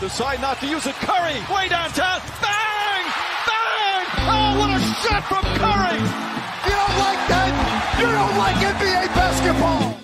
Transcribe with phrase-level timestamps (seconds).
[0.00, 0.94] Decide not to use it.
[0.96, 2.20] Curry, way downtown.
[2.42, 3.04] Bang!
[3.48, 4.04] Bang!
[4.28, 5.96] Oh, what a shot from Curry!
[6.66, 7.50] You don't like that?
[8.00, 9.96] You don't like NBA basketball!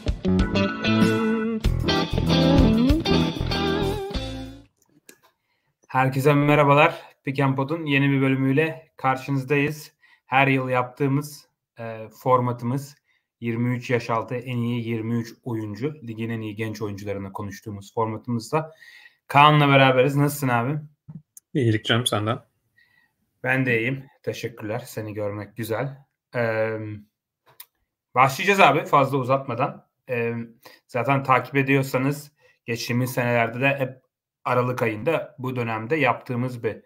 [5.88, 6.94] Herkese merhabalar.
[7.24, 9.92] Pick and Pod'un yeni bir bölümüyle karşınızdayız.
[10.26, 11.48] Her yıl yaptığımız
[11.78, 12.96] e, formatımız
[13.40, 18.72] 23 yaş altı en iyi 23 oyuncu, ligin en iyi genç oyuncularını konuştuğumuz formatımızda
[19.32, 20.16] Kaan'la beraberiz.
[20.16, 20.78] Nasılsın abi?
[21.54, 22.38] İyilik canım senden.
[23.42, 24.04] Ben de iyiyim.
[24.22, 24.78] Teşekkürler.
[24.86, 25.98] Seni görmek güzel.
[26.34, 26.78] Ee,
[28.14, 29.88] başlayacağız abi fazla uzatmadan.
[30.08, 30.34] Ee,
[30.86, 32.32] zaten takip ediyorsanız
[32.64, 34.02] geçtiğimiz senelerde de hep
[34.44, 36.82] Aralık ayında bu dönemde yaptığımız bir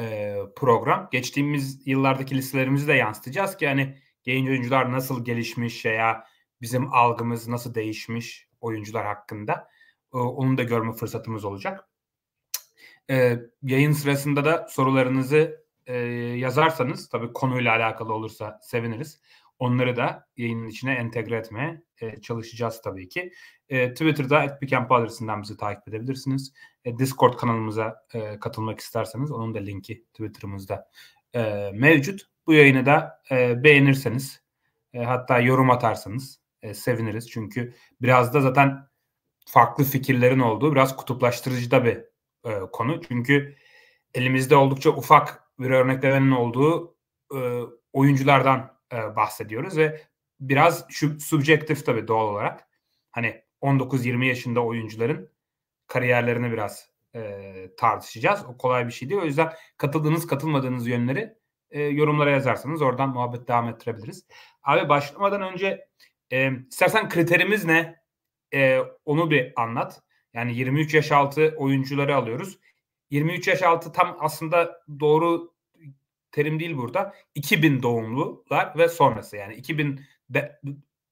[0.00, 1.08] e, program.
[1.12, 6.24] Geçtiğimiz yıllardaki listelerimizi de yansıtacağız ki hani genç oyuncular nasıl gelişmiş veya
[6.60, 9.73] bizim algımız nasıl değişmiş oyuncular hakkında.
[10.14, 11.88] E, onu da görme fırsatımız olacak.
[13.10, 15.96] E, yayın sırasında da sorularınızı e,
[16.36, 19.20] yazarsanız tabii konuyla alakalı olursa seviniriz.
[19.58, 23.32] Onları da yayının içine entegre etmeye e, çalışacağız tabii ki.
[23.68, 26.52] E, Twitter'da @pickandpod adresinden bizi takip edebilirsiniz.
[26.84, 30.90] E, Discord kanalımıza e, katılmak isterseniz onun da linki Twitter'ımızda
[31.34, 32.20] e, mevcut.
[32.46, 34.42] Bu yayını da e, beğenirseniz
[34.92, 37.30] e, hatta yorum atarsanız e, seviniriz.
[37.30, 38.88] Çünkü biraz da zaten
[39.44, 41.96] farklı fikirlerin olduğu biraz kutuplaştırıcı da bir
[42.44, 43.00] e, konu.
[43.08, 43.56] Çünkü
[44.14, 46.96] elimizde oldukça ufak bir örneklemenin olduğu
[47.34, 47.60] e,
[47.92, 50.00] oyunculardan e, bahsediyoruz ve
[50.40, 52.68] biraz şu subjektif tabii doğal olarak.
[53.10, 55.30] Hani 19-20 yaşında oyuncuların
[55.86, 57.42] kariyerlerini biraz e,
[57.76, 58.44] tartışacağız.
[58.48, 59.20] O kolay bir şey değil.
[59.20, 61.34] O yüzden katıldığınız katılmadığınız yönleri
[61.70, 64.26] e, yorumlara yazarsanız oradan muhabbet devam ettirebiliriz.
[64.62, 65.88] Abi başlamadan önce
[66.32, 68.03] e, istersen kriterimiz ne?
[68.54, 70.02] E, onu bir anlat.
[70.34, 72.58] Yani 23 yaş altı oyuncuları alıyoruz.
[73.10, 75.54] 23 yaş altı tam aslında doğru
[76.32, 77.14] terim değil burada.
[77.34, 80.00] 2000 doğumlular ve sonrası yani 2000
[80.30, 80.60] de,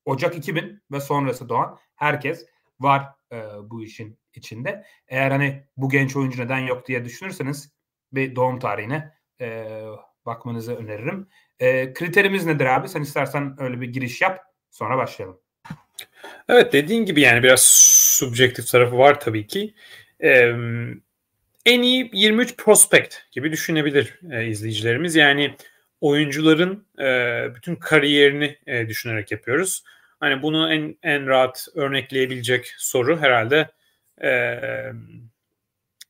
[0.05, 2.47] Ocak 2000 ve sonrası doğan herkes
[2.81, 4.85] var e, bu işin içinde.
[5.09, 7.73] Eğer hani bu genç oyuncu neden yok diye düşünürseniz
[8.13, 9.67] bir doğum tarihine e,
[10.27, 11.29] bakmanızı öneririm.
[11.59, 12.89] E, kriterimiz nedir abi?
[12.89, 15.42] Sen istersen öyle bir giriş yap sonra başlayalım.
[16.49, 17.63] Evet dediğin gibi yani biraz
[18.19, 19.75] subjektif tarafı var tabii ki.
[20.23, 20.53] Ee,
[21.67, 25.17] en iyi 23 prospect gibi düşünebilir e, izleyicilerimiz.
[25.17, 25.57] Yani
[26.01, 29.85] oyuncuların e, bütün kariyerini e, düşünerek yapıyoruz.
[30.21, 33.69] Hani bunu en en rahat örnekleyebilecek soru herhalde
[34.23, 34.61] e,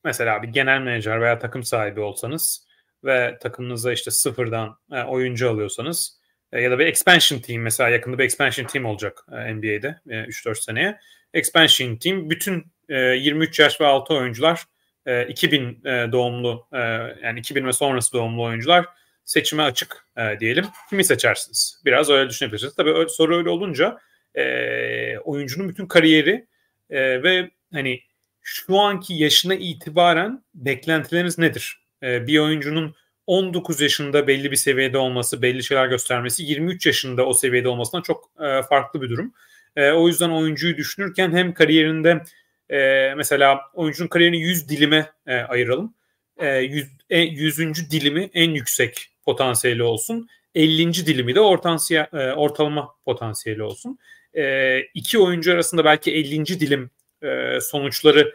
[0.03, 2.67] mesela bir genel menajer veya takım sahibi olsanız
[3.03, 6.19] ve takımınıza işte sıfırdan e, oyuncu alıyorsanız
[6.61, 10.55] ya da bir expansion team mesela yakında bir expansion team olacak e, NBA'de e, 3-4
[10.63, 10.99] seneye.
[11.33, 14.63] Expansion team bütün e, 23 yaş ve altı oyuncular
[15.05, 16.79] e, 2000 e, doğumlu e,
[17.23, 18.85] yani 2000 ve sonrası doğumlu oyuncular
[19.23, 20.65] seçime açık e, diyelim.
[20.89, 21.81] Kimi seçersiniz?
[21.85, 22.75] Biraz öyle düşünebilirsiniz.
[22.75, 23.97] Tabii soru öyle olunca
[24.35, 26.47] e, oyuncunun bütün kariyeri
[26.89, 27.99] e, ve hani
[28.41, 31.83] şu anki yaşına itibaren beklentileriniz nedir?
[32.03, 32.95] E, bir oyuncunun
[33.27, 38.31] 19 yaşında belli bir seviyede olması, belli şeyler göstermesi, 23 yaşında o seviyede olmasından çok
[38.39, 39.33] e, farklı bir durum.
[39.75, 42.23] E, o yüzden oyuncuyu düşünürken hem kariyerinde
[42.69, 45.93] e, mesela oyuncunun kariyerini 100 dilime e, ayıralım.
[46.37, 47.91] E, 100, e, 100.
[47.91, 50.27] dilimi en yüksek potansiyeli olsun.
[50.55, 50.93] 50.
[51.05, 53.99] dilimi de ortansiye, e, ortalama potansiyeli olsun.
[54.35, 56.45] E, iki oyuncu arasında belki 50.
[56.45, 56.89] dilim
[57.23, 58.33] e, sonuçları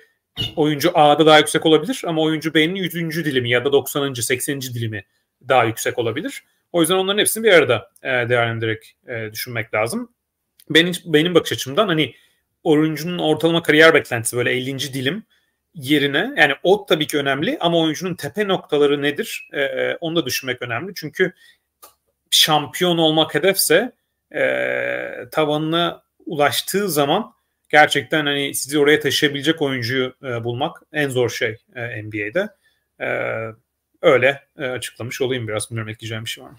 [0.57, 3.25] oyuncu A'da daha yüksek olabilir ama oyuncu B'nin 100.
[3.25, 4.15] dilimi ya da 90.
[4.15, 4.61] 80.
[4.61, 5.05] dilimi
[5.49, 6.45] daha yüksek olabilir.
[6.73, 10.13] O yüzden onların hepsini bir arada e, değerlendirerek e, düşünmek lazım.
[10.71, 12.15] Benim, benim bakış açımdan hani
[12.65, 14.79] oyuncunun ortalama kariyer beklentisi böyle 50.
[14.79, 15.23] dilim
[15.75, 20.27] yerine yani o tabii ki önemli ama oyuncunun tepe noktaları nedir e, e, onu da
[20.27, 20.93] düşünmek önemli.
[20.95, 21.33] Çünkü
[22.31, 23.93] şampiyon olmak hedefse
[24.35, 24.43] e,
[25.33, 27.33] tavanına ulaştığı zaman
[27.69, 32.49] gerçekten hani sizi oraya taşıyabilecek oyuncuyu e, bulmak en zor şey e, NBA'de.
[33.01, 33.09] E,
[34.03, 35.71] öyle e, açıklamış olayım biraz.
[35.71, 36.57] Bilmiyorum ekleyeceğim bir şey var mı?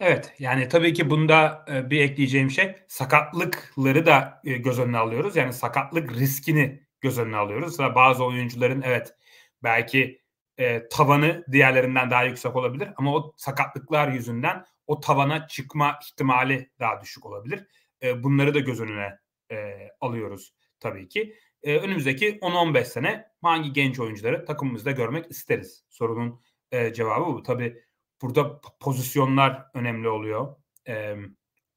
[0.00, 5.36] Evet yani tabii ki bunda e, bir ekleyeceğim şey sakatlıkları da e, göz önüne alıyoruz.
[5.36, 7.78] Yani sakatlık riskini göz önüne alıyoruz.
[7.78, 9.14] Bazı oyuncuların evet
[9.62, 10.20] belki
[10.58, 17.00] e, tavanı diğerlerinden daha yüksek olabilir ama o sakatlıklar yüzünden o tavana çıkma ihtimali daha
[17.00, 17.66] düşük olabilir.
[18.02, 19.18] E, bunları da göz önüne
[19.50, 21.36] e, alıyoruz tabii ki.
[21.62, 25.84] E, önümüzdeki 10-15 sene hangi genç oyuncuları takımımızda görmek isteriz?
[25.88, 26.40] Sorunun
[26.72, 27.42] e, cevabı bu.
[27.42, 27.82] Tabii
[28.22, 30.56] burada pozisyonlar önemli oluyor.
[30.88, 31.16] E,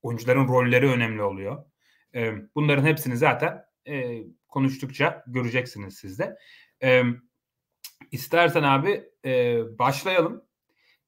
[0.02, 1.66] oyuncuların rolleri önemli oluyor.
[2.16, 6.38] E, bunların hepsini zaten e, konuştukça göreceksiniz siz de.
[6.84, 7.04] E,
[8.12, 10.44] İstersen abi e, başlayalım.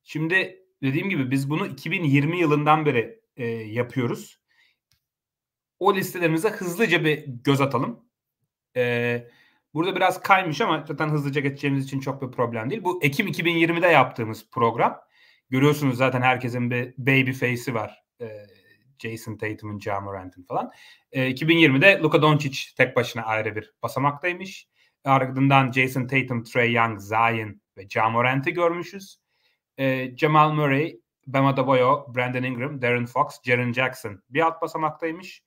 [0.03, 4.39] Şimdi dediğim gibi biz bunu 2020 yılından beri e, yapıyoruz.
[5.79, 8.05] O listelerimize hızlıca bir göz atalım.
[8.75, 9.27] E,
[9.73, 12.83] burada biraz kaymış ama zaten hızlıca geçeceğimiz için çok bir problem değil.
[12.83, 15.01] Bu Ekim 2020'de yaptığımız program.
[15.49, 18.03] Görüyorsunuz zaten herkesin bir baby face'i var.
[18.21, 18.27] E,
[18.99, 20.71] Jason Tatum'un, Ja Morant'ın falan.
[21.11, 24.67] E, 2020'de Luka Doncic tek başına ayrı bir basamaktaymış.
[25.05, 29.17] Ardından Jason Tatum, Trey Young, Zion ve Ja Morant'ı görmüşüz.
[29.79, 35.43] E, Jamal Murray, Bam Adebayo, Brandon Ingram, Darren Fox, Jaren Jackson bir alt basamaktaymış.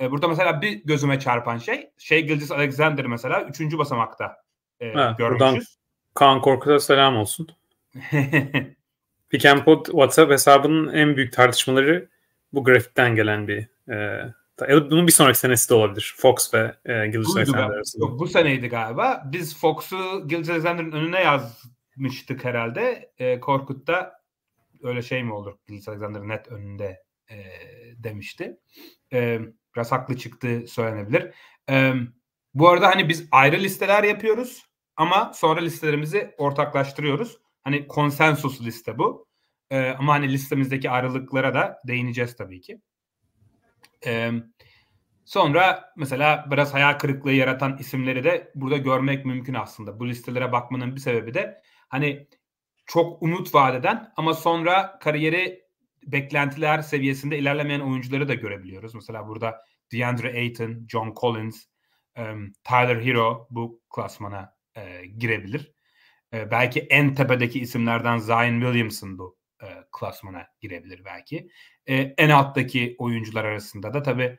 [0.00, 4.36] E, burada mesela bir gözüme çarpan şey, şey Gilgis Alexander mesela üçüncü basamakta
[4.80, 5.78] e, ha, görmüşüz.
[6.14, 7.48] Kaan Korkut'a selam olsun.
[9.64, 12.08] Pod WhatsApp hesabının en büyük tartışmaları
[12.52, 16.14] bu grafikten gelen bir e, bunun bir sonraki senesi de olabilir.
[16.16, 18.04] Fox ve e, Gilgis Alexander arasında.
[18.06, 19.22] Yok, bu seneydi galiba.
[19.32, 23.12] Biz Fox'u Gilgis Alexander'ın önüne yazmıştık herhalde.
[23.18, 24.12] E, Korkut da
[24.82, 25.54] öyle şey mi olur?
[25.68, 27.36] Gilgis Alexander net önünde e,
[27.96, 28.56] demişti.
[29.12, 29.40] E,
[29.76, 31.34] biraz haklı çıktığı söylenebilir.
[31.70, 31.92] E,
[32.54, 34.66] bu arada hani biz ayrı listeler yapıyoruz
[34.96, 37.38] ama sonra listelerimizi ortaklaştırıyoruz.
[37.64, 39.28] Hani konsensus liste bu.
[39.70, 42.80] E, ama hani listemizdeki ayrılıklara da değineceğiz tabii ki.
[44.06, 44.30] E,
[45.24, 50.00] sonra mesela biraz hayal kırıklığı yaratan isimleri de burada görmek mümkün aslında.
[50.00, 52.28] Bu listelere bakmanın bir sebebi de hani
[52.86, 55.67] çok umut vadeden ama sonra kariyeri
[56.06, 58.94] beklentiler seviyesinde ilerlemeyen oyuncuları da görebiliyoruz.
[58.94, 61.64] Mesela burada DeAndre Ayton, John Collins,
[62.18, 65.72] um, Tyler Hero bu klasmana e, girebilir.
[66.32, 71.50] E, belki en tepedeki isimlerden Zion Williamson bu e, klasmana girebilir belki.
[71.86, 74.38] E, en alttaki oyuncular arasında da tabii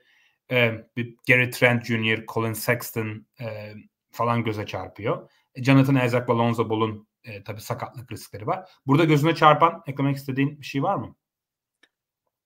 [0.52, 0.86] e,
[1.28, 3.74] Gary Trent Jr., Colin Sexton e,
[4.12, 5.30] falan göze çarpıyor.
[5.56, 8.70] E, Jonathan Isaac ve Lonzo Ball'un e, tabii sakatlık riskleri var.
[8.86, 11.16] Burada gözüne çarpan, eklemek istediğin bir şey var mı?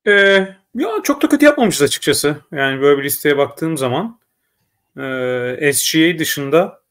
[0.07, 2.37] Ee, ya çok da kötü yapmamışız açıkçası.
[2.51, 4.19] Yani böyle bir listeye baktığım zaman
[4.97, 6.81] e, SGA dışında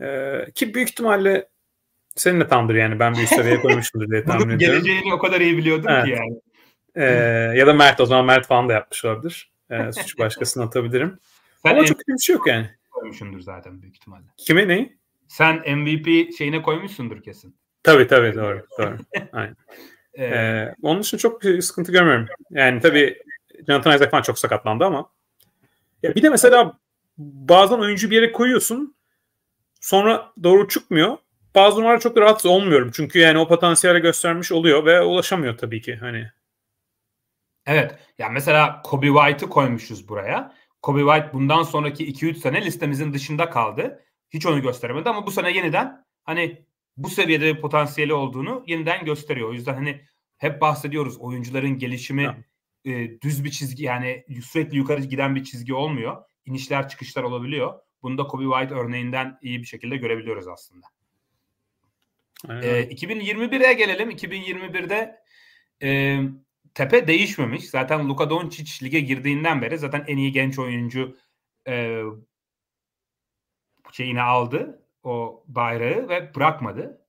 [0.00, 1.48] e, ki büyük ihtimalle
[2.16, 4.82] senin de tamdır yani ben bir üst seviyeye koymuşumdur diye tahmin ediyorum.
[4.82, 6.04] Geleceğini o kadar iyi biliyordum evet.
[6.04, 6.40] ki yani.
[6.94, 7.04] Ee,
[7.58, 9.52] ya da Mert o zaman Mert falan da yapmış olabilir.
[9.70, 11.18] Ee, suçu başkasına atabilirim.
[11.62, 12.70] Sen Ama çok kötü bir şey yok yani.
[12.90, 14.24] Koymuşsundur zaten büyük ihtimalle.
[14.36, 14.96] Kime ne?
[15.28, 17.56] Sen MVP şeyine koymuşsundur kesin.
[17.82, 18.66] Tabii tabii doğru.
[18.78, 18.96] doğru.
[19.32, 19.56] Aynen.
[20.18, 22.26] Ee, onun için çok bir sıkıntı görmüyorum.
[22.50, 23.22] Yani tabii
[23.66, 25.10] Jonathan Isaac falan çok sakatlandı ama.
[26.02, 26.78] Ya bir de mesela
[27.18, 28.94] bazen oyuncu bir yere koyuyorsun
[29.80, 31.18] sonra doğru çıkmıyor
[31.54, 32.90] bazı numaralar çok rahatsız olmuyorum.
[32.94, 36.30] Çünkü yani o potansiyeli göstermiş oluyor ve ulaşamıyor tabii ki hani.
[37.66, 37.98] Evet.
[38.18, 40.54] Yani mesela Kobe White'ı koymuşuz buraya.
[40.82, 44.04] Kobe White bundan sonraki 2-3 sene listemizin dışında kaldı.
[44.30, 46.66] Hiç onu gösteremedi ama bu sene yeniden hani
[46.98, 49.48] bu seviyede bir potansiyeli olduğunu yeniden gösteriyor.
[49.48, 50.00] O yüzden hani
[50.38, 52.44] hep bahsediyoruz oyuncuların gelişimi
[52.84, 56.24] e, düz bir çizgi yani sürekli yukarı giden bir çizgi olmuyor.
[56.44, 57.74] İnişler çıkışlar olabiliyor.
[58.02, 60.86] Bunu da Kobe White örneğinden iyi bir şekilde görebiliyoruz aslında.
[62.48, 64.10] E, 2021'e gelelim.
[64.10, 65.20] 2021'de
[65.82, 66.20] e,
[66.74, 67.70] tepe değişmemiş.
[67.70, 71.16] Zaten Luka Doncic lige girdiğinden beri zaten en iyi genç oyuncu
[71.68, 72.02] e,
[73.92, 77.06] şeyini aldı o bayrağı ve bırakmadı.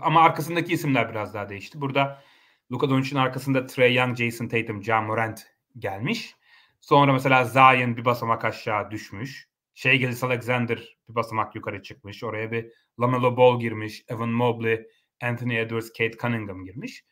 [0.00, 1.80] Ama arkasındaki isimler biraz daha değişti.
[1.80, 2.22] Burada
[2.72, 5.46] Luka Doncic'in arkasında Trey Young, Jason Tatum, Ja Morant
[5.78, 6.34] gelmiş.
[6.80, 9.48] Sonra mesela Zion bir basamak aşağı düşmüş.
[9.74, 12.24] Şey Gilles Alexander bir basamak yukarı çıkmış.
[12.24, 14.04] Oraya bir Lamelo Ball girmiş.
[14.08, 14.86] Evan Mobley,
[15.22, 17.04] Anthony Edwards, Kate Cunningham girmiş.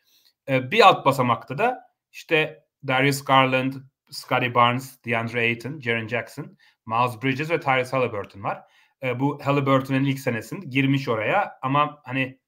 [0.49, 1.79] Ee, bir alt basamakta da
[2.11, 3.73] işte Darius Garland,
[4.11, 8.63] Scotty Barnes, DeAndre Ayton, Jaren Jackson, Miles Bridges ve Tyrese Halliburton var.
[9.03, 12.39] Ee, bu Halliburton'un ilk senesinde girmiş oraya ama hani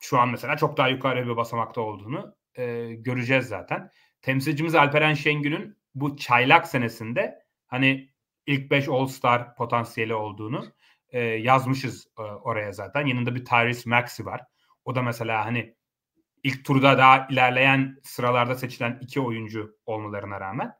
[0.00, 3.90] şu an mesela çok daha yukarı bir basamakta olduğunu e, göreceğiz zaten.
[4.22, 8.10] Temsilcimiz Alperen Şengül'ün bu çaylak senesinde hani
[8.46, 10.72] ilk 5 All-Star potansiyeli olduğunu
[11.08, 13.06] e, yazmışız e, oraya zaten.
[13.06, 14.40] Yanında bir Tyrese Maxey var.
[14.84, 15.76] O da mesela hani
[16.42, 20.72] ilk turda daha ilerleyen sıralarda seçilen iki oyuncu olmalarına rağmen.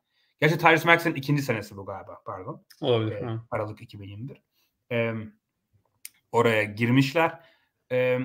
[0.44, 2.62] Gerçi Tyrese Maxey'in ikinci senesi bu galiba pardon.
[2.80, 3.12] Olabilir.
[3.12, 4.42] E, Aralık 2021.
[4.92, 5.12] E,
[6.32, 7.40] oraya girmişler.
[7.92, 8.18] E,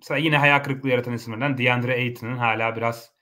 [0.00, 3.12] mesela yine hayal kırıklığı yaratan isimlerden DeAndre Ayton'un hala biraz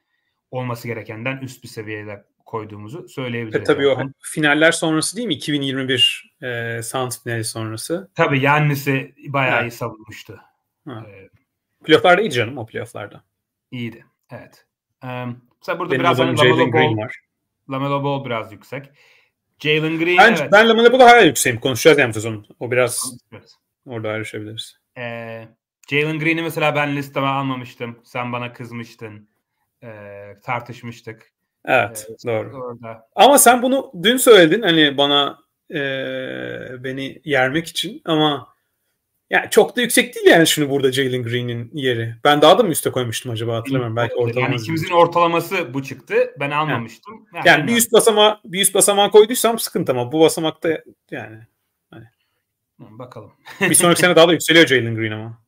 [0.50, 3.60] olması gerekenden üst bir seviyede koyduğumuzu söyleyebiliriz.
[3.60, 4.04] E, tabii yani.
[4.04, 5.34] o finaller sonrası değil mi?
[5.34, 8.10] 2021 e, Suns finali sonrası.
[8.14, 9.72] Tabii Yannis'i bayağı evet.
[9.72, 10.40] iyi savunmuştu.
[10.88, 11.04] Ha.
[11.08, 11.28] Ee,
[11.84, 13.24] playoff'larda iyiydi canım o playoff'larda.
[13.70, 14.06] İyiydi.
[14.30, 14.66] Evet.
[15.04, 15.26] Ee,
[15.60, 17.16] mesela burada Benim biraz hani Lamelo Ball, var.
[17.70, 18.86] Lamelo Ball biraz yüksek.
[19.58, 20.52] Jalen Green ben, evet.
[20.52, 21.60] Ben Lamelo Ball'a hala yükseğim.
[21.60, 22.46] Konuşacağız yani sezon.
[22.60, 23.54] O biraz evet.
[23.86, 24.78] Orada ayrışabiliriz.
[24.98, 25.48] Ee,
[25.90, 27.98] Jalen Green'i mesela ben listeme almamıştım.
[28.04, 29.28] Sen bana kızmıştın.
[29.82, 31.32] Ee, tartışmıştık.
[31.64, 32.56] Evet, ee, doğru.
[32.56, 33.08] Orada.
[33.14, 35.38] Ama sen bunu dün söyledin hani bana
[35.70, 35.80] e,
[36.84, 38.51] beni yermek için ama
[39.32, 42.14] yani çok da yüksek değil yani şimdi burada Jalen Green'in yeri.
[42.24, 43.96] Ben daha da mı üste koymuştum acaba hatırlamıyorum.
[43.96, 44.46] Belki ortalama.
[44.46, 46.34] Yani ikimizin ortalaması bu çıktı.
[46.40, 47.26] Ben almamıştım.
[47.34, 50.68] Yani, yani bir üst basama bir üst basamağa koyduysam sıkıntı ama bu basamakta
[51.10, 51.38] yani
[51.90, 52.04] hani.
[52.78, 53.32] Bakalım.
[53.60, 55.42] bir sonraki sene daha da yükseliyor Jalen Green ama.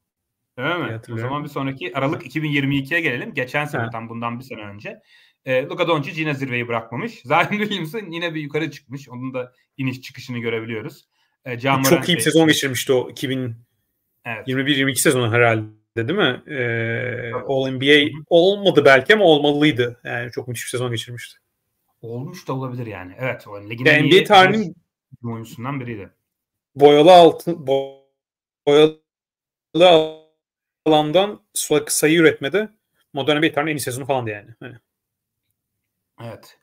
[0.56, 1.00] Öyle mi?
[1.12, 3.34] O zaman bir sonraki Aralık 2022'ye gelelim.
[3.34, 5.00] Geçen sene tam bundan bir sene önce.
[5.44, 7.12] E, Luka Doncic yine zirveyi bırakmamış.
[7.24, 9.08] Zion Williamson yine bir yukarı çıkmış.
[9.08, 11.04] Onun da iniş çıkışını görebiliyoruz.
[11.44, 13.56] E, Çok iyi bir sezon geçirmişti o 2000
[14.24, 14.48] Evet.
[14.48, 15.68] 21-22 sezonu herhalde
[16.08, 16.42] değil mi?
[16.46, 20.00] Ee, All NBA olmadı belki ama olmalıydı.
[20.04, 21.38] Yani çok müthiş bir sezon geçirmişti.
[22.02, 23.14] Olmuş da olabilir yani.
[23.18, 23.48] Evet.
[23.48, 24.76] O ligin yani NBA tarihinin
[25.24, 26.10] oyuncusundan biriydi.
[26.74, 27.66] Boyalı altın
[28.66, 29.00] boyalı
[30.86, 31.40] alandan
[31.86, 32.68] sayı üretmedi.
[33.12, 34.50] Modern NBA tarihinin en iyi sezonu falandı yani.
[34.60, 34.76] yani.
[36.22, 36.58] Evet.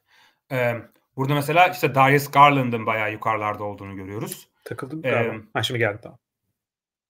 [0.51, 0.75] Ee,
[1.17, 4.47] burada mesela işte Darius Garland'ın bayağı yukarılarda olduğunu görüyoruz.
[4.63, 5.05] Takıldım.
[5.05, 6.19] Ee, ha şimdi geldi tamam.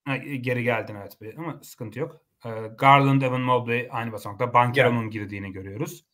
[0.05, 2.21] Ha, geri geldin evet ama sıkıntı yok.
[2.45, 4.53] Ee, Garland, Evan Mobley aynı basamakta.
[4.53, 6.05] Bankero'nun girdiğini görüyoruz.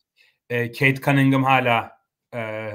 [0.50, 1.98] Ee, Kate Cunningham hala
[2.34, 2.70] e,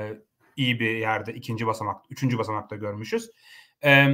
[0.56, 1.34] iyi bir yerde.
[1.34, 3.32] ikinci basamak, üçüncü basamakta görmüşüz.
[3.84, 4.08] Ee,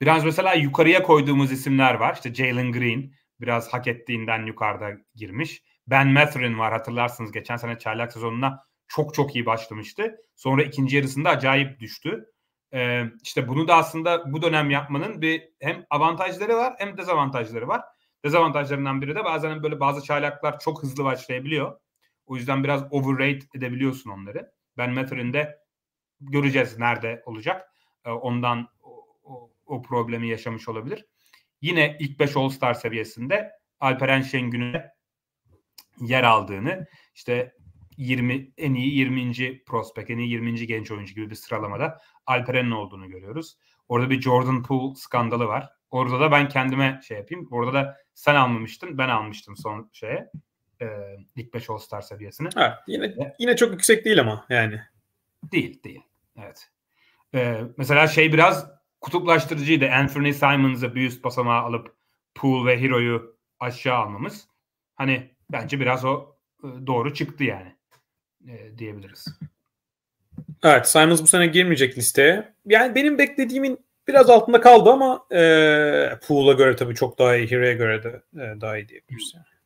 [0.00, 2.14] biraz mesela yukarıya koyduğumuz isimler var.
[2.14, 5.62] İşte Jalen Green biraz hak ettiğinden yukarıda girmiş.
[5.86, 10.16] Ben Mathurin var hatırlarsınız geçen sene çaylak sezonuna çok çok iyi başlamıştı.
[10.36, 12.26] Sonra ikinci yarısında acayip düştü.
[12.74, 17.82] Ee, işte bunu da aslında bu dönem yapmanın bir hem avantajları var hem dezavantajları var.
[18.24, 21.80] Dezavantajlarından biri de bazen böyle bazı çaylaklar çok hızlı başlayabiliyor.
[22.26, 24.52] O yüzden biraz overrate edebiliyorsun onları.
[24.76, 25.58] Ben Mathurin'de
[26.20, 27.72] göreceğiz nerede olacak.
[28.04, 31.04] Ee, ondan o, o, o problemi yaşamış olabilir.
[31.60, 34.92] Yine ilk 5 All-Star seviyesinde Alperen Şengün'e
[36.00, 37.54] yer aldığını işte
[37.98, 39.64] 20 en iyi 20.
[39.64, 40.66] prospect, en iyi 20.
[40.66, 43.56] genç oyuncu gibi bir sıralamada Alperen'in olduğunu görüyoruz.
[43.88, 45.70] Orada bir Jordan Poole skandalı var.
[45.90, 47.48] Orada da ben kendime şey yapayım.
[47.50, 50.30] Orada da sen almamıştın, ben almıştım son şeye.
[50.80, 50.86] E,
[51.36, 52.48] ilk 5 All-Star seviyesini.
[52.54, 54.80] Ha, yine yine çok yüksek değil ama yani.
[55.52, 56.02] Değil, değil.
[56.36, 56.70] Evet.
[57.34, 59.90] E, mesela şey biraz kutuplaştırıcıydı.
[59.90, 61.96] Anthony Simons'ı bir üst basamağa alıp
[62.34, 64.48] Poole ve Hero'yu aşağı almamız.
[64.94, 67.77] Hani bence biraz o e, doğru çıktı yani
[68.46, 69.26] e, diyebiliriz.
[70.62, 72.52] Evet Simons bu sene girmeyecek listeye.
[72.66, 75.40] Yani benim beklediğimin biraz altında kaldı ama e,
[76.26, 77.50] Poole'a göre tabii çok daha iyi.
[77.50, 79.32] Hero'ya göre de e, daha iyi diyebiliriz.
[79.34, 79.58] Yani.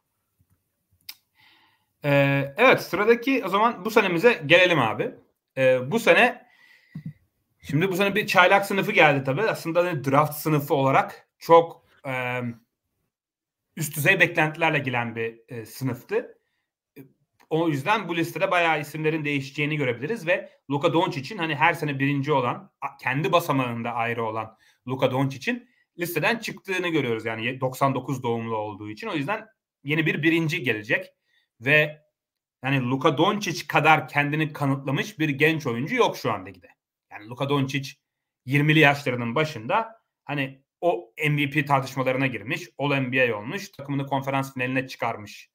[2.05, 5.15] Ee, evet sıradaki o zaman bu senemize gelelim abi.
[5.57, 6.47] Ee, bu sene
[7.63, 9.43] şimdi bu sene bir çaylak sınıfı geldi tabii.
[9.43, 12.41] Aslında hani draft sınıfı olarak çok e,
[13.77, 16.39] üst düzey beklentilerle gelen bir e, sınıftı.
[17.53, 22.33] O yüzden bu listede bayağı isimlerin değişeceğini görebiliriz ve Luka Doncic'in hani her sene birinci
[22.33, 24.57] olan, kendi basamağında ayrı olan
[24.89, 25.69] Luka Doncic'in
[25.99, 27.25] listeden çıktığını görüyoruz.
[27.25, 29.07] Yani 99 doğumlu olduğu için.
[29.07, 29.47] O yüzden
[29.85, 31.07] yeni bir birinci gelecek
[31.61, 32.03] ve
[32.65, 36.69] yani Luka Doncic kadar kendini kanıtlamış bir genç oyuncu yok şu an ligde.
[37.11, 37.91] Yani Luka Doncic
[38.47, 45.52] 20'li yaşlarının başında hani o MVP tartışmalarına girmiş, All NBA olmuş, takımını konferans finaline çıkarmış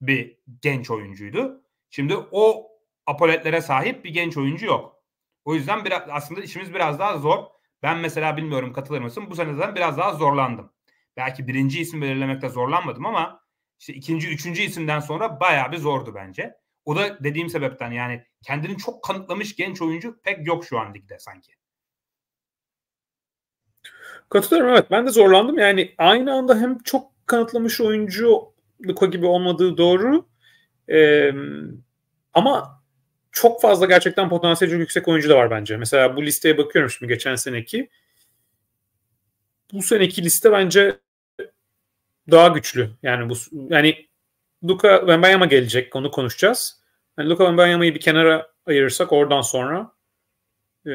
[0.00, 1.64] bir genç oyuncuydu.
[1.90, 2.70] Şimdi o
[3.06, 5.02] apoletlere sahip bir genç oyuncu yok.
[5.44, 7.44] O yüzden biraz aslında işimiz biraz daha zor.
[7.82, 9.24] Ben mesela bilmiyorum katılır mısın?
[9.30, 10.72] Bu seneden biraz daha zorlandım.
[11.16, 13.40] Belki birinci isim belirlemekte zorlanmadım ama
[13.78, 16.54] işte ikinci, üçüncü isimden sonra bayağı bir zordu bence.
[16.84, 21.18] O da dediğim sebepten yani kendini çok kanıtlamış genç oyuncu pek yok şu an ligde
[21.18, 21.52] sanki.
[24.28, 25.58] Katılıyorum evet ben de zorlandım.
[25.58, 28.53] Yani aynı anda hem çok kanıtlamış oyuncu
[28.86, 30.28] Luka gibi olmadığı doğru.
[30.88, 31.32] Ee,
[32.34, 32.82] ama
[33.32, 35.76] çok fazla gerçekten potansiyeli çok yüksek oyuncu da var bence.
[35.76, 37.90] Mesela bu listeye bakıyorum şimdi geçen seneki.
[39.72, 40.98] Bu seneki liste bence
[42.30, 42.90] daha güçlü.
[43.02, 44.08] Yani bu yani
[44.64, 45.96] Luka Wembanyama gelecek.
[45.96, 46.80] Onu konuşacağız.
[47.18, 49.92] Yani Luka Wembanyama'yı bir kenara ayırırsak oradan sonra
[50.86, 50.90] e,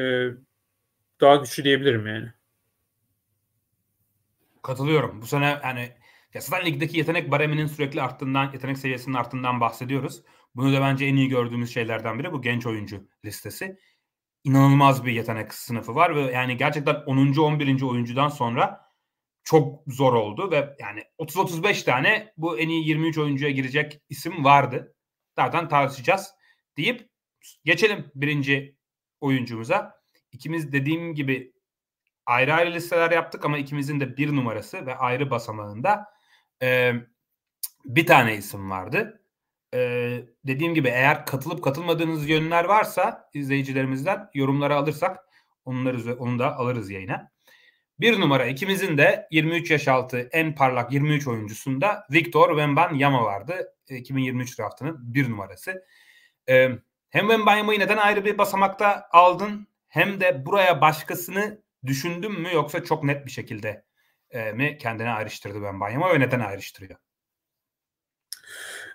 [1.20, 2.32] daha güçlü diyebilirim yani.
[4.62, 5.22] Katılıyorum.
[5.22, 5.92] Bu sene yani
[6.34, 10.22] ya zaten ligdeki yetenek bareminin sürekli arttığından, yetenek seviyesinin arttığından bahsediyoruz.
[10.54, 13.78] Bunu da bence en iyi gördüğümüz şeylerden biri bu genç oyuncu listesi.
[14.44, 17.36] İnanılmaz bir yetenek sınıfı var ve yani gerçekten 10.
[17.36, 17.82] 11.
[17.82, 18.90] oyuncudan sonra
[19.44, 24.94] çok zor oldu ve yani 30-35 tane bu en iyi 23 oyuncuya girecek isim vardı.
[25.36, 26.30] Zaten tartışacağız
[26.76, 27.10] deyip
[27.64, 28.76] geçelim birinci
[29.20, 30.00] oyuncumuza.
[30.32, 31.52] İkimiz dediğim gibi
[32.26, 36.06] ayrı ayrı listeler yaptık ama ikimizin de bir numarası ve ayrı basamağında
[36.62, 36.92] e,
[37.84, 39.22] bir tane isim vardı.
[39.74, 39.78] E,
[40.44, 45.18] dediğim gibi eğer katılıp katılmadığınız yönler varsa izleyicilerimizden yorumlara alırsak
[45.64, 47.30] onları onu da alırız yayına.
[48.00, 53.74] Bir numara ikimizin de 23 yaş altı en parlak 23 oyuncusunda Victor Wembanyama vardı.
[53.88, 55.84] 2023 draftının bir numarası.
[56.48, 56.68] Ee,
[57.10, 63.04] hem Wembanyama'yı neden ayrı bir basamakta aldın hem de buraya başkasını düşündün mü yoksa çok
[63.04, 63.84] net bir şekilde
[64.54, 66.98] mi kendine ayrıştırdı Wembanyama ve neden ayrıştırıyor?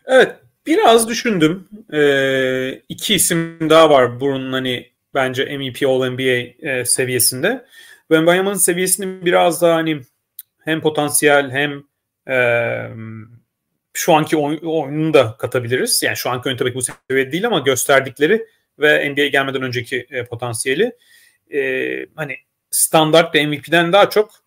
[0.05, 0.35] Evet
[0.67, 1.69] biraz düşündüm.
[1.93, 7.65] Ee, iki isim daha var bunun hani bence MEP All-NBA e, seviyesinde.
[7.99, 10.01] Wembanyama'nın seviyesini biraz daha hani
[10.63, 11.83] hem potansiyel hem
[12.35, 12.37] e,
[13.93, 16.03] şu anki oy, oyununu da katabiliriz.
[16.03, 18.47] Yani şu anki oyun tabii ki bu seviyede değil ama gösterdikleri
[18.79, 20.95] ve NBA'ye gelmeden önceki e, potansiyeli
[21.53, 21.59] e,
[22.15, 22.37] hani
[22.71, 24.44] standart bir MVP'den daha çok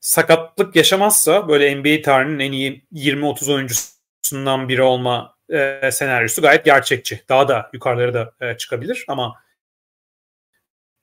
[0.00, 7.20] sakatlık yaşamazsa böyle NBA tarihinin en iyi 20-30 oyuncusundan biri olma e, senaryosu gayet gerçekçi.
[7.28, 9.34] Daha da yukarılara da e, çıkabilir ama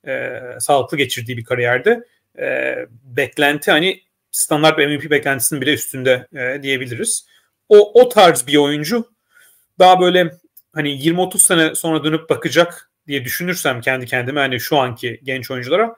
[0.08, 2.04] e, sağlıklı geçirdiği bir kariyerde
[2.40, 4.02] e, beklenti hani
[4.32, 7.28] standart bir MVP beklentisinin bile üstünde e, diyebiliriz.
[7.70, 9.12] O, o tarz bir oyuncu
[9.80, 10.32] daha böyle
[10.74, 15.96] hani 20-30 sene sonra dönüp bakacak diye düşünürsem kendi kendime hani şu anki genç oyunculara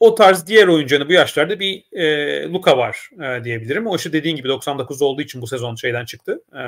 [0.00, 3.86] o tarz diğer oyuncunun bu yaşlarda bir e, Luka var e, diyebilirim.
[3.86, 6.62] O işte dediğin gibi 99 olduğu için bu sezon şeyden çıktı e,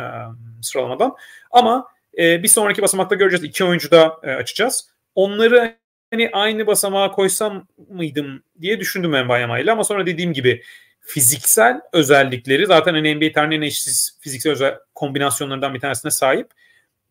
[0.62, 1.14] sıralamadan.
[1.50, 1.87] Ama
[2.18, 3.44] e, bir sonraki basamakta göreceğiz.
[3.44, 4.90] İki oyuncu da e, açacağız.
[5.14, 5.76] Onları
[6.11, 10.62] hani aynı basamağa koysam mıydım diye düşündüm Mbayama ile ama sonra dediğim gibi
[11.00, 16.50] fiziksel özellikleri zaten hani NBA tarihinin eşsiz fiziksel özel kombinasyonlarından bir tanesine sahip.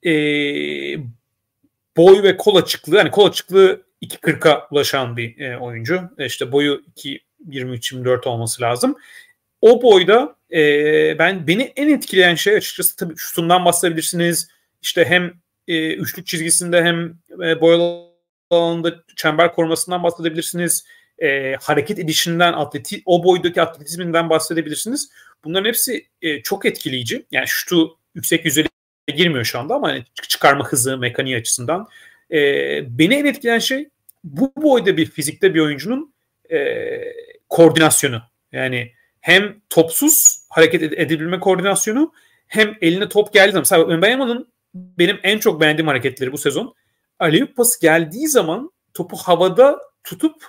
[0.06, 0.12] E,
[1.98, 6.02] boy ve kol açıklığı hani kol açıklığı 2.40'a ulaşan bir e, oyuncu.
[6.18, 8.96] E, işte boyu 2.23-24 olması lazım.
[9.62, 10.60] O boyda e,
[11.20, 14.48] ben beni en etkileyen şey açıkçası tabii şutundan bahsedebilirsiniz.
[14.82, 15.34] İşte hem
[15.68, 18.08] e, üçlük çizgisinde hem e, boyalı
[18.50, 20.86] alanında çember korumasından bahsedebilirsiniz.
[21.20, 25.10] E, hareket edişinden, atleti, o boydaki atletizminden bahsedebilirsiniz.
[25.44, 27.26] Bunların hepsi e, çok etkileyici.
[27.32, 28.68] Yani şutu yüksek yüzeye
[29.16, 31.88] girmiyor şu anda ama hani çıkarma hızı, mekaniği açısından.
[32.32, 32.40] E,
[33.00, 33.90] beni en etkileyen şey
[34.24, 36.14] bu boyda bir fizikte bir oyuncunun
[36.52, 36.88] e,
[37.50, 38.22] koordinasyonu.
[38.52, 42.14] Yani hem topsuz hareket edebilme koordinasyonu
[42.48, 43.62] hem eline top geldiği zaman.
[43.62, 46.74] Mesela Mbanyama'nın benim en çok beğendiğim hareketleri bu sezon
[47.20, 50.44] Aliyup pası geldiği zaman topu havada tutup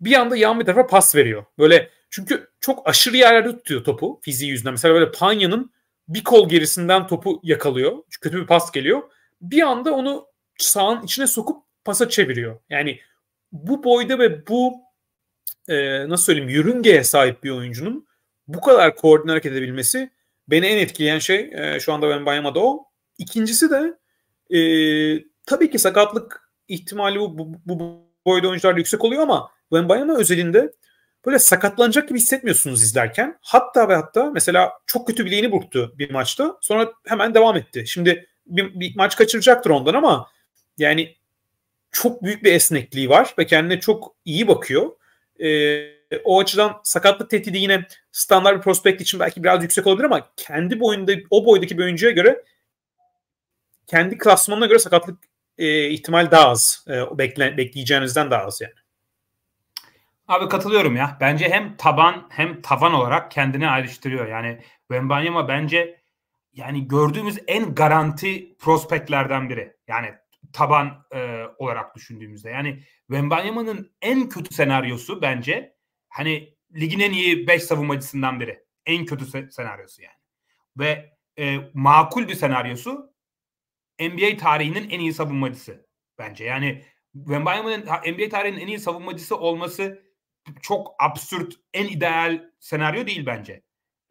[0.00, 1.44] bir anda yan bir tarafa pas veriyor.
[1.58, 4.72] Böyle çünkü çok aşırı yerlerde tutuyor topu fiziği yüzünden.
[4.72, 5.72] Mesela böyle Panya'nın
[6.08, 7.92] bir kol gerisinden topu yakalıyor.
[8.10, 9.02] Çünkü kötü bir pas geliyor.
[9.40, 10.26] Bir anda onu
[10.58, 12.60] sağın içine sokup pasa çeviriyor.
[12.70, 13.00] Yani
[13.52, 14.74] bu boyda ve bu
[15.68, 18.06] e, nasıl söyleyeyim yörüngeye sahip bir oyuncunun
[18.48, 20.10] bu kadar koordine hareket edebilmesi
[20.48, 22.84] beni en etkileyen şey e, şu anda ben Bayama'da o.
[23.18, 23.98] İkincisi de
[24.58, 24.60] e,
[25.46, 30.72] tabii ki sakatlık ihtimali bu, bu, bu boyda oyuncularda yüksek oluyor ama Wembanyama özelinde
[31.26, 33.38] böyle sakatlanacak gibi hissetmiyorsunuz izlerken.
[33.40, 36.58] Hatta ve hatta mesela çok kötü bileğini burktu bir maçta.
[36.60, 37.84] Sonra hemen devam etti.
[37.86, 40.26] Şimdi bir, bir maç kaçıracaktır ondan ama
[40.78, 41.16] yani
[41.90, 44.90] çok büyük bir esnekliği var ve kendine çok iyi bakıyor.
[45.40, 50.30] Ee, o açıdan sakatlık tehdidi yine standart bir prospekt için belki biraz yüksek olabilir ama
[50.36, 52.44] kendi boyunda o boydaki bir oyuncuya göre
[53.86, 55.24] kendi klasmanına göre sakatlık
[55.58, 56.84] e, ihtimal daha az.
[56.88, 58.74] E, bekle, bekleyeceğinizden daha az yani.
[60.28, 61.16] Abi katılıyorum ya.
[61.20, 64.26] Bence hem taban hem tavan olarak kendini ayrıştırıyor.
[64.26, 66.00] Yani Wembanyama bence
[66.52, 69.76] yani gördüğümüz en garanti prospektlerden biri.
[69.88, 70.14] Yani
[70.52, 72.50] taban e, olarak düşündüğümüzde.
[72.50, 75.76] Yani Wembanyama'nın en kötü senaryosu bence
[76.08, 78.64] hani ligin en iyi 5 savunmacısından biri.
[78.86, 80.14] En kötü se- senaryosu yani.
[80.78, 83.14] Ve e, makul bir senaryosu
[84.00, 85.86] NBA tarihinin en iyi savunmacısı
[86.18, 86.44] bence.
[86.44, 86.84] Yani
[87.14, 90.02] Wembanyama'nın NBA tarihinin en iyi savunmacısı olması
[90.62, 93.62] çok absürt, en ideal senaryo değil bence.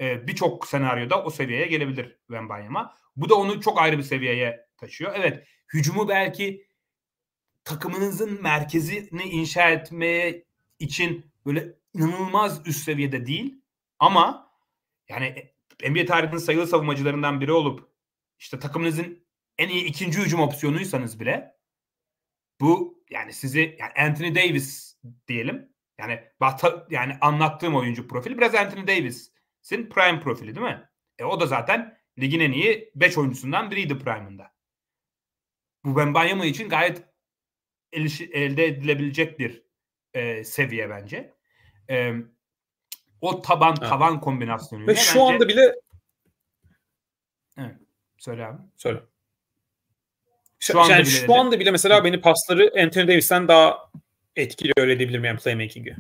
[0.01, 2.95] Ee, Birçok senaryoda o seviyeye gelebilir Wembanyama.
[3.15, 5.13] Bu da onu çok ayrı bir seviyeye taşıyor.
[5.15, 6.67] Evet, hücumu belki
[7.63, 10.45] takımınızın merkezini inşa etmeye
[10.79, 13.61] için böyle inanılmaz üst seviyede değil
[13.99, 14.51] ama
[15.09, 15.51] yani
[15.89, 17.89] NBA tarihinin sayılı savunmacılarından biri olup
[18.39, 19.23] işte takımınızın
[19.57, 21.57] en iyi ikinci hücum opsiyonuysanız bile
[22.59, 25.69] bu yani sizi yani Anthony Davis diyelim.
[25.99, 26.23] Yani
[26.89, 30.89] yani anlattığım oyuncu profili biraz Anthony Davis'in prime profili değil mi?
[31.19, 34.56] E o da zaten ligin en iyi 5 oyuncusundan biriydi prime'ında.
[35.85, 37.03] Bu Wembanyama için gayet
[38.31, 39.63] elde edilebilecek bir
[40.13, 41.33] e, seviye bence.
[41.89, 42.13] E,
[43.21, 43.89] o taban Ha.
[43.89, 45.75] tavan kombinasyonuyla Ve şu bence- anda bile
[47.57, 47.75] Evet.
[48.17, 48.61] Söyle abi.
[48.77, 48.99] söyle.
[50.59, 53.91] Şu Şu, anda yani bile şu anda bile mesela beni pasları Anthony Davis'ten daha
[54.35, 55.95] etkili öyle diyebilirim yani playmaking'i.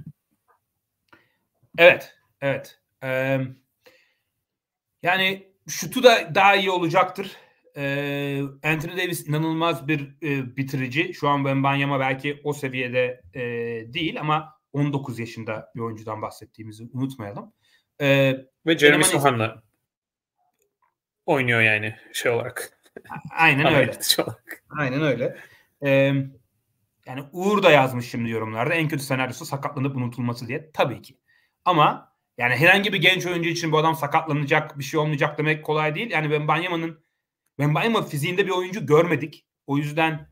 [1.77, 2.15] Evet.
[2.41, 2.79] Evet.
[3.03, 3.39] Ee,
[5.03, 7.31] yani şutu da daha iyi olacaktır.
[8.63, 11.13] Anthony Davis inanılmaz bir e, bitirici.
[11.13, 13.41] Şu an Wembanyama belki o seviyede e,
[13.93, 17.53] değil ama 19 yaşında bir oyuncudan bahsettiğimizi unutmayalım.
[18.01, 18.35] Ee,
[18.65, 19.63] Ve Jeremy Sohan'la
[21.25, 22.79] oynuyor yani şey olarak.
[23.31, 23.91] aynen öyle.
[24.69, 25.37] Aynen öyle.
[25.83, 26.13] Ee,
[27.05, 30.71] yani Uğur da yazmış şimdi yorumlarda en kötü senaryosu sakatlanıp unutulması diye.
[30.73, 31.17] Tabii ki.
[31.65, 35.95] Ama yani herhangi bir genç oyuncu için bu adam sakatlanacak bir şey olmayacak demek kolay
[35.95, 36.11] değil.
[36.11, 37.06] Yani Wembanyama'nın
[37.57, 39.45] Wembanyama fiziğinde bir oyuncu görmedik.
[39.67, 40.29] O yüzden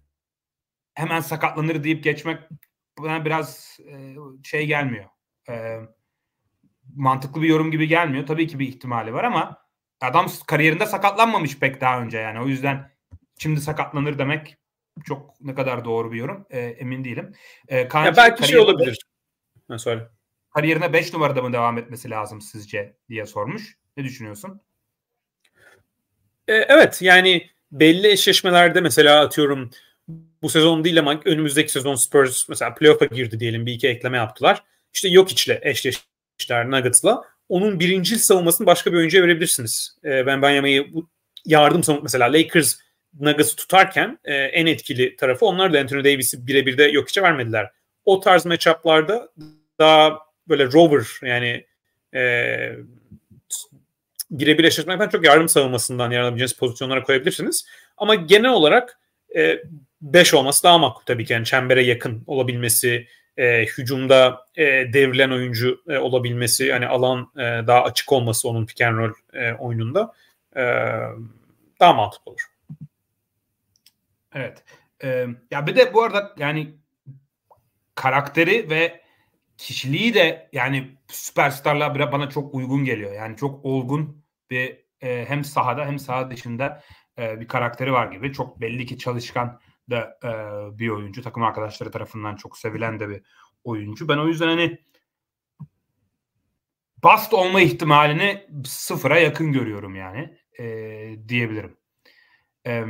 [0.94, 2.40] hemen sakatlanır deyip geçmek
[3.00, 5.06] bana biraz e, şey gelmiyor.
[5.50, 5.80] E,
[6.96, 8.26] mantıklı bir yorum gibi gelmiyor.
[8.26, 9.66] Tabii ki bir ihtimali var ama
[10.02, 12.42] adam kariyerinde sakatlanmamış pek daha önce yani.
[12.42, 12.92] O yüzden
[13.38, 14.58] şimdi sakatlanır demek
[15.06, 17.34] çok ne kadar doğru bir yorum e, emin değilim.
[17.68, 19.00] E, Ya Kanchi belki şey olabilir.
[19.68, 20.08] Ha, söyle.
[20.50, 23.78] Kariyerine 5 numarada mı devam etmesi lazım sizce diye sormuş.
[23.98, 24.62] Ne düşünüyorsun?
[26.48, 29.72] E, evet yani belli eşleşmelerde mesela atıyorum
[30.42, 34.64] bu sezon değil ama önümüzdeki sezon Spurs mesela playoff'a girdi diyelim bir iki ekleme yaptılar.
[34.94, 37.24] İşte Jokic'le eşleştiler Nuggets'la.
[37.50, 39.98] Onun birincil savunmasını başka bir oyuncuya verebilirsiniz.
[40.06, 40.88] E, ben Banyama'yı
[41.46, 42.76] yardım savunma mesela Lakers
[43.20, 47.72] Nuggets'ı tutarken e, en etkili tarafı onlar da Anthony Davis'i birebir de Jokic'e vermediler.
[48.06, 49.30] O tarz matchup'larda
[49.80, 51.66] daha böyle rover yani
[52.16, 52.22] e,
[54.32, 57.66] birebir eşleşmekten çok yardım savunmasından yararlanabileceğiniz pozisyonlara koyabilirsiniz.
[57.98, 59.00] Ama genel olarak
[60.02, 61.34] 5 olması daha makul tabii ki.
[61.34, 63.08] Yani çembere yakın olabilmesi,
[63.38, 68.82] e, hücumda e, devrilen oyuncu e, olabilmesi, yani alan e, daha açık olması onun pick
[68.82, 70.14] and roll e, oyununda
[70.56, 70.64] e,
[71.80, 72.50] daha mantıklı olur.
[74.36, 74.64] Evet.
[75.04, 76.74] Ee, ya bir de bu arada yani
[77.96, 79.02] karakteri ve
[79.58, 83.14] kişiliği de yani süperstarla bana çok uygun geliyor.
[83.14, 86.84] Yani çok olgun bir e, hem sahada hem saha dışında
[87.18, 88.34] e, bir karakteri var gibi.
[88.34, 90.30] Çok belli ki çalışkan da e,
[90.80, 91.22] bir oyuncu.
[91.22, 93.22] Takım arkadaşları tarafından çok sevilen de bir
[93.64, 94.08] oyuncu.
[94.08, 94.78] Ben o yüzden hani
[97.04, 100.66] bast olma ihtimalini sıfıra yakın görüyorum yani e,
[101.28, 101.78] diyebilirim.
[102.68, 102.86] E,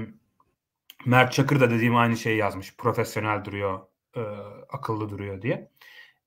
[1.06, 2.75] Mert Çakır da dediğim aynı şeyi yazmış.
[2.78, 3.80] Profesyonel duruyor,
[4.15, 4.21] e,
[4.69, 5.71] akıllı duruyor diye.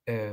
[0.08, 0.32] E,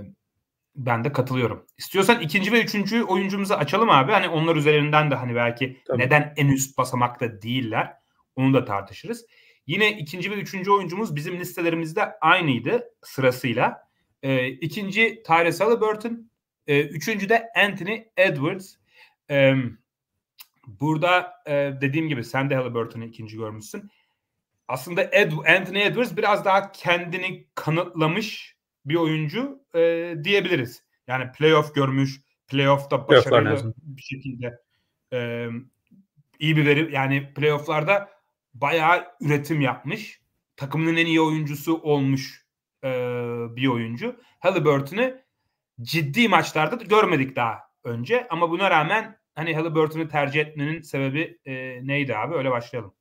[0.75, 1.65] ben de katılıyorum.
[1.77, 4.11] İstiyorsan ikinci ve üçüncü oyuncumuzu açalım abi.
[4.11, 5.99] Hani onlar üzerinden de hani belki Tabii.
[5.99, 7.93] neden en üst basamakta değiller
[8.35, 9.25] onu da tartışırız.
[9.67, 13.87] Yine ikinci ve üçüncü oyuncumuz bizim listelerimizde aynıydı sırasıyla.
[14.23, 16.31] E, ikinci Tyrese Halliburton,
[16.67, 18.75] e, üçüncü de Anthony Edwards.
[19.29, 19.53] E,
[20.67, 23.89] burada e, dediğim gibi sen de Halliburton'u ikinci görmüşsün.
[24.67, 28.54] Aslında Ed, Anthony Edwards biraz daha kendini kanıtlamış
[28.85, 30.83] bir oyuncu e, diyebiliriz.
[31.07, 34.59] Yani playoff görmüş, playoff'ta başarılı bir şekilde
[35.13, 35.47] e,
[36.39, 38.09] iyi bir veri yani playoff'larda
[38.53, 40.21] bayağı üretim yapmış.
[40.55, 42.45] Takımının en iyi oyuncusu olmuş
[42.83, 42.89] e,
[43.55, 44.19] bir oyuncu.
[44.39, 45.13] Halliburton'u
[45.81, 51.53] ciddi maçlarda da görmedik daha önce ama buna rağmen hani Halliburton'u tercih etmenin sebebi e,
[51.87, 52.35] neydi abi?
[52.35, 52.93] Öyle başlayalım.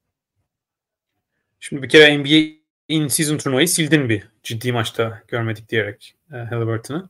[1.61, 7.09] Şimdi bir kere NBA in season turnuvayı sildin bir ciddi maçta görmedik diyerek e, Halliburton'ı.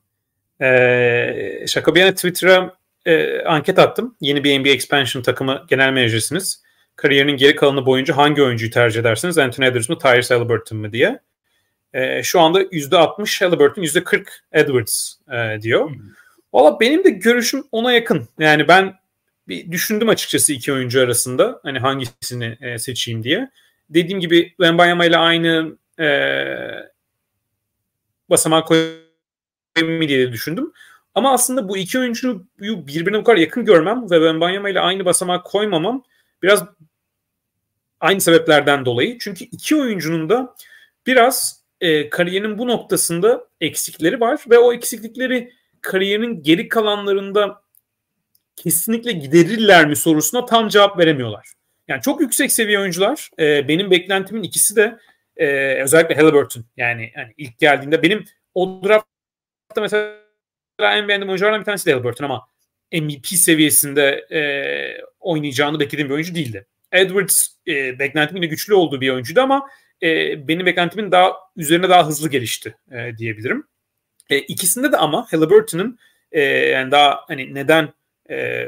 [0.60, 4.16] E, şaka bir yana Twitter'a e, anket attım.
[4.20, 6.62] Yeni bir NBA expansion takımı genel menajersiniz.
[6.96, 9.38] Kariyerinin geri kalanı boyunca hangi oyuncuyu tercih edersiniz?
[9.38, 11.20] Anthony Edwards mı, Tyrese Halliburton mı diye.
[11.92, 15.90] E, şu anda %60 Halliburton, %40 Edwards e, diyor.
[16.52, 18.28] Valla benim de görüşüm ona yakın.
[18.38, 18.94] Yani ben
[19.48, 21.60] bir düşündüm açıkçası iki oyuncu arasında.
[21.62, 23.50] Hani hangisini e, seçeyim diye.
[23.90, 26.08] Dediğim gibi Wembanyama ile aynı e,
[28.30, 29.02] basamağa koyayım
[29.76, 30.72] mı diye düşündüm.
[31.14, 35.42] Ama aslında bu iki oyuncuyu birbirine bu kadar yakın görmem ve Wembanyama ile aynı basamağa
[35.42, 36.04] koymamam
[36.42, 36.64] biraz
[38.00, 39.18] aynı sebeplerden dolayı.
[39.18, 40.54] Çünkü iki oyuncunun da
[41.06, 47.62] biraz e, kariyerinin bu noktasında eksikleri var ve o eksiklikleri kariyerinin geri kalanlarında
[48.56, 51.52] kesinlikle giderirler mi sorusuna tam cevap veremiyorlar.
[51.88, 53.30] Yani çok yüksek seviye oyuncular.
[53.38, 54.98] E, benim beklentimin ikisi de
[55.36, 55.46] e,
[55.82, 56.64] özellikle Halliburton.
[56.76, 60.14] Yani, yani ilk geldiğinde benim o draftta mesela
[60.80, 62.48] en beğendiğim oyunculardan bir tanesi de Halliburton ama
[62.92, 64.40] MVP seviyesinde e,
[65.20, 66.66] oynayacağını beklediğim bir oyuncu değildi.
[66.92, 69.68] Edwards e, beklentimin yine güçlü olduğu bir oyuncuydu ama
[70.02, 70.08] e,
[70.48, 73.66] benim beklentimin daha üzerine daha hızlı gelişti e, diyebilirim.
[74.30, 75.98] E, ikisinde de ama Halliburton'un
[76.32, 77.92] e, yani daha hani neden
[78.30, 78.66] e,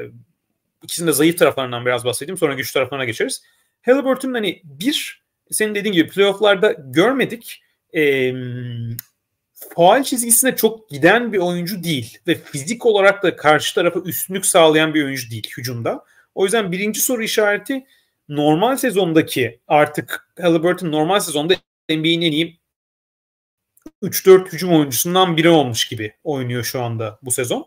[0.83, 3.43] ikisinin de zayıf taraflarından biraz bahsedeyim sonra güç taraflarına geçeriz.
[3.83, 7.63] Halliburton'un hani bir senin dediğin gibi playofflarda görmedik.
[7.95, 8.33] E,
[9.77, 14.95] faal çizgisine çok giden bir oyuncu değil ve fizik olarak da karşı tarafa üstünlük sağlayan
[14.95, 16.05] bir oyuncu değil hücumda.
[16.35, 17.87] O yüzden birinci soru işareti
[18.29, 21.55] normal sezondaki artık Halliburton normal sezonda
[21.89, 22.61] NBA'nin en iyi
[24.03, 27.67] 3-4 hücum oyuncusundan biri olmuş gibi oynuyor şu anda bu sezon.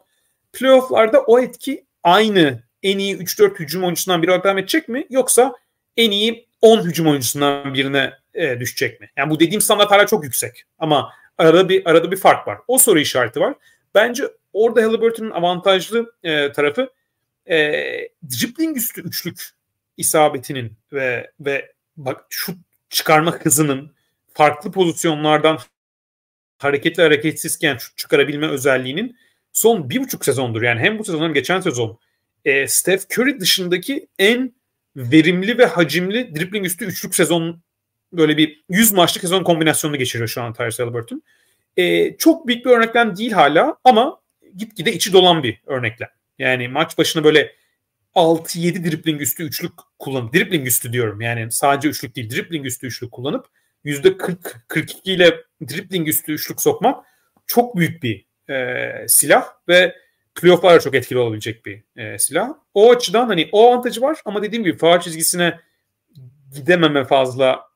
[0.54, 5.08] Playoff'larda o etki aynı en iyi 3-4 hücum oyuncusundan biri devam edecek mi?
[5.10, 5.54] Yoksa
[5.98, 9.10] en iyi 10 hücum oyuncusundan birine e, düşecek mi?
[9.18, 10.64] Yani bu dediğim standart hala çok yüksek.
[10.80, 12.58] Ama arada bir arada bir fark var.
[12.68, 13.56] O soru işareti var.
[13.96, 16.90] Bence orada Halliburton'un avantajlı e, tarafı
[17.50, 17.58] e,
[18.24, 19.50] dribbling üstü üçlük
[19.98, 22.54] isabetinin ve ve bak şu
[22.90, 23.96] çıkarma hızının
[24.34, 25.60] farklı pozisyonlardan
[26.58, 29.18] hareketli hareketsizken şut çıkarabilme özelliğinin
[29.54, 30.62] son bir buçuk sezondur.
[30.62, 32.00] Yani hem bu sezon hem geçen sezon
[32.46, 34.54] e, Steph Curry dışındaki en
[34.96, 37.62] verimli ve hacimli dribbling üstü üçlük sezon
[38.14, 41.24] böyle bir 100 maçlık sezon kombinasyonunu geçiriyor şu an Tyrese Halliburton.
[41.78, 44.20] E, çok büyük bir örneklem değil hala ama
[44.58, 46.10] gitgide içi dolan bir örneklem.
[46.40, 47.56] Yani maç başına böyle
[48.16, 53.12] 6-7 dribbling üstü üçlük kullanıp dribbling üstü diyorum yani sadece üçlük değil dribbling üstü üçlük
[53.12, 53.48] kullanıp
[53.86, 57.06] %40-42 ile dribbling üstü üçlük sokmak
[57.48, 59.96] çok büyük bir e, silah ve
[60.36, 62.50] playoff'larda çok etkili olabilecek bir e, silah.
[62.74, 65.60] O açıdan hani o avantajı var ama dediğim gibi faal çizgisine
[66.56, 67.70] gidememe fazla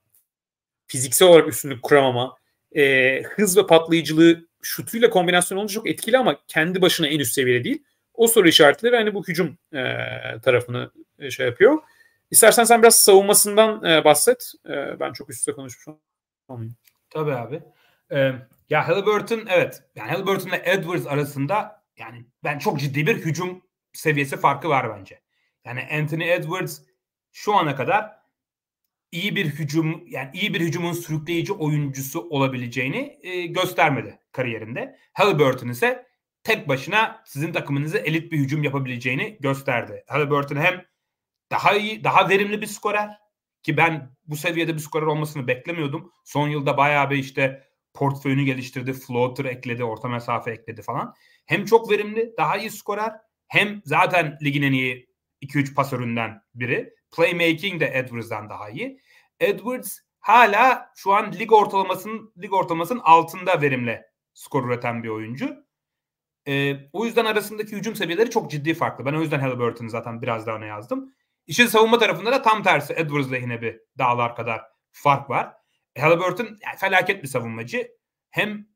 [0.87, 2.37] fiziksel olarak üstünlük kuramama
[2.75, 7.63] e, hız ve patlayıcılığı şutuyla kombinasyon olunca çok etkili ama kendi başına en üst seviyede
[7.63, 7.83] değil.
[8.13, 9.83] O soru işaretleri hani bu hücum e,
[10.43, 11.77] tarafını e, şey yapıyor.
[12.31, 14.51] İstersen sen biraz savunmasından e, bahset.
[14.65, 15.97] E, ben çok üst üste konuşmuş
[16.47, 16.75] olmayayım.
[17.09, 17.61] Tabii abi.
[18.11, 18.31] Ee,
[18.69, 19.83] ya Halliburton evet.
[19.95, 23.61] Yani Halliburton ile Edwards arasında yani ben çok ciddi bir hücum
[23.93, 25.21] seviyesi farkı var bence.
[25.65, 26.81] Yani Anthony Edwards
[27.31, 28.23] şu ana kadar
[29.11, 34.99] iyi bir hücum yani iyi bir hücumun sürükleyici oyuncusu olabileceğini e, göstermedi kariyerinde.
[35.13, 36.07] Halliburton ise
[36.43, 40.03] tek başına sizin takımınızı elit bir hücum yapabileceğini gösterdi.
[40.07, 40.85] Halliburton hem
[41.51, 43.17] daha iyi, daha verimli bir skorer
[43.63, 46.11] ki ben bu seviyede bir skorer olmasını beklemiyordum.
[46.23, 51.15] Son yılda bayağı bir işte portföyünü geliştirdi, floater ekledi, orta mesafe ekledi falan.
[51.45, 53.13] Hem çok verimli, daha iyi skorer
[53.47, 55.09] hem zaten ligin en iyi
[55.41, 56.93] 2-3 pasöründen biri.
[57.15, 58.99] Playmaking de Edwards'dan daha iyi.
[59.39, 64.01] Edwards hala şu an lig ortalamasının lig ortalamasının altında verimli
[64.33, 65.65] skor üreten bir oyuncu.
[66.47, 69.05] Ee, o yüzden arasındaki hücum seviyeleri çok ciddi farklı.
[69.05, 71.13] Ben o yüzden Halliburton'u zaten biraz daha öne yazdım.
[71.47, 75.53] İşin savunma tarafında da tam tersi Edwards lehine bir dağlar kadar fark var.
[75.97, 77.87] Halliburton felaket bir savunmacı.
[78.29, 78.67] Hem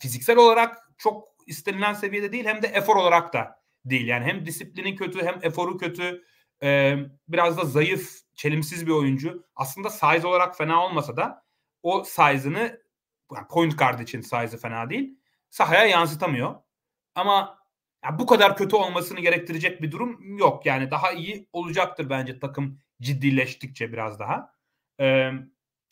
[0.00, 4.06] fiziksel olarak çok istenilen seviyede değil hem de efor olarak da değil.
[4.06, 6.24] Yani hem disiplini kötü hem eforu kötü.
[6.62, 6.96] Ee,
[7.28, 9.44] biraz da zayıf, çelimsiz bir oyuncu.
[9.56, 11.44] Aslında size olarak fena olmasa da
[11.82, 12.80] o size'ını
[13.34, 15.18] yani point guard için size'ı fena değil.
[15.50, 16.54] Sahaya yansıtamıyor.
[17.14, 17.58] Ama
[18.04, 20.66] yani bu kadar kötü olmasını gerektirecek bir durum yok.
[20.66, 24.54] Yani daha iyi olacaktır bence takım ciddileştikçe biraz daha.
[25.00, 25.30] Ee,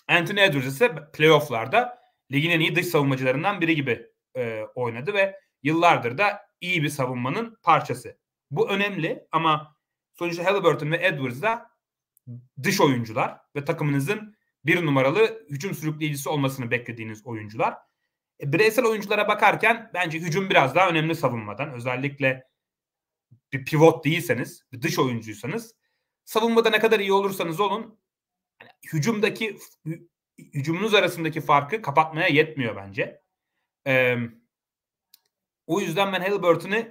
[0.08, 1.98] Anthony Edwards ise playofflarda
[2.32, 7.58] ligin en iyi dış savunmacılarından biri gibi e, oynadı ve yıllardır da iyi bir savunmanın
[7.62, 8.18] parçası.
[8.50, 9.76] Bu önemli ama
[10.14, 11.70] sonuçta Halliburton ve Edwards da
[12.62, 17.74] dış oyuncular ve takımınızın bir numaralı hücum sürükleyicisi olmasını beklediğiniz oyuncular.
[18.40, 21.72] E, bireysel oyunculara bakarken bence hücum biraz daha önemli savunmadan.
[21.72, 22.44] Özellikle
[23.52, 25.74] bir pivot değilseniz, bir dış oyuncuysanız
[26.24, 27.98] savunmada ne kadar iyi olursanız olun
[28.92, 29.58] hücumdaki
[30.38, 33.23] hücumunuz arasındaki farkı kapatmaya yetmiyor bence.
[33.86, 34.16] Ee,
[35.66, 36.84] o yüzden ben Halliburton'u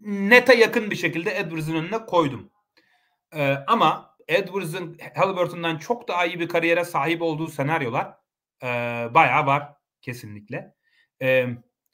[0.00, 2.50] nete yakın bir şekilde Edwards'ın önüne koydum.
[3.34, 8.18] Ee, ama Edwards'ın Halliburton'dan çok daha iyi bir kariyere sahip olduğu senaryolar
[8.62, 8.66] e,
[9.14, 10.74] bayağı var kesinlikle.
[11.22, 11.26] Ee,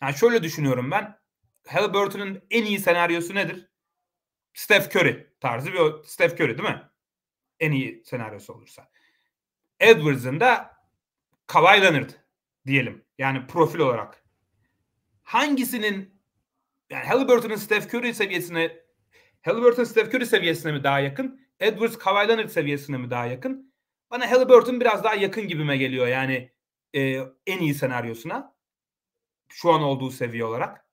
[0.03, 1.19] yani şöyle düşünüyorum ben.
[1.67, 3.71] Halliburton'un en iyi senaryosu nedir?
[4.55, 6.83] Steph Curry tarzı bir Steph Curry değil mi?
[7.61, 8.91] En iyi senaryosu olursa.
[9.81, 10.77] Edwards'ın da
[11.47, 12.11] Kawhi Leonard
[12.67, 13.05] diyelim.
[13.19, 14.25] Yani profil olarak.
[15.23, 16.21] Hangisinin
[16.91, 18.85] yani Halliburton'un Steph Curry seviyesine
[19.43, 21.41] Halliburton Steph Curry seviyesine mi daha yakın?
[21.61, 23.75] Edwards Kawhi Leonard seviyesine mi daha yakın?
[24.11, 26.07] Bana Halliburton biraz daha yakın gibime geliyor.
[26.07, 26.53] Yani
[26.95, 28.55] e, en iyi senaryosuna.
[29.49, 30.85] Şu an olduğu seviye olarak.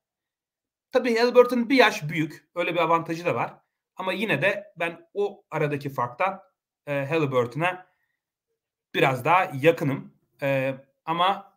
[0.92, 2.50] Tabii Halliburton bir yaş büyük.
[2.56, 3.58] Öyle bir avantajı da var.
[3.96, 6.42] Ama yine de ben o aradaki farktan
[6.88, 7.88] e, Halliburton'a
[8.96, 10.14] biraz daha yakınım.
[10.42, 11.51] E, ama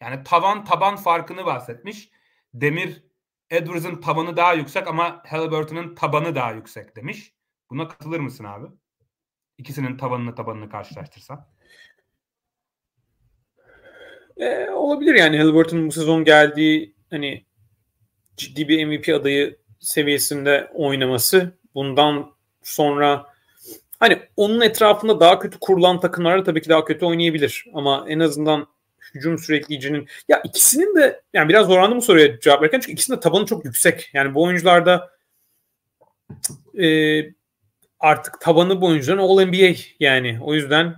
[0.00, 2.10] Yani tavan taban farkını bahsetmiş.
[2.54, 3.02] Demir
[3.50, 7.34] Edwards'ın tavanı daha yüksek ama Halliburton'un tabanı daha yüksek demiş.
[7.70, 8.66] Buna katılır mısın abi?
[9.58, 11.46] İkisinin tavanını tabanını karşılaştırsan.
[14.36, 17.46] Ee, olabilir yani Halliburton'un bu sezon geldiği hani
[18.36, 23.26] ciddi bir MVP adayı seviyesinde oynaması bundan sonra
[23.98, 28.66] hani onun etrafında daha kötü kurulan takımlar tabii ki daha kötü oynayabilir ama en azından
[29.14, 33.20] hücum sürekleyicinin ya ikisinin de yani biraz zorlandım bu soruya cevap verirken çünkü ikisinin de
[33.20, 34.10] tabanı çok yüksek.
[34.12, 35.10] Yani bu oyuncularda
[36.78, 36.86] e,
[38.00, 40.96] artık tabanı bu oyuncuların All NBA yani o yüzden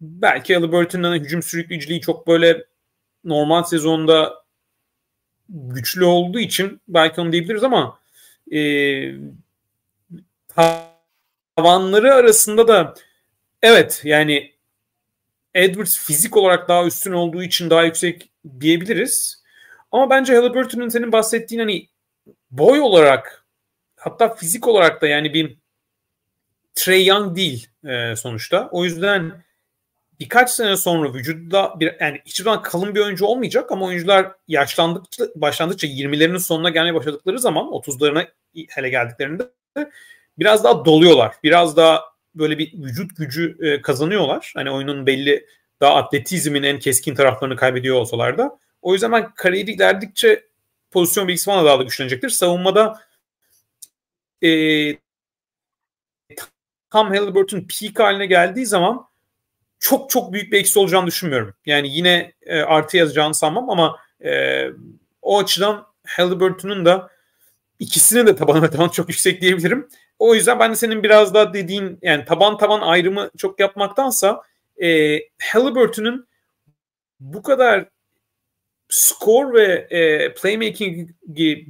[0.00, 2.64] belki Halliburton'un hücum sürükleyiciliği çok böyle
[3.24, 4.44] normal sezonda
[5.48, 7.98] güçlü olduğu için belki onu diyebiliriz ama
[8.52, 8.60] e,
[11.56, 12.94] tavanları arasında da
[13.62, 14.57] evet yani
[15.54, 18.30] Edwards fizik olarak daha üstün olduğu için daha yüksek
[18.60, 19.42] diyebiliriz.
[19.92, 21.88] Ama bence Halliburton'un senin bahsettiğin hani
[22.50, 23.46] boy olarak
[23.96, 25.58] hatta fizik olarak da yani bir
[26.74, 28.68] Trey Young değil e, sonuçta.
[28.72, 29.44] O yüzden
[30.20, 35.24] birkaç sene sonra vücutta bir yani hiçbir zaman kalın bir oyuncu olmayacak ama oyuncular yaşlandıkça
[35.34, 38.26] başlandıkça 20'lerinin sonuna gelmeye başladıkları zaman 30'larına
[38.68, 39.42] hele geldiklerinde
[40.38, 41.34] biraz daha doluyorlar.
[41.42, 42.04] Biraz daha
[42.38, 44.52] böyle bir vücut gücü e, kazanıyorlar.
[44.56, 45.46] Hani oyunun belli
[45.80, 48.58] daha atletizmin en keskin taraflarını kaybediyor olsalar da.
[48.82, 50.44] O yüzden ben kariyeri ilerledikçe
[50.90, 52.28] pozisyon bilgisi falan daha da güçlenecektir.
[52.28, 53.00] Savunmada
[54.44, 54.50] e,
[56.90, 59.08] tam Halliburton peak haline geldiği zaman
[59.78, 61.54] çok çok büyük bir eksi olacağını düşünmüyorum.
[61.66, 64.64] Yani yine e, artı yazacağını sanmam ama e,
[65.22, 67.10] o açıdan Halliburton'un da
[67.78, 69.88] ikisinin de tabanı ve taban çok yüksek diyebilirim.
[70.18, 74.42] O yüzden ben de senin biraz daha dediğin yani taban taban ayrımı çok yapmaktansa
[74.82, 76.28] e, Halliburton'un
[77.20, 77.88] bu kadar
[78.88, 81.08] skor ve e, playmaking'i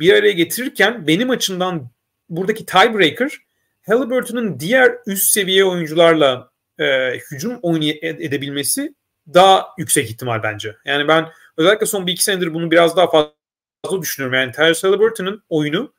[0.00, 1.90] bir araya getirirken benim açımdan
[2.28, 3.38] buradaki tiebreaker
[3.86, 8.94] Halliburton'un diğer üst seviye oyuncularla e, hücum oynay edebilmesi
[9.34, 10.76] daha yüksek ihtimal bence.
[10.84, 14.38] Yani ben özellikle son bir iki senedir bunu biraz daha fazla düşünüyorum.
[14.38, 15.92] Yani Tyrese Halliburton'un oyunu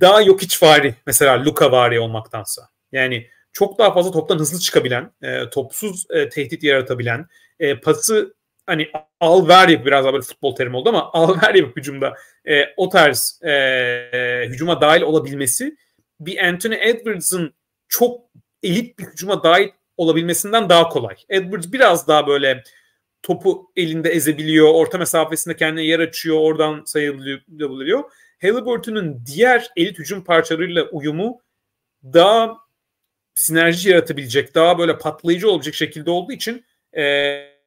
[0.00, 2.68] daha yok hiç vari mesela Luka vari olmaktansa.
[2.92, 7.26] Yani çok daha fazla toptan hızlı çıkabilen, e, topsuz e, tehdit yaratabilen,
[7.60, 8.34] e, pası
[8.66, 8.88] hani
[9.20, 12.14] al ver yapıp biraz daha böyle futbol terimi oldu ama al ver yapıp hücumda
[12.48, 15.76] e, o tarz e, e, hücuma dahil olabilmesi
[16.20, 17.54] bir Anthony Edwards'ın
[17.88, 18.20] çok
[18.62, 21.16] elit bir hücuma dahil olabilmesinden daha kolay.
[21.28, 22.62] Edwards biraz daha böyle
[23.22, 28.04] topu elinde ezebiliyor, orta mesafesinde kendine yer açıyor, oradan sayılabiliyor.
[28.42, 31.40] Halliburton'un diğer elit hücum parçalarıyla uyumu
[32.04, 32.58] daha
[33.34, 36.64] sinerji yaratabilecek, daha böyle patlayıcı olacak şekilde olduğu için
[36.96, 37.02] e,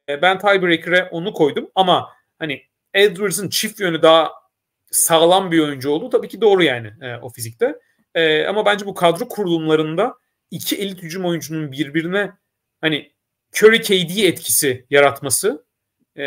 [0.08, 1.70] ben tiebreaker'e onu koydum.
[1.74, 2.08] Ama
[2.38, 2.62] hani
[2.94, 4.32] Edwards'ın çift yönü daha
[4.90, 7.78] sağlam bir oyuncu olduğu tabii ki doğru yani e, o fizikte.
[8.14, 10.14] E, ama bence bu kadro kurulumlarında
[10.50, 12.32] iki elit hücum oyuncunun birbirine
[12.80, 13.12] hani
[13.56, 15.64] Curry KD etkisi yaratması
[16.16, 16.24] e,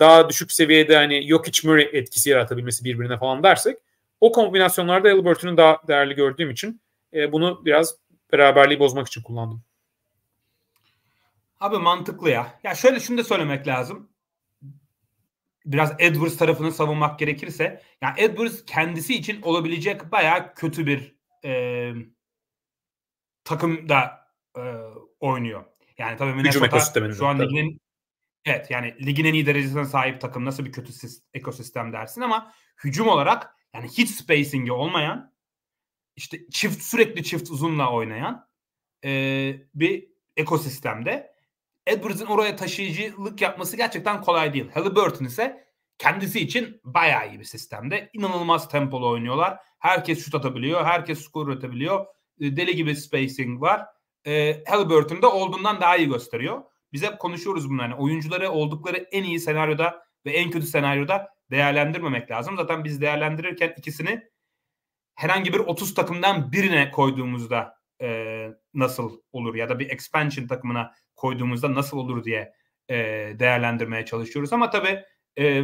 [0.00, 3.78] daha düşük seviyede hani yok hiç Murray etkisi yaratabilmesi birbirine falan dersek
[4.20, 6.80] o kombinasyonlarda Halliburton'u daha değerli gördüğüm için
[7.14, 7.96] e, bunu biraz
[8.32, 9.62] beraberliği bozmak için kullandım.
[11.60, 12.60] Abi mantıklı ya.
[12.64, 14.08] Ya şöyle şunu da söylemek lazım.
[15.66, 17.82] Biraz Edwards tarafını savunmak gerekirse.
[18.02, 21.92] Yani Edwards kendisi için olabilecek bayağı kötü bir e,
[23.44, 24.62] takımda e,
[25.20, 25.64] oynuyor.
[25.98, 26.80] Yani tabii Minnesota
[27.12, 27.80] şu an ligin
[28.44, 30.92] Evet yani ligin en iyi derecesine sahip takım nasıl bir kötü
[31.34, 32.54] ekosistem dersin ama
[32.84, 35.34] hücum olarak yani hiç spacing'i olmayan
[36.16, 38.48] işte çift sürekli çift uzunla oynayan
[39.04, 39.10] e,
[39.74, 41.34] bir ekosistemde
[41.86, 44.70] Edwards'ın oraya taşıyıcılık yapması gerçekten kolay değil.
[44.74, 48.10] Halliburton ise kendisi için bayağı iyi bir sistemde.
[48.12, 49.58] İnanılmaz tempolu oynuyorlar.
[49.78, 50.84] Herkes şut atabiliyor.
[50.84, 52.06] Herkes skor üretebiliyor.
[52.40, 53.86] Deli gibi spacing var.
[54.26, 56.62] E, Halliburton'da olduğundan daha iyi gösteriyor.
[56.94, 57.82] Biz hep konuşuyoruz bunu.
[57.82, 62.56] Yani oyuncuları oldukları en iyi senaryoda ve en kötü senaryoda değerlendirmemek lazım.
[62.56, 64.22] Zaten biz değerlendirirken ikisini
[65.14, 71.74] herhangi bir 30 takımdan birine koyduğumuzda e, nasıl olur ya da bir expansion takımına koyduğumuzda
[71.74, 72.52] nasıl olur diye
[72.88, 72.96] e,
[73.38, 74.52] değerlendirmeye çalışıyoruz.
[74.52, 75.04] Ama tabii
[75.38, 75.62] e,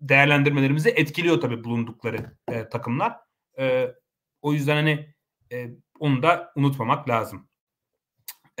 [0.00, 3.16] değerlendirmelerimizi etkiliyor tabii bulundukları e, takımlar.
[3.58, 3.94] E,
[4.42, 5.14] o yüzden hani
[5.52, 7.48] e, onu da unutmamak lazım.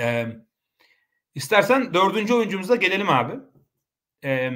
[0.00, 0.26] E,
[1.34, 3.34] istersen dördüncü oyuncumuza gelelim abi.
[4.24, 4.50] E,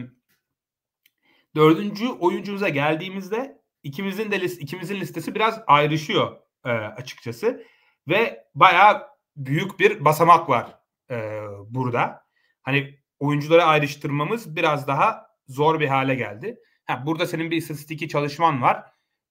[1.54, 7.64] dördüncü oyuncumuza geldiğimizde ikimizin de list, ikimizin listesi biraz ayrışıyor e, açıkçası
[8.08, 9.06] ve bayağı
[9.36, 10.78] büyük bir basamak var
[11.10, 12.24] e, burada.
[12.62, 16.58] Hani oyuncuları ayrıştırmamız biraz daha zor bir hale geldi.
[16.84, 18.84] Ha, burada senin bir istatistiki çalışman var.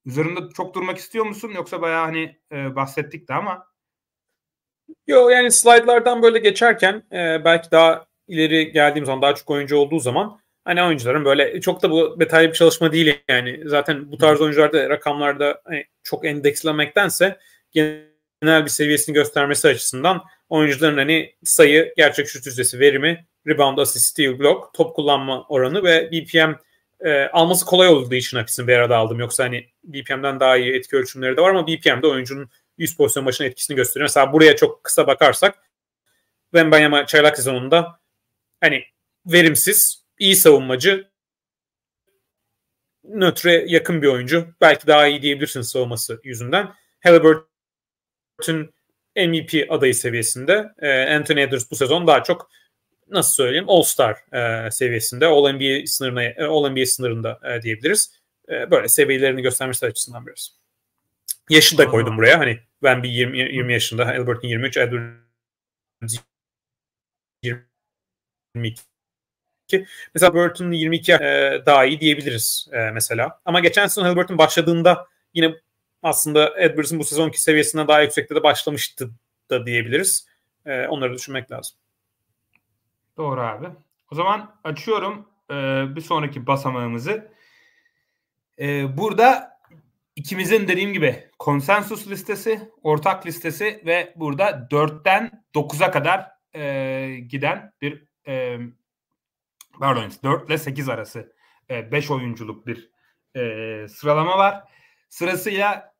[0.04, 3.66] Üzerinde çok durmak istiyor musun yoksa bayağı hani e, bahsettik de ama
[5.06, 9.98] Yo yani slaytlardan böyle geçerken e, belki daha ileri geldiğim zaman daha çok oyuncu olduğu
[9.98, 13.60] zaman hani oyuncuların böyle çok da bu detaylı bir çalışma değil yani.
[13.64, 17.38] Zaten bu tarz oyuncularda rakamlarda hani çok endekslemektense
[17.72, 24.38] genel bir seviyesini göstermesi açısından oyuncuların hani sayı, gerçek şut yüzdesi, verimi, rebound, assist, steal,
[24.38, 26.54] block, top kullanma oranı ve BPM
[27.00, 29.18] e, alması kolay olduğu için hepsini bir arada aldım.
[29.18, 33.46] Yoksa hani BPM'den daha iyi etki ölçümleri de var ama BPM'de oyuncunun 100 pozisyon başına
[33.46, 34.04] etkisini gösteriyor.
[34.04, 35.58] Mesela buraya çok kısa bakarsak
[36.50, 38.00] Wembanyama çaylak sezonunda
[38.60, 38.84] hani
[39.26, 41.10] verimsiz, iyi savunmacı,
[43.04, 44.46] nötre yakın bir oyuncu.
[44.60, 46.74] Belki daha iyi diyebilirsiniz savunması yüzünden.
[47.02, 48.74] Halliburton
[49.16, 50.72] MVP adayı seviyesinde.
[50.78, 52.50] E, Anthony Edwards bu sezon daha çok
[53.08, 55.26] nasıl söyleyeyim All-Star e, seviyesinde.
[55.26, 58.24] All-NBA sınırına e, All-NBA sınırında e, diyebiliriz.
[58.48, 60.63] Böyle seviyelerini göstermesi açısından biraz.
[61.50, 62.38] Yaşı da koydum buraya.
[62.38, 66.16] Hani ben bir 20, 20 yaşında, Albert'in 23, Edwards
[68.54, 68.82] 22.
[70.14, 73.40] Mesela Burton 22 e, daha iyi diyebiliriz e, mesela.
[73.44, 75.54] Ama geçen sezon Halliburton başladığında yine
[76.02, 79.10] aslında Edwards'ın bu sezonki seviyesinden daha yüksekte de başlamıştı
[79.50, 80.26] da diyebiliriz.
[80.66, 81.76] E, onları düşünmek lazım.
[83.16, 83.66] Doğru abi.
[84.12, 85.54] O zaman açıyorum e,
[85.96, 87.32] bir sonraki basamağımızı.
[88.58, 89.53] E, burada
[90.16, 98.04] ikimizin dediğim gibi konsensus listesi, ortak listesi ve burada 4'ten 9'a kadar e, giden bir
[98.26, 98.58] e,
[99.80, 101.34] pardon 4 ile 8 arası
[101.70, 102.90] 5 e, oyunculuk bir
[103.36, 104.64] e, sıralama var.
[105.08, 105.94] Sırasıyla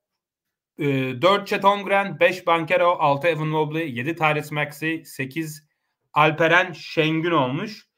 [0.78, 0.84] e,
[1.22, 5.68] 4 Chet Holmgren, 5 Bankero, 6 Evan Mobley, 7 Tyrese Maxey, 8
[6.12, 7.88] Alperen Şengün olmuş.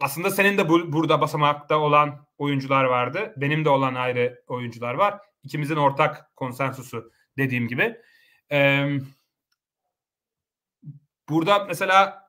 [0.00, 3.34] Aslında senin de bu, burada basamakta olan oyuncular vardı.
[3.36, 5.18] Benim de olan ayrı oyuncular var.
[5.48, 7.96] İkimizin ortak konsensusu dediğim gibi.
[8.52, 8.88] Ee,
[11.28, 12.26] burada mesela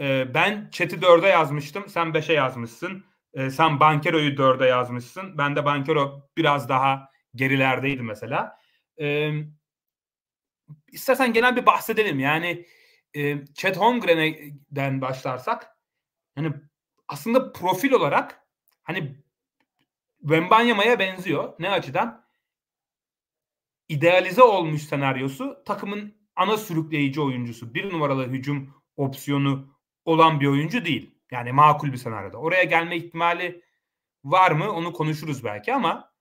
[0.00, 1.88] e, ben chat'i 4'e yazmıştım.
[1.88, 3.04] Sen 5'e yazmışsın.
[3.34, 5.38] E, sen Bankero'yu 4'e yazmışsın.
[5.38, 8.58] Ben de Bankero biraz daha gerilerdeydi mesela.
[9.00, 9.32] E,
[10.88, 12.20] istersen genel bir bahsedelim.
[12.20, 12.66] Yani
[13.14, 15.76] e, Chet Holmgren'den başlarsak
[16.34, 16.52] hani
[17.08, 18.40] aslında profil olarak
[18.82, 19.16] hani
[20.20, 21.54] Wembanyama'ya benziyor.
[21.58, 22.25] Ne açıdan?
[23.88, 27.74] İdealize olmuş senaryosu takımın ana sürükleyici oyuncusu.
[27.74, 31.14] Bir numaralı hücum opsiyonu olan bir oyuncu değil.
[31.30, 32.38] Yani makul bir senaryoda.
[32.38, 33.62] Oraya gelme ihtimali
[34.24, 36.12] var mı onu konuşuruz belki ama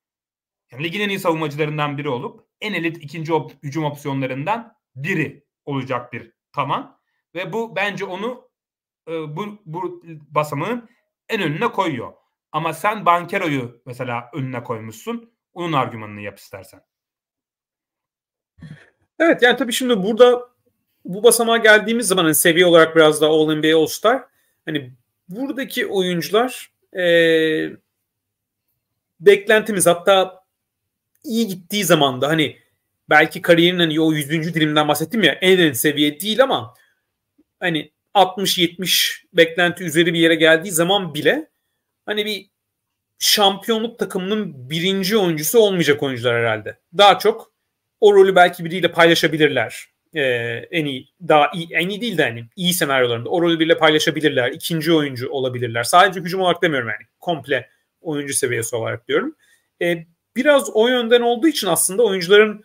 [0.71, 6.13] yani ligin en iyi savunmacılarından biri olup en elit ikinci op- hücum opsiyonlarından biri olacak
[6.13, 6.99] bir taman.
[7.35, 8.49] Ve bu bence onu
[9.07, 10.89] e, bu, bu basamağın
[11.29, 12.13] en önüne koyuyor.
[12.51, 15.35] Ama sen Bankero'yu mesela önüne koymuşsun.
[15.53, 16.81] Onun argümanını yap istersen.
[19.19, 20.41] Evet yani tabii şimdi burada
[21.05, 24.23] bu basamağa geldiğimiz zaman hani seviye olarak biraz daha All NBA All Star
[24.65, 24.91] hani
[25.29, 27.05] buradaki oyuncular e,
[29.19, 30.43] beklentimiz hatta
[31.23, 32.57] iyi gittiği zaman da hani
[33.09, 34.53] belki kariyerin hani o 100.
[34.53, 36.73] dilimden bahsettim ya en en seviye değil ama
[37.59, 41.49] hani 60-70 beklenti üzeri bir yere geldiği zaman bile
[42.05, 42.49] hani bir
[43.19, 46.79] şampiyonluk takımının birinci oyuncusu olmayacak oyuncular herhalde.
[46.97, 47.54] Daha çok
[48.01, 49.85] o rolü belki biriyle paylaşabilirler.
[50.15, 50.21] Ee,
[50.71, 54.51] en iyi, daha iyi, en iyi değil de hani iyi senaryolarında o rolü biriyle paylaşabilirler.
[54.51, 55.83] İkinci oyuncu olabilirler.
[55.83, 57.07] Sadece hücum olarak demiyorum yani.
[57.19, 57.69] Komple
[58.01, 59.35] oyuncu seviyesi olarak diyorum.
[59.81, 62.63] Ee, biraz o yönden olduğu için aslında oyuncuların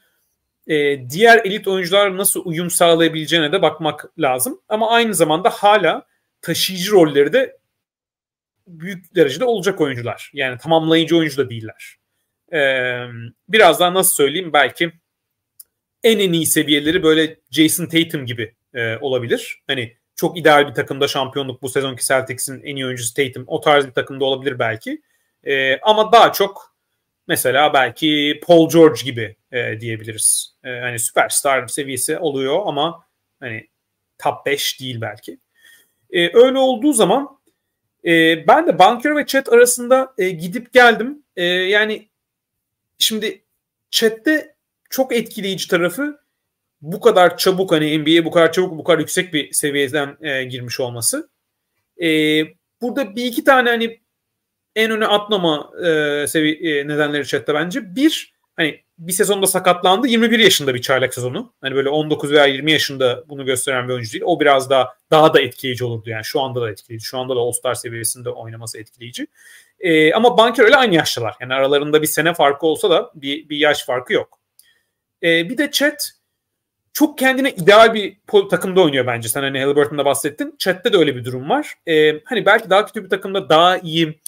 [0.66, 4.60] e, diğer elit oyuncular nasıl uyum sağlayabileceğine de bakmak lazım.
[4.68, 6.06] Ama aynı zamanda hala
[6.42, 7.58] taşıyıcı rolleri de
[8.66, 10.30] büyük derecede olacak oyuncular.
[10.34, 11.96] Yani tamamlayıcı oyuncu da değiller.
[12.52, 13.06] Ee,
[13.48, 14.92] biraz daha nasıl söyleyeyim belki
[16.04, 19.62] en en iyi seviyeleri böyle Jason Tatum gibi e, olabilir.
[19.66, 23.44] Hani çok ideal bir takımda şampiyonluk bu sezonki Celtics'in en iyi oyuncusu Tatum.
[23.46, 25.02] O tarz bir takımda olabilir belki.
[25.44, 26.74] E, ama daha çok
[27.28, 30.54] mesela belki Paul George gibi e, diyebiliriz.
[30.64, 33.04] E, hani süperstar seviyesi oluyor ama
[33.40, 33.68] hani
[34.18, 35.38] top 5 değil belki.
[36.10, 37.38] E, öyle olduğu zaman
[38.04, 41.22] e, ben de Banker ve Chat arasında e, gidip geldim.
[41.36, 42.08] E, yani
[42.98, 43.44] şimdi
[43.90, 44.54] Chat'te
[44.90, 46.20] çok etkileyici tarafı
[46.82, 50.80] bu kadar çabuk hani NBA'ye bu kadar çabuk bu kadar yüksek bir seviyeden e, girmiş
[50.80, 51.30] olması.
[52.02, 52.08] E,
[52.82, 54.00] burada bir iki tane hani
[54.76, 55.86] en öne atlama e,
[56.26, 57.96] sevi- e, nedenleri chatte bence.
[57.96, 60.08] Bir hani bir sezonda sakatlandı.
[60.08, 61.52] 21 yaşında bir çaylak sezonu.
[61.60, 64.22] Hani böyle 19 veya 20 yaşında bunu gösteren bir oyuncu değil.
[64.26, 66.24] O biraz daha daha da etkileyici olurdu yani.
[66.24, 67.06] Şu anda da etkileyici.
[67.06, 69.26] Şu anda da All-Star seviyesinde oynaması etkileyici.
[69.80, 71.34] E, ama Banker öyle aynı yaşlılar.
[71.40, 74.39] Yani aralarında bir sene farkı olsa da bir, bir yaş farkı yok.
[75.22, 76.12] E, bir de Chet
[76.92, 78.16] çok kendine ideal bir
[78.50, 79.28] takımda oynuyor bence.
[79.28, 80.54] Sen hani Halliburton'da bahsettin.
[80.58, 81.74] Chat'te de öyle bir durum var.
[81.86, 84.20] E, hani belki daha kötü bir takımda daha iyi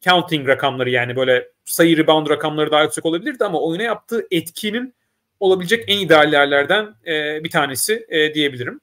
[0.00, 4.94] counting rakamları yani böyle sayı rebound rakamları daha yüksek olabilirdi ama oyuna yaptığı etkinin
[5.40, 8.80] olabilecek en ideal yerlerden e, bir tanesi e, diyebilirim.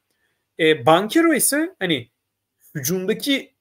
[0.60, 2.10] E, Bankero ise hani
[2.76, 3.54] hücumdaki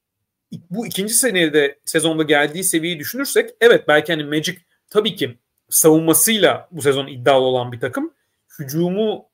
[0.70, 4.56] bu ikinci senede sezonda geldiği seviyeyi düşünürsek evet belki hani Magic
[4.90, 5.38] tabii ki
[5.68, 8.12] savunmasıyla bu sezon iddialı olan bir takım.
[8.58, 9.26] Hücumu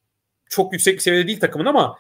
[0.49, 1.99] çok yüksek bir seviyede değil takımın ama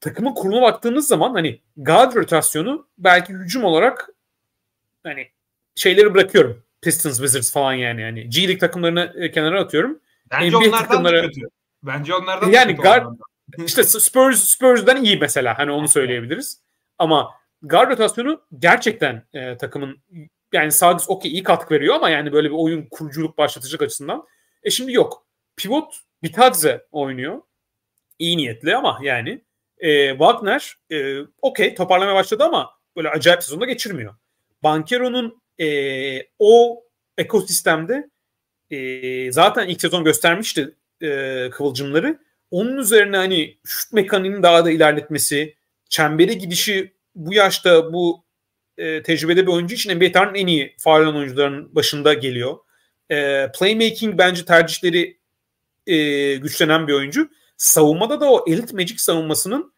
[0.00, 4.10] takımın kuruluna baktığınız zaman hani guard rotasyonu belki hücum olarak
[5.02, 5.28] hani
[5.74, 6.62] şeyleri bırakıyorum.
[6.82, 8.00] Pistons, Wizards falan yani.
[8.00, 10.00] yani G League takımlarını e, kenara atıyorum.
[10.30, 11.22] Bence NBA onlardan takımları...
[11.22, 11.40] kötü.
[11.82, 12.82] Bence onlardan yani kötü.
[12.82, 13.06] Guard,
[13.66, 15.58] işte Spurs, Spurs'dan iyi mesela.
[15.58, 16.60] Hani onu söyleyebiliriz.
[16.98, 17.30] Ama
[17.62, 19.98] guard rotasyonu gerçekten e, takımın
[20.52, 24.26] yani Sags okey iyi katkı veriyor ama yani böyle bir oyun kuruculuk başlatacak açısından.
[24.62, 25.26] E şimdi yok.
[25.56, 27.42] Pivot Bitadze oynuyor.
[28.18, 29.44] İyi niyetli ama yani
[29.78, 34.14] e, Wagner e, okey toparlamaya başladı ama böyle acayip sezonda geçirmiyor.
[34.62, 35.66] Bankero'nun e,
[36.38, 36.84] o
[37.18, 38.10] ekosistemde
[38.70, 42.18] e, zaten ilk sezon göstermişti e, kıvılcımları.
[42.50, 45.56] Onun üzerine hani şut mekaniğini daha da ilerletmesi,
[45.88, 48.24] çembere gidişi bu yaşta bu
[48.78, 52.56] e, tecrübede bir oyuncu için NBA tarihinin en iyi faal oyuncuların başında geliyor.
[53.10, 55.18] E, playmaking bence tercihleri
[55.86, 57.28] e, güçlenen bir oyuncu.
[57.56, 59.72] Savunmada da o elit Magic savunmasının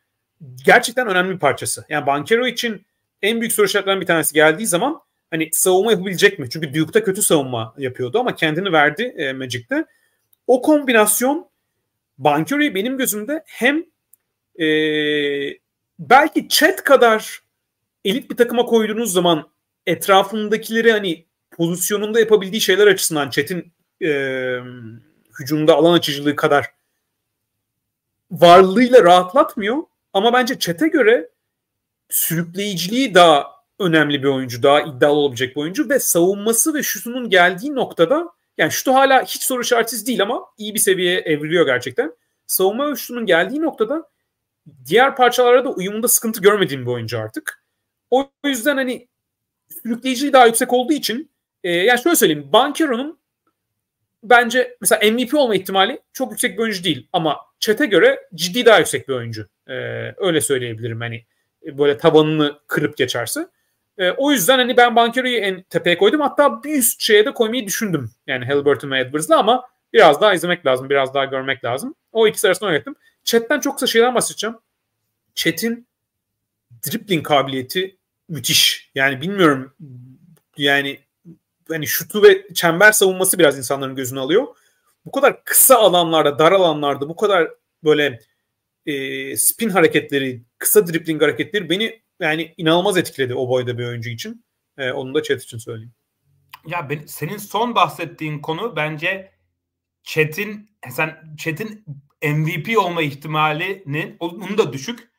[0.64, 1.84] gerçekten önemli bir parçası.
[1.88, 2.86] Yani Bankero için
[3.22, 6.50] en büyük soru işaretlerinden bir tanesi geldiği zaman hani savunma yapabilecek mi?
[6.50, 9.84] Çünkü Duke'da kötü savunma yapıyordu ama kendini verdi e, Magic'te.
[10.46, 11.48] O kombinasyon
[12.18, 13.84] Bankero'yu benim gözümde hem
[14.58, 14.66] e,
[15.98, 17.43] belki chat kadar
[18.04, 19.48] elit bir takıma koyduğunuz zaman
[19.86, 24.10] etrafındakileri hani pozisyonunda yapabildiği şeyler açısından Chat'in e,
[25.38, 26.74] hücumda alan açıcılığı kadar
[28.30, 29.78] varlığıyla rahatlatmıyor.
[30.12, 31.30] Ama bence Chat'e göre
[32.10, 34.62] sürükleyiciliği daha önemli bir oyuncu.
[34.62, 38.28] Daha iddialı olabilecek bir oyuncu ve savunması ve şutunun geldiği noktada
[38.58, 42.12] yani şutu hala hiç soru işaretsiz değil ama iyi bir seviyeye evriliyor gerçekten.
[42.46, 44.10] Savunma ve şutunun geldiği noktada
[44.86, 47.63] diğer parçalara da uyumunda sıkıntı görmediğim bir oyuncu artık.
[48.10, 49.08] O yüzden hani
[49.82, 51.30] sürükleyiciliği daha yüksek olduğu için
[51.64, 53.18] e, yani şöyle söyleyeyim Bankero'nun
[54.22, 58.78] bence mesela MVP olma ihtimali çok yüksek bir oyuncu değil ama çete göre ciddi daha
[58.78, 59.48] yüksek bir oyuncu.
[59.68, 59.74] E,
[60.16, 61.24] öyle söyleyebilirim hani
[61.64, 63.48] böyle tabanını kırıp geçerse.
[63.98, 66.20] E, o yüzden hani ben Bankero'yu en tepeye koydum.
[66.20, 68.10] Hatta bir üst şeye de koymayı düşündüm.
[68.26, 70.90] Yani Halliburton ve Edwards'la ama biraz daha izlemek lazım.
[70.90, 71.94] Biraz daha görmek lazım.
[72.12, 72.94] O ikisi arasında oynatım.
[73.24, 74.56] Chat'ten çok kısa şeyden bahsedeceğim.
[75.34, 75.86] Chat'in
[76.86, 78.90] dribbling kabiliyeti müthiş.
[78.94, 79.74] Yani bilmiyorum
[80.56, 81.00] yani
[81.68, 84.46] hani şutu ve çember savunması biraz insanların gözünü alıyor.
[85.06, 87.50] Bu kadar kısa alanlarda, dar alanlarda bu kadar
[87.84, 88.20] böyle
[88.86, 94.44] e, spin hareketleri, kısa dribbling hareketleri beni yani inanılmaz etkiledi o boyda bir oyuncu için.
[94.78, 95.92] E, onu da chat için söyleyeyim.
[96.66, 99.32] Ya ben, senin son bahsettiğin konu bence
[100.02, 101.84] Chat'in sen Chat'in
[102.22, 105.13] MVP olma ihtimalinin onun da düşük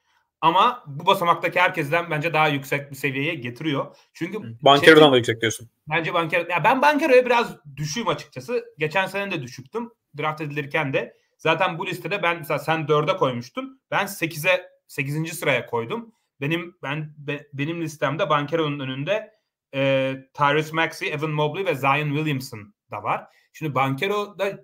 [0.45, 3.95] ama bu basamaktaki herkesten bence daha yüksek bir seviyeye getiriyor.
[4.13, 5.69] Çünkü Bankero'dan da yüksek diyorsun.
[5.89, 8.65] Bence Bankero ya ben Bankero'ya biraz düşüğüm açıkçası.
[8.77, 9.91] Geçen sene de düşüktüm.
[10.17, 11.17] Draft edilirken de.
[11.37, 13.81] Zaten bu listede ben mesela sen 4'e koymuştun.
[13.91, 15.39] Ben 8'e 8.
[15.39, 16.11] sıraya koydum.
[16.41, 19.33] Benim ben be, benim listemde Bankero'nun önünde
[19.75, 23.27] e, Tyrese Maxey, Evan Mobley ve Zion Williamson da var.
[23.53, 24.63] Şimdi Bankero da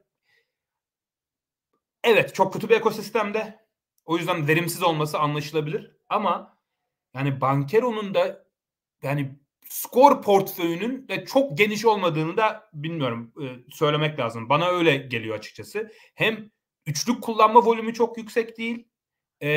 [2.03, 3.60] evet çok kötü bir ekosistemde.
[4.05, 5.91] O yüzden verimsiz olması anlaşılabilir.
[6.09, 6.57] Ama
[7.15, 8.45] yani Bankero'nun da
[9.03, 9.35] yani
[9.69, 14.49] skor portföyünün de çok geniş olmadığını da bilmiyorum e, söylemek lazım.
[14.49, 15.91] Bana öyle geliyor açıkçası.
[16.15, 16.51] Hem
[16.85, 18.87] üçlük kullanma volümü çok yüksek değil.
[19.43, 19.49] E,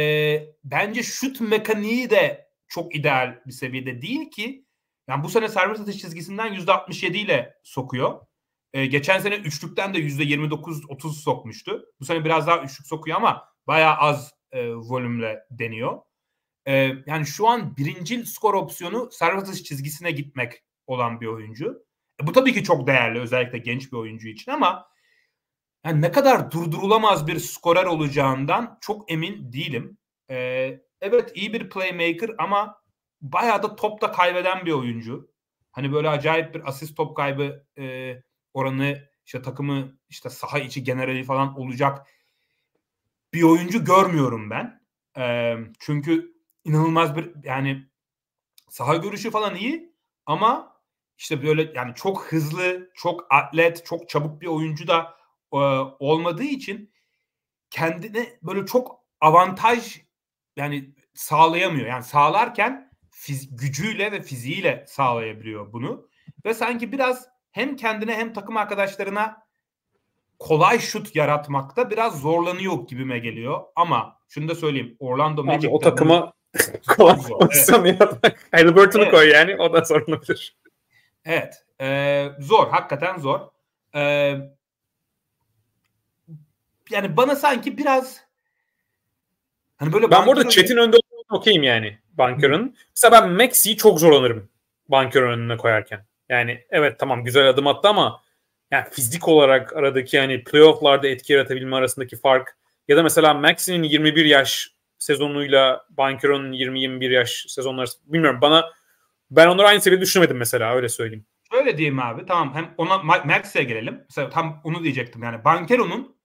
[0.65, 4.67] bence şut mekaniği de çok ideal bir seviyede değil ki.
[5.09, 8.27] Yani bu sene servis atış çizgisinden %67 ile sokuyor.
[8.73, 11.85] E, geçen sene üçlükten de %29-30 sokmuştu.
[12.01, 16.01] Bu sene biraz daha üçlük sokuyor ama bayağı az e, volümle deniyor.
[16.67, 21.87] E, yani şu an birincil skor opsiyonu servis atış çizgisine gitmek olan bir oyuncu.
[22.23, 24.87] E, bu tabii ki çok değerli özellikle genç bir oyuncu için ama
[25.85, 29.99] yani ne kadar durdurulamaz bir skorer olacağından çok emin değilim.
[30.31, 30.37] E,
[31.01, 32.81] evet iyi bir playmaker ama
[33.21, 35.31] bayağı da topta kaybeden bir oyuncu.
[35.73, 38.15] Hani böyle acayip bir asist top kaybı e,
[38.55, 42.07] oranı işte takımı işte saha içi generali falan olacak
[43.35, 44.81] bir oyuncu görmüyorum ben.
[45.19, 47.89] E, çünkü inanılmaz bir yani
[48.71, 49.95] saha görüşü falan iyi
[50.27, 50.81] ama
[51.19, 55.17] işte böyle yani çok hızlı, çok atlet, çok çabuk bir oyuncu da
[55.53, 55.57] e,
[55.99, 56.93] olmadığı için
[57.71, 60.01] kendine böyle çok avantaj
[60.57, 61.87] yani sağlayamıyor.
[61.87, 66.09] Yani sağlarken fiz- gücüyle ve fiziğiyle sağlayabiliyor bunu.
[66.45, 69.44] Ve sanki biraz hem kendine hem takım arkadaşlarına
[70.45, 73.61] kolay şut yaratmakta biraz zorlanıyor gibime geliyor.
[73.77, 74.97] Ama şunu da söyleyeyim.
[74.99, 76.33] Orlando Magic o takıma
[76.97, 78.01] kolay pozisyon evet.
[78.01, 78.49] yaratmak.
[78.53, 79.15] Halliburton'u evet.
[79.15, 80.57] koy yani o da sorun olabilir.
[81.25, 81.65] Evet.
[81.81, 82.69] E, zor.
[82.69, 83.41] Hakikaten zor.
[83.95, 84.01] E,
[86.91, 88.21] yani bana sanki biraz
[89.77, 90.97] hani böyle ben burada Chat'in önünde
[91.31, 92.77] okeyim yani Banker'ın.
[92.97, 94.49] Mesela ben Maxi'yi çok zorlanırım
[94.89, 96.07] Banker'ın önüne koyarken.
[96.29, 98.24] Yani evet tamam güzel adım attı ama
[98.71, 102.57] yani fizik olarak aradaki yani playoff'larda etki yaratabilme arasındaki fark
[102.89, 108.71] ya da mesela Maxi'nin 21 yaş sezonuyla Bankero'nun 20-21 yaş sezonları bilmiyorum bana
[109.31, 111.27] ben onları aynı seviyede düşünemedim mesela öyle söyleyeyim.
[111.53, 114.05] Öyle diyeyim abi tamam hem ona Maxi'ye gelelim.
[114.11, 116.17] Mesela tam onu diyecektim yani Bankero'nun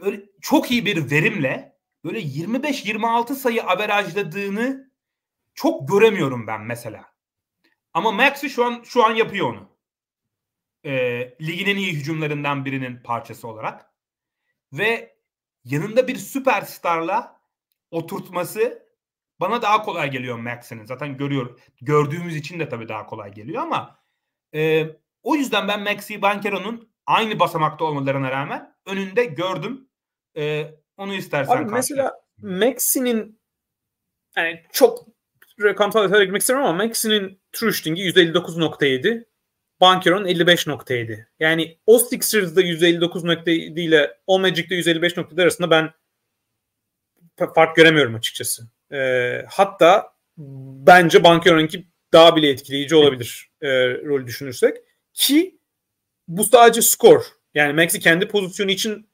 [0.00, 4.90] böyle çok iyi bir verimle böyle 25-26 sayı averajladığını
[5.54, 7.04] çok göremiyorum ben mesela.
[7.94, 9.69] Ama Maxi şu an şu an yapıyor onu.
[10.84, 10.92] E,
[11.40, 13.90] ligin en iyi hücumlarından birinin parçası olarak.
[14.72, 15.16] Ve
[15.64, 17.40] yanında bir süperstarla
[17.90, 18.86] oturtması
[19.40, 20.84] bana daha kolay geliyor Max'inin.
[20.84, 23.98] Zaten görüyor, gördüğümüz için de tabii daha kolay geliyor ama
[24.54, 24.86] e,
[25.22, 29.88] o yüzden ben Maxi Bankero'nun aynı basamakta olmalarına rağmen önünde gördüm.
[30.36, 33.40] E, onu istersen Abi mesela Maxi'nin
[34.36, 35.06] yani çok
[35.62, 39.29] rakamsal detaylara girmek istemiyorum ama Maxi'nin true shooting'i 159.7
[39.80, 41.26] Bankero'nun 55.7.
[41.40, 45.90] Yani o Sixers'da 159.7 ile o Magic'de 155.7 arasında ben
[47.54, 48.62] fark göremiyorum açıkçası.
[48.92, 50.12] Ee, hatta
[50.86, 53.68] bence Bankero'nunki daha bile etkileyici olabilir e,
[54.04, 54.76] rolü düşünürsek.
[55.12, 55.58] Ki
[56.28, 57.24] bu sadece skor.
[57.54, 59.10] Yani Maxi kendi pozisyonu için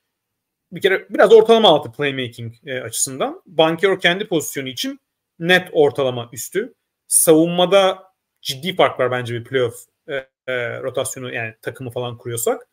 [0.72, 3.42] bir kere biraz ortalama altı playmaking e, açısından.
[3.46, 5.00] Bankero kendi pozisyonu için
[5.38, 6.74] net ortalama üstü.
[7.06, 8.02] Savunmada
[8.42, 9.74] ciddi fark var bence bir playoff
[10.08, 10.14] e,
[10.46, 12.68] e, rotasyonu yani takımı falan kuruyorsak.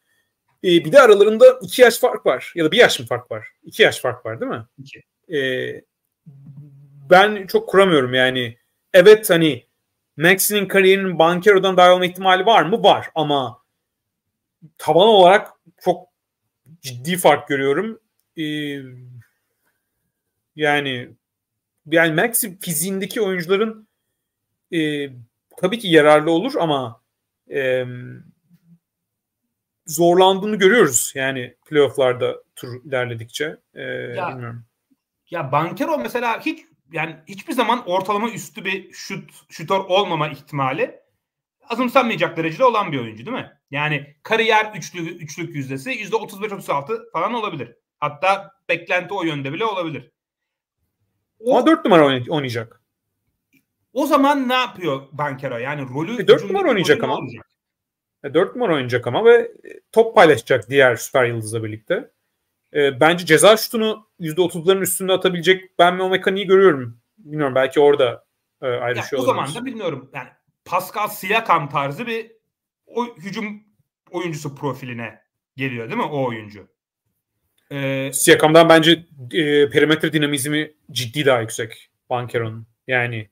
[0.64, 2.54] E, bir de aralarında iki yaş fark var.
[2.56, 3.48] Ya da bir yaş mı fark var?
[3.64, 4.66] İki yaş fark var değil mi?
[4.78, 5.04] İki.
[5.38, 5.82] E,
[7.10, 8.58] ben çok kuramıyorum yani.
[8.94, 9.66] Evet hani
[10.18, 12.84] Maxi'nin kariyerinin Bankero'dan daha olma ihtimali var mı?
[12.84, 13.62] Var ama
[14.78, 16.08] taban olarak çok
[16.82, 18.00] ciddi fark görüyorum.
[18.38, 18.80] Ee,
[20.56, 21.10] yani
[21.86, 23.88] yani Maxi fiziğindeki oyuncuların
[24.74, 25.10] e,
[25.58, 27.03] tabii ki yararlı olur ama
[27.52, 27.86] e,
[29.86, 33.58] zorlandığını görüyoruz yani playofflarda tur ilerledikçe.
[33.74, 34.66] E, ya, bilmiyorum.
[35.30, 41.00] Ya Bankero mesela hiç yani hiçbir zaman ortalama üstü bir şut şutör olmama ihtimali
[41.70, 43.52] azımsanmayacak derecede olan bir oyuncu değil mi?
[43.72, 47.76] Yani kariyer üçlü, üçlük yüzdesi yüzde 35-36 falan olabilir.
[48.00, 50.12] Hatta beklenti o yönde bile olabilir.
[51.40, 52.83] O, Ama 4 numara oynayacak.
[53.94, 55.58] O zaman ne yapıyor Bankero?
[55.58, 56.22] Yani rolü...
[56.22, 57.18] E, 4 numara oynayacak ama.
[57.18, 57.48] Olacak.
[58.24, 59.52] E, 4 numara oynayacak ama ve
[59.92, 62.12] top paylaşacak diğer süper yıldızla birlikte.
[62.74, 66.98] E, bence ceza şutunu %30'ların üstünde atabilecek ben o mekaniği görüyorum.
[67.18, 68.26] Bilmiyorum belki orada
[68.62, 70.10] e, ayrışıyor yani O zaman da bilmiyorum.
[70.14, 70.30] Yani
[70.66, 72.32] Pascal Siakam tarzı bir
[72.86, 73.64] o, hücum
[74.12, 75.22] oyuncusu profiline
[75.58, 76.68] geliyor değil mi o oyuncu?
[77.72, 78.92] Ee, Siakam'dan bence
[79.32, 82.68] e, perimetre dinamizmi ciddi daha yüksek Bankero'nun.
[82.88, 83.30] Yani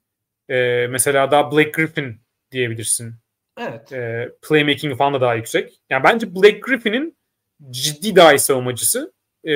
[0.52, 2.22] e, mesela daha Blake Griffin
[2.52, 3.16] diyebilirsin.
[3.58, 3.94] Evet.
[3.94, 5.82] E, playmaking falan da daha yüksek.
[5.90, 7.18] Yani bence Blake Griffin'in
[7.70, 9.14] ciddi daha iyi savunmacısı.
[9.46, 9.52] E,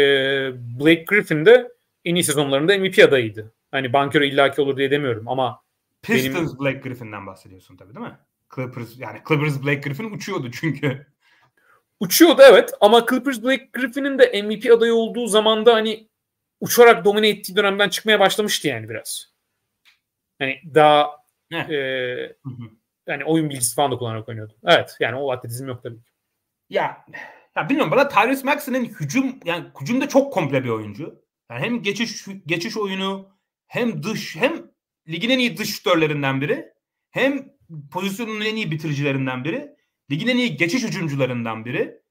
[0.80, 1.72] Blake Griffin de
[2.06, 3.54] en iyi sezonlarında MVP adayıydı.
[3.72, 5.62] Hani Bankero illaki olur diye demiyorum ama
[6.02, 6.60] Pistons benim...
[6.60, 8.18] Blake Griffin'den bahsediyorsun tabii değil mi?
[8.56, 11.08] Clippers yani Clippers Blake Griffin uçuyordu çünkü.
[12.00, 16.10] Uçuyordu evet ama Clippers Blake Griffin'in de MVP adayı olduğu zamanda hani
[16.60, 19.34] uçarak domine ettiği dönemden çıkmaya başlamıştı yani biraz.
[20.39, 21.09] Hani daha
[21.51, 21.75] e,
[23.07, 24.53] yani oyun bilgisi falan da kullanarak oynuyordu.
[24.65, 26.11] Evet yani o atletizm yok tabii ki.
[26.69, 27.05] Ya
[27.55, 31.25] ya bilmiyorum bana Tyrese Maxey'nin hücum yani hücumda çok komple bir oyuncu.
[31.51, 33.29] Yani hem geçiş geçiş oyunu
[33.67, 34.71] hem dış hem
[35.07, 36.73] ligin en iyi dış şütörlerinden biri.
[37.11, 37.55] Hem
[37.91, 39.75] pozisyonun en iyi bitiricilerinden biri.
[40.11, 42.01] Ligin en iyi geçiş hücumcularından biri.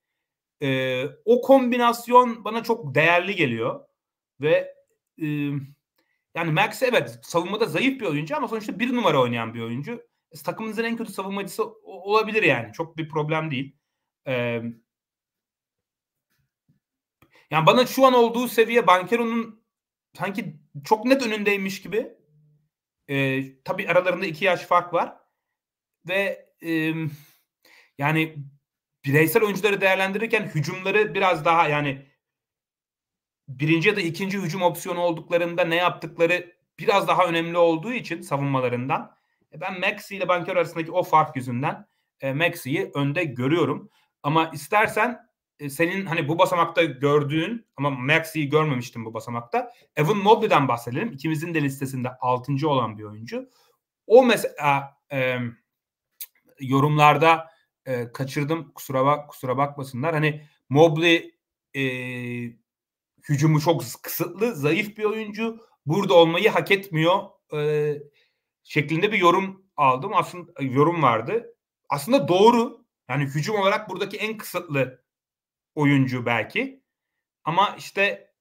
[0.63, 3.81] Ee, o kombinasyon bana çok değerli geliyor.
[4.41, 4.75] Ve
[5.23, 5.27] e,
[6.35, 9.93] yani Max evet savunmada zayıf bir oyuncu ama sonuçta bir numara oynayan bir oyuncu.
[10.33, 12.73] E, takımınızın en kötü savunmacısı olabilir yani.
[12.73, 13.77] Çok bir problem değil.
[14.27, 14.63] Ee,
[17.51, 19.65] yani bana şu an olduğu seviye Bankero'nun
[20.19, 22.13] sanki çok net önündeymiş gibi.
[23.09, 25.17] Ee, tabii aralarında iki yaş fark var.
[26.09, 26.95] ve e,
[27.99, 28.37] yani
[29.05, 32.07] bireysel oyuncuları değerlendirirken hücumları biraz daha yani
[33.49, 39.17] birinci ya da ikinci hücum opsiyonu olduklarında ne yaptıkları biraz daha önemli olduğu için savunmalarından
[39.53, 41.87] e, ben Maxi ile Banker arasındaki o fark yüzünden
[42.21, 43.91] e, Maxi'yi önde görüyorum.
[44.23, 45.21] Ama istersen
[45.59, 49.73] e, senin hani bu basamakta gördüğün ama Maxi'yi görmemiştim bu basamakta.
[49.97, 51.13] Evan Mobley'den bahsedelim.
[51.13, 52.69] İkimizin de listesinde 6.
[52.69, 53.51] olan bir oyuncu.
[54.07, 55.39] O mesela e,
[56.61, 57.51] yorumlarda
[57.87, 60.15] e, kaçırdım kusura bak kusura bakmasınlar.
[60.15, 61.35] Hani Mobley
[61.77, 61.83] e,
[63.29, 65.61] hücumu çok kısıtlı, zayıf bir oyuncu.
[65.87, 67.23] Burada olmayı hak etmiyor
[67.55, 67.93] e,
[68.63, 70.11] şeklinde bir yorum aldım.
[70.15, 71.57] Aslında yorum vardı.
[71.89, 72.85] Aslında doğru.
[73.09, 75.05] Yani hücum olarak buradaki en kısıtlı
[75.75, 76.83] oyuncu belki.
[77.45, 78.33] Ama işte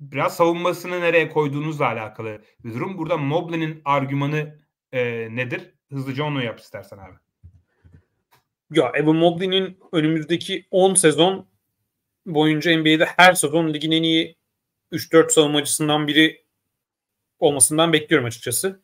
[0.00, 2.98] biraz savunmasını nereye koyduğunuzla alakalı bir durum.
[2.98, 4.62] Burada Mobley'nin argümanı
[4.92, 5.74] e, nedir?
[5.88, 7.16] Hızlıca onu yap istersen abi.
[8.70, 11.47] Ya Evan Mobley'nin önümüzdeki 10 sezon
[12.34, 14.36] boyunca NBA'de her sezon ligin en iyi
[14.92, 16.44] 3-4 savunmacısından biri
[17.38, 18.82] olmasından bekliyorum açıkçası.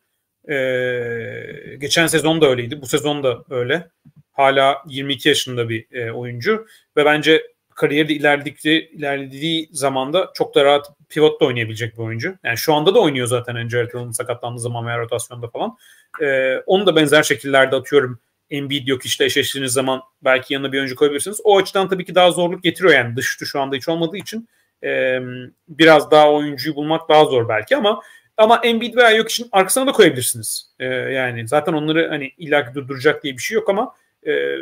[0.49, 2.81] Ee, geçen sezon da öyleydi.
[2.81, 3.89] Bu sezon da öyle.
[4.31, 6.67] Hala 22 yaşında bir e, oyuncu
[6.97, 12.35] ve bence kariyerde ilerledikleri ilerlediği zamanda çok da rahat pivot da oynayabilecek bir oyuncu.
[12.43, 15.77] Yani şu anda da oynuyor zaten Andrew Allen sakatlandığı zaman veya rotasyonda falan.
[16.21, 18.19] Ee, onu da benzer şekillerde atıyorum.
[18.49, 21.41] Embiid yok işte eşleştiğiniz zaman belki yanına bir oyuncu koyabilirsiniz.
[21.43, 24.47] O açıdan tabii ki daha zorluk getiriyor yani dış şu anda hiç olmadığı için
[24.83, 25.19] e,
[25.67, 28.01] biraz daha oyuncuyu bulmak daha zor belki ama
[28.37, 30.71] ama Embiid veya yok için arkasına da koyabilirsiniz.
[30.79, 33.95] E, yani zaten onları hani illaki durduracak diye bir şey yok ama
[34.27, 34.55] e,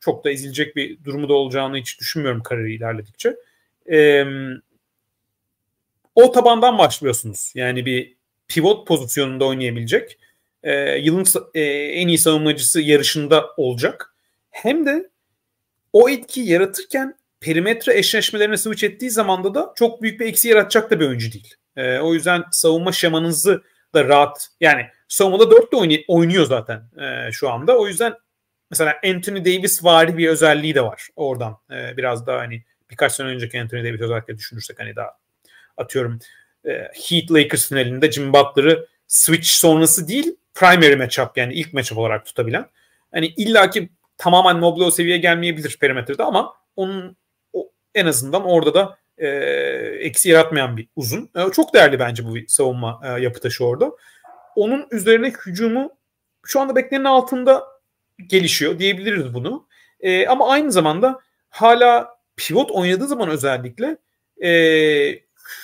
[0.00, 3.36] çok da ezilecek bir durumu da olacağını hiç düşünmüyorum kariyeri ilerledikçe.
[3.92, 4.24] E,
[6.14, 7.52] o tabandan başlıyorsunuz.
[7.54, 8.16] Yani bir
[8.48, 10.18] pivot pozisyonunda oynayabilecek.
[10.62, 14.14] E, yılın e, en iyi savunmacısı yarışında olacak.
[14.50, 15.10] Hem de
[15.92, 21.00] o etki yaratırken perimetre eşleşmelerine switch ettiği zamanda da çok büyük bir eksi yaratacak da
[21.00, 21.54] bir oyuncu değil.
[21.76, 23.62] E, o yüzden savunma şemanızı
[23.94, 27.78] da rahat yani savunmada 4 de oynuyor zaten e, şu anda.
[27.78, 28.14] O yüzden
[28.70, 31.58] mesela Anthony Davis vari bir özelliği de var oradan.
[31.70, 35.10] E, biraz daha hani birkaç sene önceki Anthony Davis özellikle düşünürsek hani daha
[35.76, 36.18] atıyorum
[36.64, 36.70] e,
[37.08, 42.66] Heat Lakers finalinde Jim Butler'ı switch sonrası değil primary matchup yani ilk matchup olarak tutabilen.
[43.12, 43.88] Hani illaki
[44.18, 47.16] tamamen Mobley o seviyeye gelmeyebilir perimetrede ama onun
[47.52, 49.28] o, en azından orada da e,
[50.00, 51.30] eksi yaratmayan bir uzun.
[51.36, 53.90] E, çok değerli bence bu savunma e, yapı taşı orada.
[54.56, 55.90] Onun üzerine hücumu
[56.46, 57.64] şu anda beklenenin altında
[58.26, 59.66] gelişiyor diyebiliriz bunu.
[60.00, 63.96] E, ama aynı zamanda hala pivot oynadığı zaman özellikle
[64.42, 64.50] e,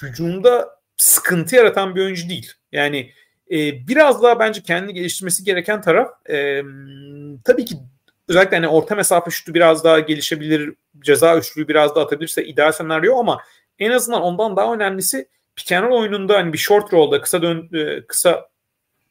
[0.02, 2.52] hücumda sıkıntı yaratan bir oyuncu değil.
[2.72, 3.12] Yani
[3.52, 6.62] e, biraz daha bence kendini geliştirmesi gereken taraf e,
[7.44, 7.76] tabii ki
[8.28, 13.18] özellikle hani orta mesafe şutu biraz daha gelişebilir, ceza üçlüğü biraz daha atabilirse ideal senaryo
[13.18, 13.42] ama
[13.78, 17.70] en azından ondan daha önemlisi pick and roll oyununda hani bir short roll'da kısa dön
[17.72, 18.48] e, kısa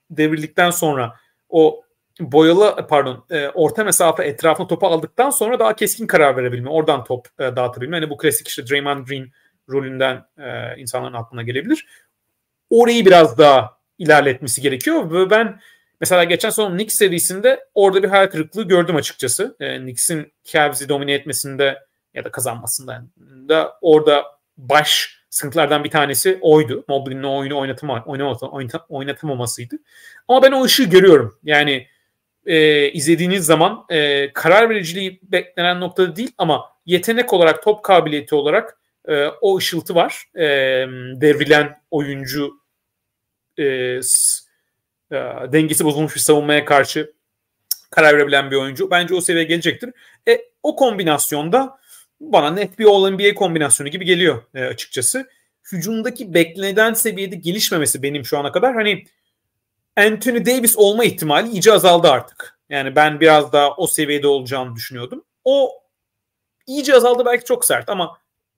[0.09, 1.15] devrildikten sonra
[1.49, 1.83] o
[2.19, 7.27] boyalı pardon e, orta mesafe etrafına topu aldıktan sonra daha keskin karar verebilme, oradan top
[7.39, 7.95] e, dağıtabilme.
[7.95, 9.31] Hani bu klasik işte Draymond Green
[9.69, 11.87] rolünden e, insanların aklına gelebilir.
[12.69, 15.59] Orayı biraz daha ilerletmesi gerekiyor ve ben
[16.01, 19.55] mesela geçen son Knicks serisinde orada bir hayal kırıklığı gördüm açıkçası.
[19.59, 21.79] E, Knicks'in Cavs'i domine etmesinde
[22.13, 23.03] ya da kazanmasında
[23.49, 24.23] da orada
[24.57, 26.85] baş sıkıntılardan bir tanesi oydu.
[26.87, 29.75] Mobley'nin oyunu oynatama, oynatama, oynatamamasıydı.
[30.27, 31.39] Ama ben o ışığı görüyorum.
[31.43, 31.87] Yani
[32.45, 38.77] e, izlediğiniz zaman e, karar vericiliği beklenen noktada değil ama yetenek olarak, top kabiliyeti olarak
[39.07, 40.23] e, o ışıltı var.
[40.35, 40.45] E,
[41.21, 42.60] devrilen oyuncu
[43.57, 43.99] e, e,
[45.51, 47.13] dengesi bozulmuş bir savunmaya karşı
[47.89, 48.91] karar verebilen bir oyuncu.
[48.91, 49.93] Bence o seviyeye gelecektir.
[50.27, 51.77] E, o kombinasyonda
[52.19, 55.29] bana net bir All-NBA kombinasyonu gibi geliyor e, açıkçası.
[55.71, 59.05] Hücumdaki beklenen seviyede gelişmemesi benim şu ana kadar hani
[59.97, 62.59] Anthony Davis olma ihtimali iyice azaldı artık.
[62.69, 65.23] Yani ben biraz daha o seviyede olacağını düşünüyordum.
[65.43, 65.71] O
[66.67, 68.17] iyice azaldı belki çok sert ama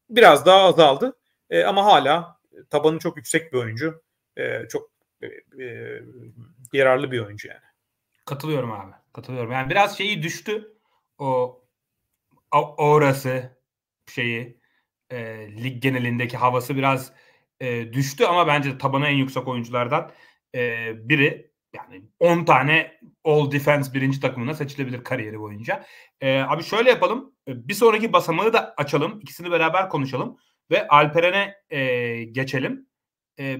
[0.09, 1.15] biraz daha azaldı.
[1.49, 2.37] E, ama hala
[2.69, 4.01] tabanı çok yüksek bir oyuncu.
[4.37, 4.89] E, çok
[5.59, 5.99] e,
[6.73, 7.59] yararlı bir oyuncu yani.
[8.25, 8.91] Katılıyorum abi.
[9.13, 9.51] Katılıyorum.
[9.51, 10.73] Yani biraz şeyi düştü.
[11.17, 11.59] O
[12.77, 13.57] orası
[14.07, 14.59] şeyi
[15.09, 17.13] e, lig genelindeki havası biraz
[17.59, 20.11] e, düştü ama bence tabanı en yüksek oyunculardan
[20.55, 25.85] e, biri yani 10 tane All Defense birinci takımına seçilebilir kariyeri boyunca.
[26.21, 27.33] E, abi şöyle yapalım.
[27.47, 29.19] Bir sonraki basamağı da açalım.
[29.21, 30.37] İkisini beraber konuşalım.
[30.71, 32.87] Ve Alperen'e e, geçelim.
[33.39, 33.57] E,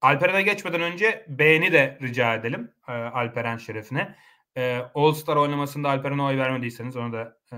[0.00, 2.74] Alperen'e geçmeden önce beğeni de rica edelim.
[2.88, 4.16] E, Alperen şerefine.
[4.56, 7.56] E, All Star oynamasında Alperen'e oy vermediyseniz onu da e,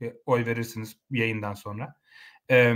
[0.00, 1.94] bir oy verirsiniz yayından sonra.
[2.50, 2.74] E,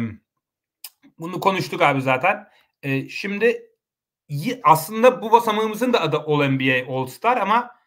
[1.19, 2.49] bunu konuştuk abi zaten.
[2.83, 3.69] E, şimdi
[4.63, 7.79] aslında bu basamağımızın da adı All NBA All Star ama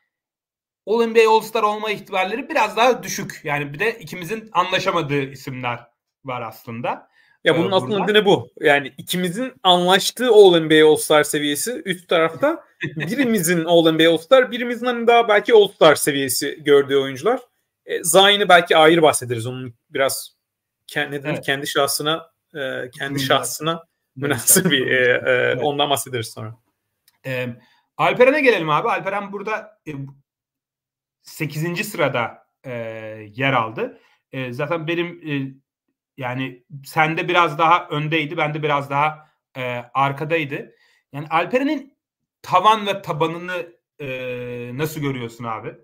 [0.88, 3.42] All NBA All Star olma ihtimalleri biraz daha düşük.
[3.44, 5.88] Yani bir de ikimizin anlaşamadığı isimler
[6.26, 7.11] var aslında.
[7.44, 8.50] Ya bunun ee, aslında nedeni bu.
[8.60, 12.64] Yani ikimizin anlaştığı All NBA All Star seviyesi üst tarafta.
[12.96, 17.40] birimizin All NBA All Star, birimizin hani daha belki All Star seviyesi gördüğü oyuncular.
[17.86, 19.48] E, Zayn'i belki ayrı bahsederiz.
[19.48, 20.36] Onun biraz
[20.88, 21.46] kendi, evet.
[21.46, 23.84] kendi şahsına e, kendi şahsına
[24.16, 25.64] münasır bir e, e, evet.
[25.64, 26.56] ondan bahsederiz sonra.
[27.26, 27.48] E,
[27.98, 28.90] Alperen'e gelelim abi.
[28.90, 29.92] Alperen burada e,
[31.22, 31.92] 8.
[31.92, 32.72] sırada e,
[33.36, 34.00] yer aldı.
[34.32, 35.54] E, zaten benim e,
[36.22, 39.62] yani sende biraz daha öndeydi, bende biraz daha e,
[39.94, 40.76] arkadaydı.
[41.14, 41.98] Yani Alperen'in
[42.42, 44.08] tavan ve tabanını e,
[44.74, 45.76] nasıl görüyorsun abi?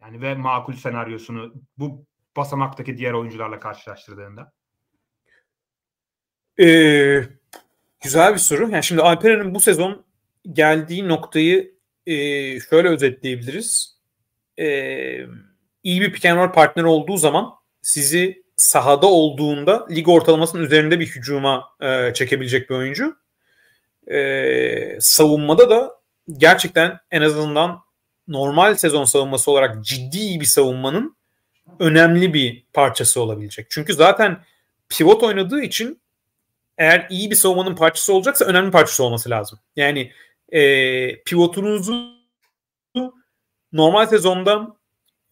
[0.00, 2.06] Yani ve makul senaryosunu bu
[2.36, 4.52] basamaktaki diğer oyuncularla karşılaştırdığında.
[6.60, 7.22] Ee,
[8.00, 8.70] güzel bir soru.
[8.70, 10.04] Yani şimdi Alperen'in bu sezon
[10.52, 11.74] geldiği noktayı
[12.06, 12.14] e,
[12.60, 13.98] şöyle özetleyebiliriz.
[14.58, 14.66] E,
[15.82, 21.06] iyi bir pick and roll partner olduğu zaman sizi sahada olduğunda lig ortalamasının üzerinde bir
[21.06, 23.16] hücuma e, çekebilecek bir oyuncu.
[24.10, 26.00] E, savunmada da
[26.38, 27.80] gerçekten en azından
[28.28, 31.16] normal sezon savunması olarak ciddi bir savunmanın
[31.78, 33.66] önemli bir parçası olabilecek.
[33.70, 34.44] Çünkü zaten
[34.88, 36.00] pivot oynadığı için
[36.78, 39.58] eğer iyi bir savunmanın parçası olacaksa önemli parçası olması lazım.
[39.76, 40.12] Yani
[40.48, 42.16] e, pivotunuzu
[43.72, 44.76] normal sezonda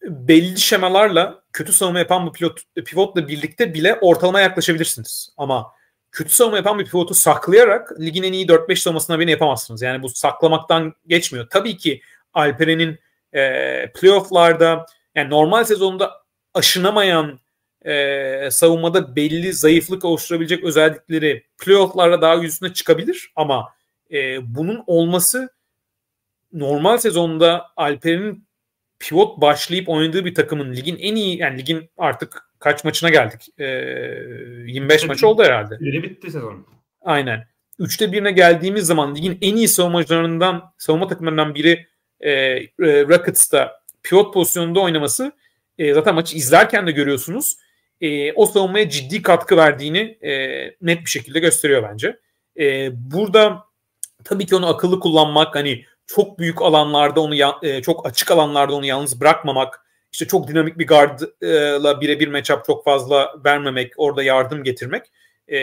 [0.03, 5.33] belli şemalarla kötü savunma yapan bir pilot, pivotla birlikte bile ortalama yaklaşabilirsiniz.
[5.37, 5.71] Ama
[6.11, 9.81] kötü savunma yapan bir pivotu saklayarak ligin en iyi 4-5 savunmasına beni yapamazsınız.
[9.81, 11.47] Yani bu saklamaktan geçmiyor.
[11.49, 12.01] Tabii ki
[12.33, 12.99] Alperen'in
[13.33, 14.85] e, playofflarda
[15.15, 16.11] yani normal sezonda
[16.53, 17.39] aşınamayan
[17.85, 23.73] e, savunmada belli zayıflık oluşturabilecek özellikleri playofflarda daha yüzüne çıkabilir ama
[24.11, 25.49] e, bunun olması
[26.53, 28.44] normal sezonda Alperen'in
[28.99, 33.47] pivot başlayıp oynadığı bir takımın ligin en iyi yani ligin artık kaç maçına geldik?
[33.57, 35.75] E, 25 maç oldu herhalde.
[35.81, 36.65] Öyle bitti sezon.
[37.01, 37.47] Aynen.
[37.79, 41.87] Üçte birine geldiğimiz zaman ligin en iyi savunmacılarından savunma takımlarından biri
[42.19, 45.31] e, e, Rockets'ta pivot pozisyonunda oynaması
[45.77, 47.57] e, zaten maçı izlerken de görüyorsunuz.
[48.01, 50.31] E, o savunmaya ciddi katkı verdiğini e,
[50.81, 52.19] net bir şekilde gösteriyor bence.
[52.59, 53.63] E, burada
[54.23, 57.35] tabii ki onu akıllı kullanmak hani çok büyük alanlarda onu
[57.65, 62.85] e, çok açık alanlarda onu yalnız bırakmamak işte çok dinamik bir guardla birebir matchup çok
[62.85, 65.03] fazla vermemek orada yardım getirmek
[65.51, 65.57] e,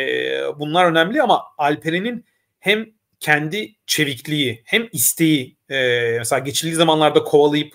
[0.59, 2.25] bunlar önemli ama Alperen'in
[2.59, 2.87] hem
[3.21, 5.77] kendi çevikliği hem isteği e,
[6.19, 7.75] mesela geçildiği zamanlarda kovalayıp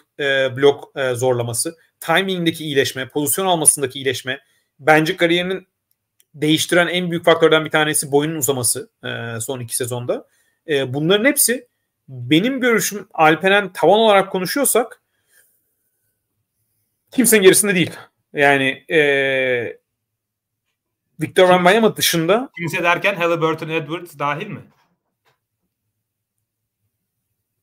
[0.58, 4.40] blok zorlaması timingdeki iyileşme pozisyon almasındaki iyileşme
[4.80, 5.68] bence kariyerinin
[6.34, 8.90] değiştiren en büyük faktörden bir tanesi boyunun uzaması
[9.42, 10.28] son iki sezonda.
[10.88, 11.68] bunların hepsi
[12.10, 15.02] benim görüşüm Alperen tavan olarak konuşuyorsak
[17.12, 17.92] kimsenin gerisinde değil.
[18.34, 19.00] Yani e,
[21.22, 24.62] Victor Wembanyama dışında kimse derken Halliburton Edwards dahil mi?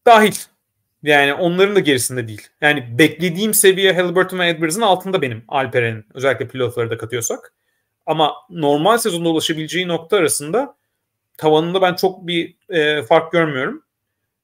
[0.07, 0.35] Dahil.
[1.03, 2.49] Yani onların da gerisinde değil.
[2.61, 6.07] Yani beklediğim seviye Halliburton ve Edwards'ın altında benim Alperen'in.
[6.15, 7.55] Özellikle pilotları da katıyorsak.
[8.07, 10.77] Ama normal sezonda ulaşabileceği nokta arasında
[11.37, 13.84] tavanında ben çok bir e, fark görmüyorum.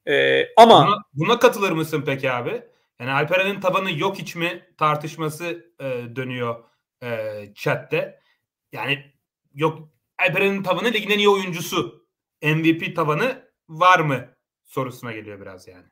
[0.06, 2.62] Ee, ama buna, buna katılır mısın peki abi?
[3.00, 6.64] Yani Alperen'in tabanı yok hiç mi tartışması e, dönüyor
[7.02, 8.20] e, chatte.
[8.72, 9.12] Yani
[9.54, 9.88] yok
[10.18, 12.06] Alperen'in tabanı ligin en iyi oyuncusu.
[12.42, 14.28] MVP tabanı var mı
[14.64, 15.84] sorusuna geliyor biraz yani.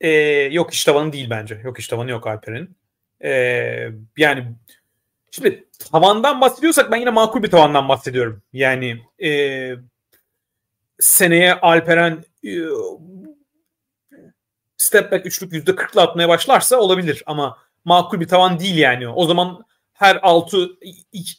[0.00, 0.10] Ee,
[0.52, 1.60] yok iş tavanı değil bence.
[1.64, 2.76] Yok iş tavanı yok Alperen'in.
[3.24, 4.56] Ee, yani
[5.30, 8.42] şimdi tavandan bahsediyorsak ben yine makul bir tavandan bahsediyorum.
[8.52, 9.30] Yani e,
[10.98, 12.27] seneye Alperen e,
[14.76, 19.08] step back üçlük yüzde 40'la atmaya başlarsa olabilir ama makul bir tavan değil yani.
[19.08, 20.68] O zaman her altı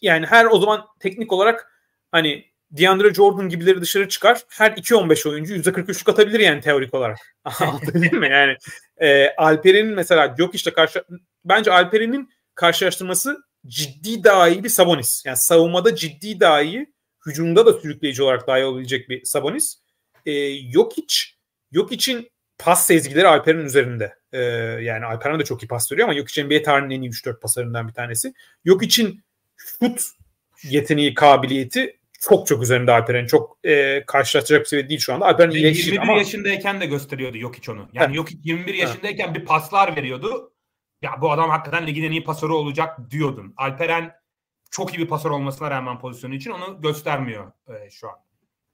[0.01, 1.71] yani her o zaman teknik olarak
[2.11, 4.41] hani DeAndre Jordan gibileri dışarı çıkar.
[4.49, 7.17] Her 2-15 oyuncu %43'lük atabilir yani teorik olarak.
[7.93, 8.29] Değil mi?
[8.29, 8.57] Yani
[8.97, 11.03] e, Alperen'in mesela Jokic'le karşı
[11.45, 13.37] bence Alperen'in karşılaştırması
[13.67, 15.23] ciddi daha iyi bir Sabonis.
[15.25, 16.93] Yani savunmada ciddi daha iyi,
[17.25, 19.79] hücumda da sürükleyici olarak daha iyi olabilecek bir Sabonis.
[20.25, 21.15] E, Jokic
[21.71, 24.15] Jokic'in pas sezgileri Alper'in üzerinde.
[24.33, 24.39] Ee,
[24.81, 27.87] yani Alperen de çok iyi pas veriyor ama Jokic NBA tarihinin en iyi 3-4 paslarından
[27.87, 28.33] bir tanesi.
[28.65, 29.23] Jokic'in
[29.57, 30.01] şut
[30.63, 33.25] yeteneği, kabiliyeti çok çok üzerinde Alperen.
[33.25, 35.25] Çok e, karşılaştıracak bir seviye değil şu anda.
[35.25, 36.17] Alperen iyileşti 21 ama...
[36.17, 37.89] yaşındayken de gösteriyordu yok hiç onu.
[37.93, 40.53] Yani yok 21 yaşındayken bir paslar veriyordu.
[41.01, 43.53] Ya bu adam hakikaten ligin en iyi pasörü olacak diyordun.
[43.57, 44.11] Alperen
[44.71, 48.15] çok iyi bir pasör olmasına rağmen pozisyonu için onu göstermiyor e, şu an.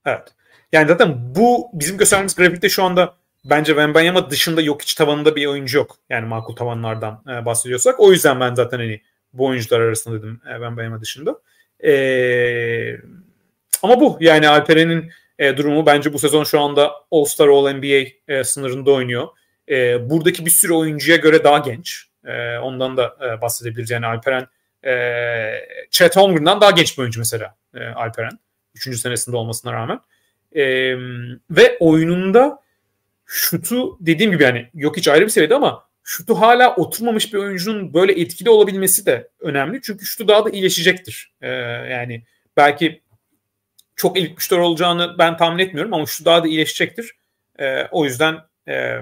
[0.05, 0.27] Evet.
[0.71, 5.45] Yani zaten bu bizim gösterdiğimiz grafikte şu anda bence Wembanyama dışında yok hiç tavanında bir
[5.45, 5.97] oyuncu yok.
[6.09, 7.99] Yani makul tavanlardan e, bahsediyorsak.
[7.99, 9.01] O yüzden ben zaten hani
[9.33, 11.39] bu oyuncular arasında dedim e, Wembanyama dışında.
[11.83, 12.97] E,
[13.83, 18.91] ama bu yani Alperen'in e, durumu bence bu sezon şu anda All-Star All-NBA e, sınırında
[18.91, 19.27] oynuyor.
[19.69, 22.05] E, buradaki bir sürü oyuncuya göre daha genç.
[22.25, 23.91] E, ondan da e, bahsedebiliriz.
[23.91, 24.47] Yani Alperen
[24.85, 24.93] e,
[25.91, 28.39] Chet Holmgren'dan daha genç bir oyuncu mesela e, Alperen.
[28.75, 29.99] Üçüncü senesinde olmasına rağmen.
[30.55, 30.63] E,
[31.51, 32.59] ve oyununda
[33.25, 37.93] şutu dediğim gibi yani yok hiç ayrı bir seviyede ama şutu hala oturmamış bir oyuncunun
[37.93, 39.81] böyle etkili olabilmesi de önemli.
[39.81, 41.31] Çünkü şutu daha da iyileşecektir.
[41.41, 41.49] E,
[41.91, 42.23] yani
[42.57, 43.01] belki
[43.95, 47.11] çok elit güçler olacağını ben tahmin etmiyorum ama şu daha da iyileşecektir.
[47.59, 48.97] E, o yüzden e,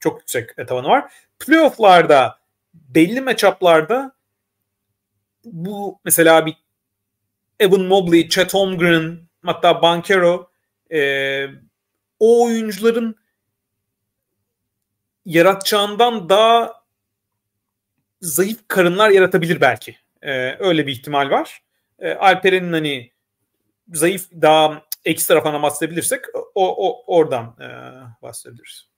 [0.00, 1.12] çok yüksek tavanı var.
[1.38, 2.38] Playoff'larda
[2.74, 4.12] belli matchup'larda
[5.44, 6.54] bu mesela bir
[7.60, 10.50] Evan Mobley, Chet Holmgren hatta Bankero
[10.92, 11.00] e,
[12.18, 13.16] o oyuncuların
[15.24, 16.74] yaratacağından daha
[18.20, 19.96] zayıf karınlar yaratabilir belki.
[20.22, 21.62] E, öyle bir ihtimal var.
[21.98, 23.12] E, Alperen'in hani
[23.92, 27.68] zayıf daha ekstra falan bahsedebilirsek o, o oradan e,
[28.22, 28.89] bahsedebiliriz.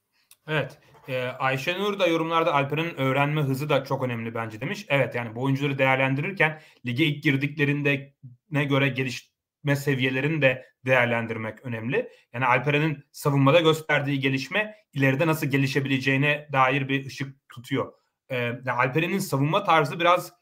[0.48, 0.78] Evet.
[1.08, 4.86] Ee, Ayşenur da yorumlarda Alper'in öğrenme hızı da çok önemli bence demiş.
[4.88, 8.14] Evet yani bu oyuncuları değerlendirirken lige ilk girdiklerinde
[8.50, 12.08] ne göre gelişme seviyelerini de değerlendirmek önemli.
[12.32, 17.92] Yani Alperen'in savunmada gösterdiği gelişme ileride nasıl gelişebileceğine dair bir ışık tutuyor.
[18.30, 20.32] Ee, Alperen'in savunma tarzı biraz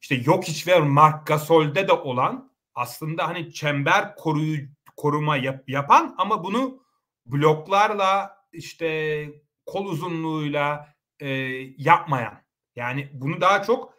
[0.00, 4.58] işte yok hiç ve Mark Gasol'de de olan aslında hani çember koruyu
[4.96, 6.82] koruma yap, yapan ama bunu
[7.26, 9.28] bloklarla işte
[9.66, 11.28] kol uzunluğuyla e,
[11.76, 12.42] yapmayan.
[12.76, 13.94] Yani bunu daha çok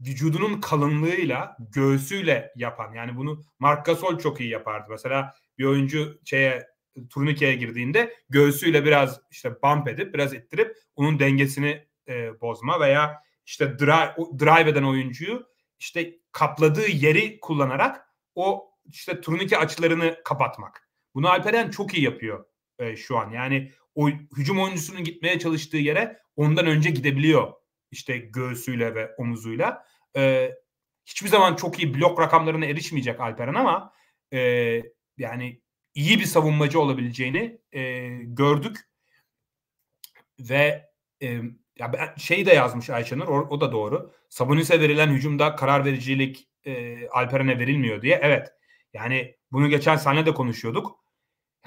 [0.00, 2.94] vücudunun kalınlığıyla, göğsüyle yapan.
[2.94, 4.86] Yani bunu Mark Gasol çok iyi yapardı.
[4.90, 6.66] Mesela bir oyuncu şeye
[7.10, 13.78] turnikeye girdiğinde göğsüyle biraz işte bump edip biraz ittirip onun dengesini e, bozma veya işte
[13.78, 15.46] drive, drive eden oyuncuyu
[15.78, 20.90] işte kapladığı yeri kullanarak o işte turnike açılarını kapatmak.
[21.14, 22.44] Bunu Alperen çok iyi yapıyor
[22.78, 23.30] e, şu an.
[23.30, 27.52] Yani o hücum oyuncusunun gitmeye çalıştığı yere ondan önce gidebiliyor.
[27.90, 29.86] İşte göğsüyle ve omuzuyla.
[30.16, 30.54] Ee,
[31.06, 33.92] hiçbir zaman çok iyi blok rakamlarına erişmeyecek Alperen ama
[34.32, 34.40] e,
[35.18, 35.60] yani
[35.94, 38.76] iyi bir savunmacı olabileceğini e, gördük.
[40.40, 40.90] Ve
[41.22, 41.26] e,
[41.78, 44.12] ya ben, şey de yazmış Ayşenur o, o da doğru.
[44.28, 48.20] Sabonis'e verilen hücumda karar vericilik e, Alperen'e verilmiyor diye.
[48.22, 48.48] Evet.
[48.92, 51.05] Yani bunu geçen sene de konuşuyorduk.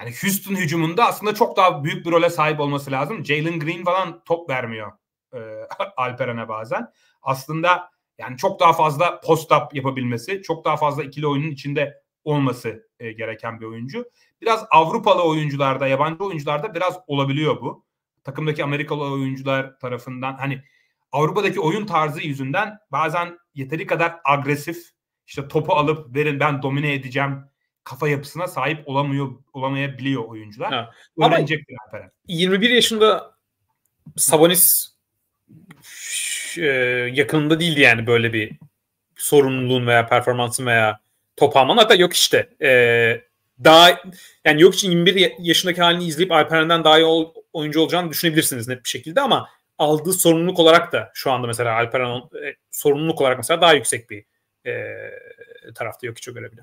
[0.00, 3.24] Yani Houston hücumunda aslında çok daha büyük bir role sahip olması lazım.
[3.24, 4.92] Jalen Green falan top vermiyor
[5.34, 5.38] e,
[5.96, 6.92] Alperen'e bazen.
[7.22, 13.12] Aslında yani çok daha fazla post-up yapabilmesi, çok daha fazla ikili oyunun içinde olması e,
[13.12, 14.04] gereken bir oyuncu.
[14.40, 17.84] Biraz Avrupalı oyuncularda, yabancı oyuncularda biraz olabiliyor bu.
[18.24, 20.62] Takımdaki Amerikalı oyuncular tarafından hani
[21.12, 24.90] Avrupa'daki oyun tarzı yüzünden bazen yeteri kadar agresif
[25.26, 27.49] işte topu alıp verin ben domine edeceğim
[27.84, 30.72] kafa yapısına sahip olamıyor olamayabiliyor oyuncular.
[30.72, 30.90] Ha.
[31.22, 32.10] Öğrenecektir Alperen.
[32.28, 33.34] 21 yaşında
[34.16, 34.94] Sabonis
[36.58, 36.66] e,
[37.12, 38.52] yakınında değildi yani böyle bir
[39.16, 41.00] sorumluluğun veya performansın veya
[41.36, 41.76] top alman.
[41.76, 42.48] Hatta yok işte.
[42.62, 42.70] E,
[43.64, 44.00] daha
[44.44, 48.88] yani yok için 21 yaşındaki halini izleyip Alperen'den daha iyi oyuncu olacağını düşünebilirsiniz net bir
[48.88, 53.72] şekilde ama aldığı sorumluluk olarak da şu anda mesela Alperen e, sorumluluk olarak mesela daha
[53.72, 54.24] yüksek bir
[54.66, 54.96] e,
[55.74, 56.60] tarafta yok hiç göre bile.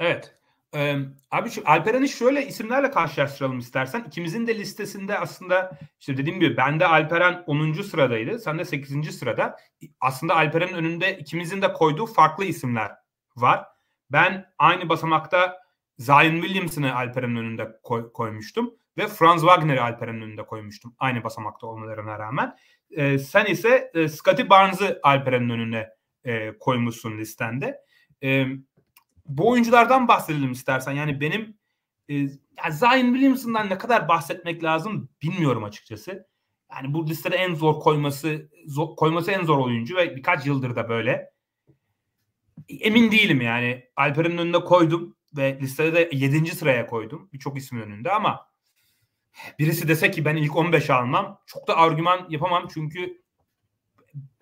[0.00, 0.34] Evet.
[0.74, 0.96] Ee,
[1.30, 4.04] abi şu Alperen'i şöyle isimlerle karşılaştıralım istersen.
[4.06, 7.72] İkimizin de listesinde aslında işte dediğim gibi bende Alperen 10.
[7.82, 8.38] sıradaydı.
[8.38, 9.18] Sen de 8.
[9.18, 9.56] sırada.
[10.00, 12.92] Aslında Alperen'in önünde ikimizin de koyduğu farklı isimler
[13.36, 13.66] var.
[14.12, 15.58] Ben aynı basamakta
[15.98, 18.74] Zion Williamson'ı Alperen'in önünde koy, koymuştum.
[18.98, 20.94] Ve Franz Wagner'i Alperen'in önünde koymuştum.
[20.98, 22.56] Aynı basamakta olmalarına rağmen.
[22.90, 25.88] Ee, sen ise e, Scotty Barnes'ı Alperen'in önüne
[26.24, 27.84] e, koymuşsun listende.
[28.22, 28.46] E,
[29.30, 30.92] bu oyunculardan bahsedelim istersen.
[30.92, 31.58] Yani benim
[32.08, 36.26] e, yani Zion Williamson'dan ne kadar bahsetmek lazım bilmiyorum açıkçası.
[36.72, 40.88] Yani bu listede en zor koyması zor, koyması en zor oyuncu ve birkaç yıldır da
[40.88, 41.30] böyle.
[42.68, 43.84] Emin değilim yani.
[43.96, 46.50] Alper'in önünde koydum ve listede de 7.
[46.50, 47.28] sıraya koydum.
[47.32, 48.50] Birçok ismin önünde ama
[49.58, 53.22] birisi dese ki ben ilk 15 almam çok da argüman yapamam çünkü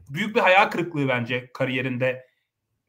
[0.08, 2.27] büyük bir hayal kırıklığı bence kariyerinde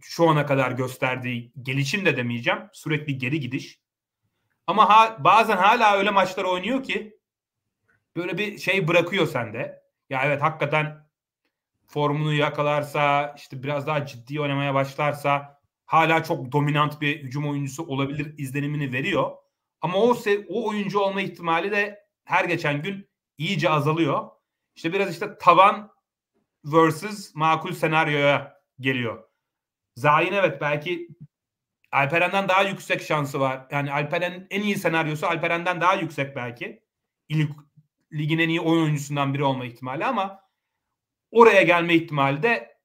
[0.02, 2.60] şu ana kadar gösterdiği gelişim de demeyeceğim.
[2.74, 3.80] Sürekli geri gidiş.
[4.68, 7.20] Ama ha, bazen hala öyle maçlar oynuyor ki
[8.16, 9.82] böyle bir şey bırakıyor sende.
[10.10, 11.10] Ya evet hakikaten
[11.88, 18.38] formunu yakalarsa işte biraz daha ciddi oynamaya başlarsa hala çok dominant bir hücum oyuncusu olabilir
[18.38, 19.32] izlenimini veriyor.
[19.82, 20.18] Ama o
[20.50, 24.30] o oyuncu olma ihtimali de her geçen gün iyice azalıyor.
[24.76, 25.92] İşte biraz işte tavan
[26.66, 29.29] versus makul senaryoya geliyor.
[30.00, 31.08] Zayn evet belki
[31.92, 33.68] Alperen'den daha yüksek şansı var.
[33.72, 36.84] Yani Alperen'in en iyi senaryosu Alperen'den daha yüksek belki.
[37.30, 37.52] İlk
[38.14, 40.44] ligin en iyi oyun oyuncusundan biri olma ihtimali ama
[41.32, 42.78] oraya gelme ihtimali de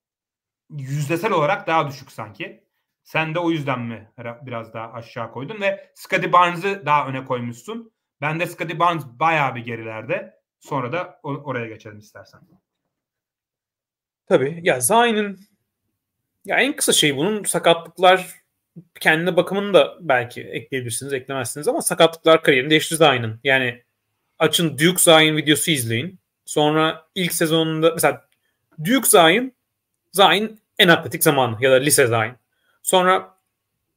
[0.70, 2.64] yüzdesel olarak daha düşük sanki.
[3.02, 4.12] Sen de o yüzden mi
[4.42, 7.92] biraz daha aşağı koydun ve Scotty Barnes'ı daha öne koymuşsun.
[8.20, 10.40] Ben de Scotty Barnes bayağı bir gerilerde.
[10.60, 12.40] Sonra da oraya geçelim istersen.
[14.26, 14.60] Tabii.
[14.62, 15.53] Ya Zayn'in
[16.44, 18.26] ya en kısa şey bunun sakatlıklar
[19.00, 23.40] kendine bakımını da belki ekleyebilirsiniz, eklemezsiniz ama sakatlıklar kariyerini değiştirdi Zayn'in.
[23.44, 23.82] Yani
[24.38, 26.18] açın Duke Zayn videosu izleyin.
[26.44, 28.28] Sonra ilk sezonunda mesela
[28.84, 29.54] Duke Zayn
[30.12, 32.36] Zayn en atletik zamanı ya da lise Zayn.
[32.82, 33.34] Sonra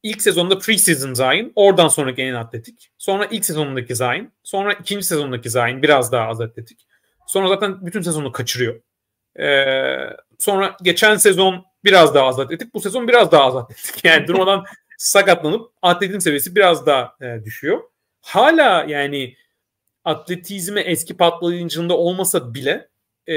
[0.02, 2.90] ilk sezonda preseason Zayn, oradan sonraki en atletik.
[2.98, 6.86] Sonra ilk sezonundaki Zayn, sonra ikinci sezondaki Zayn biraz daha az atletik.
[7.26, 8.80] Sonra zaten bütün sezonu kaçırıyor.
[9.40, 12.74] Ee, sonra geçen sezon biraz daha az atletik.
[12.74, 14.04] Bu sezon biraz daha az atletik.
[14.04, 14.64] Yani durmadan
[14.98, 17.80] sakatlanıp atletin seviyesi biraz daha e, düşüyor.
[18.20, 19.36] Hala yani
[20.04, 22.88] atletizme eski patlayıcında olmasa bile
[23.26, 23.34] e,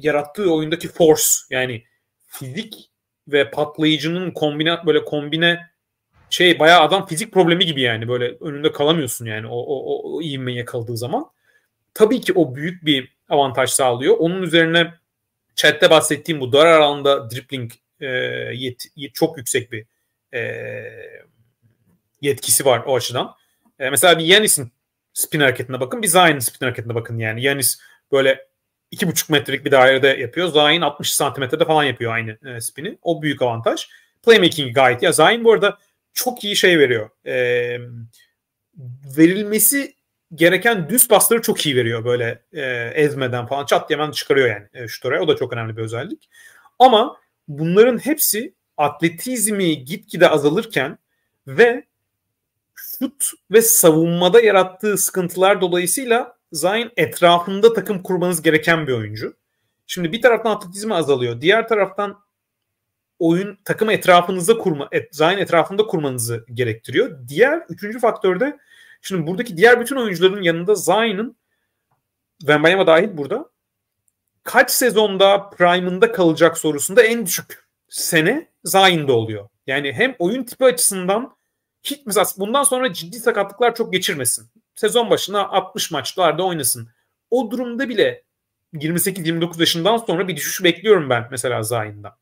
[0.00, 1.84] yarattığı oyundaki force yani
[2.26, 2.90] fizik
[3.28, 5.60] ve patlayıcının kombine böyle kombine
[6.30, 10.22] şey bayağı adam fizik problemi gibi yani böyle önünde kalamıyorsun yani o o o, o
[10.22, 11.26] ivme yakaladığı zaman.
[11.94, 14.16] Tabii ki o büyük bir avantaj sağlıyor.
[14.18, 14.94] Onun üzerine
[15.56, 18.06] chatte bahsettiğim bu dar alanda dribbling e,
[18.54, 19.86] yet, yet, çok yüksek bir
[20.34, 20.42] e,
[22.20, 23.34] yetkisi var o açıdan.
[23.78, 24.72] E, mesela bir Yanis'in
[25.12, 26.02] spin hareketine bakın.
[26.02, 27.42] Bir Zayn'in spin hareketine bakın yani.
[27.42, 27.78] Yanis
[28.12, 28.46] böyle
[28.90, 30.48] iki buçuk metrelik bir dairede yapıyor.
[30.48, 32.98] Zayn 60 santimetrede falan yapıyor aynı e, spini.
[33.02, 33.88] O büyük avantaj.
[34.22, 35.02] Playmaking gayet.
[35.02, 35.78] Ya Zayn bu arada
[36.12, 37.10] çok iyi şey veriyor.
[37.26, 37.34] E,
[39.16, 39.94] verilmesi
[40.34, 42.62] gereken düz pasları çok iyi veriyor böyle e,
[42.94, 45.22] ezmeden falan çat diye hemen çıkarıyor yani e, şut oraya.
[45.22, 46.28] O da çok önemli bir özellik.
[46.78, 47.16] Ama
[47.48, 50.98] bunların hepsi atletizmi gitgide azalırken
[51.46, 51.84] ve
[52.74, 59.36] şut ve savunmada yarattığı sıkıntılar dolayısıyla Zayn etrafında takım kurmanız gereken bir oyuncu.
[59.86, 61.40] Şimdi bir taraftan atletizmi azalıyor.
[61.40, 62.20] Diğer taraftan
[63.18, 67.28] oyun takım etrafınızda kurma, et, Zayn etrafında kurmanızı gerektiriyor.
[67.28, 68.58] Diğer üçüncü faktörde
[69.02, 71.36] Şimdi buradaki diğer bütün oyuncuların yanında Zayn'ın
[72.38, 73.50] Wembanyama dahil burada
[74.42, 79.48] kaç sezonda prime'ında kalacak sorusunda en düşük sene Zayn'de oluyor.
[79.66, 81.36] Yani hem oyun tipi açısından
[81.82, 84.50] hiç mesela bundan sonra ciddi sakatlıklar çok geçirmesin.
[84.74, 86.88] Sezon başına 60 maçlarda oynasın.
[87.30, 88.24] O durumda bile
[88.74, 92.12] 28-29 yaşından sonra bir düşüş bekliyorum ben mesela Zayn'dan.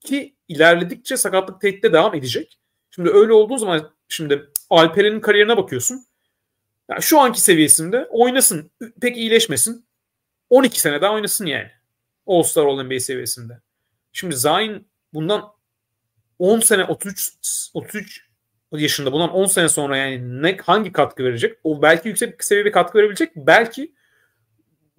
[0.00, 2.58] Ki ilerledikçe sakatlık tehdide devam edecek.
[2.90, 6.06] Şimdi öyle olduğu zaman şimdi Alperen'in kariyerine bakıyorsun.
[6.90, 8.70] Yani şu anki seviyesinde oynasın.
[9.00, 9.86] Pek iyileşmesin.
[10.50, 11.70] 12 sene daha oynasın yani.
[12.26, 13.60] All-Star All-NBA seviyesinde.
[14.12, 15.44] Şimdi Zayn bundan
[16.38, 17.32] 10 sene 33
[17.74, 18.26] 33
[18.72, 21.58] yaşında bundan 10 sene sonra yani ne hangi katkı verecek?
[21.64, 23.36] O belki yüksek seviye bir katkı verebilecek.
[23.36, 23.94] Belki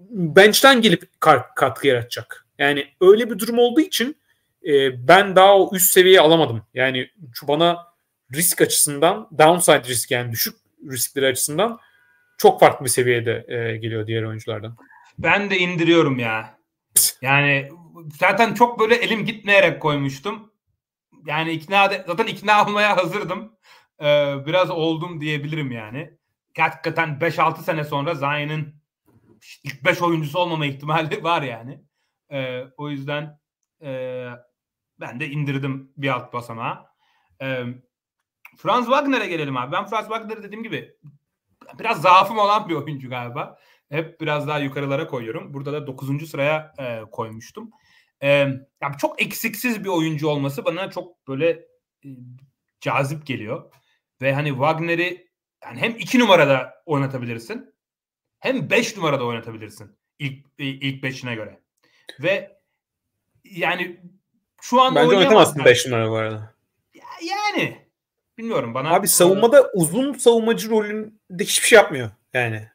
[0.10, 1.22] bench'ten gelip
[1.56, 2.46] katkı yaratacak.
[2.58, 4.18] Yani öyle bir durum olduğu için
[4.68, 6.64] e, ben daha o üst seviyeyi alamadım.
[6.74, 7.12] Yani
[7.44, 7.78] bana
[8.34, 11.80] risk açısından downside risk yani düşük riskleri açısından
[12.38, 14.78] çok farklı bir seviyede e, geliyor diğer oyunculardan.
[15.20, 16.58] Ben de indiriyorum ya.
[17.22, 17.70] Yani
[18.20, 20.52] zaten çok böyle elim gitmeyerek koymuştum.
[21.26, 23.56] Yani ikna de, zaten ikna olmaya hazırdım.
[24.02, 26.18] Ee, biraz oldum diyebilirim yani.
[26.58, 28.82] Hakikaten 5-6 sene sonra Zayn'ın
[29.64, 31.82] ilk 5 oyuncusu olmama ihtimali var yani.
[32.32, 33.40] Ee, o yüzden
[33.82, 34.30] e,
[35.00, 36.96] ben de indirdim bir alt basamağa.
[37.42, 37.64] Ee,
[38.58, 39.72] Franz Wagner'e gelelim abi.
[39.72, 40.96] Ben Franz Wagner'ı dediğim gibi
[41.80, 43.60] biraz zaafım olan bir oyuncu galiba.
[43.90, 45.54] Hep biraz daha yukarılara koyuyorum.
[45.54, 46.30] Burada da 9.
[46.30, 47.72] sıraya e, koymuştum.
[48.22, 48.28] E,
[48.82, 51.50] yani çok eksiksiz bir oyuncu olması bana çok böyle
[52.06, 52.10] e,
[52.82, 53.72] cazip geliyor.
[54.22, 55.28] Ve hani Wagner'i
[55.64, 57.74] yani hem 2 numarada oynatabilirsin
[58.40, 61.60] hem 5 numarada oynatabilirsin ilk ilk 5'ine göre.
[62.20, 62.58] Ve
[63.44, 64.02] yani
[64.62, 66.56] şu an Bence oynatamazsın 5 numara bu arada.
[67.22, 67.85] Yani
[68.38, 68.94] Bilmiyorum bana.
[68.94, 72.70] Abi savunmada uzun savunmacı rolünde hiçbir şey yapmıyor yani.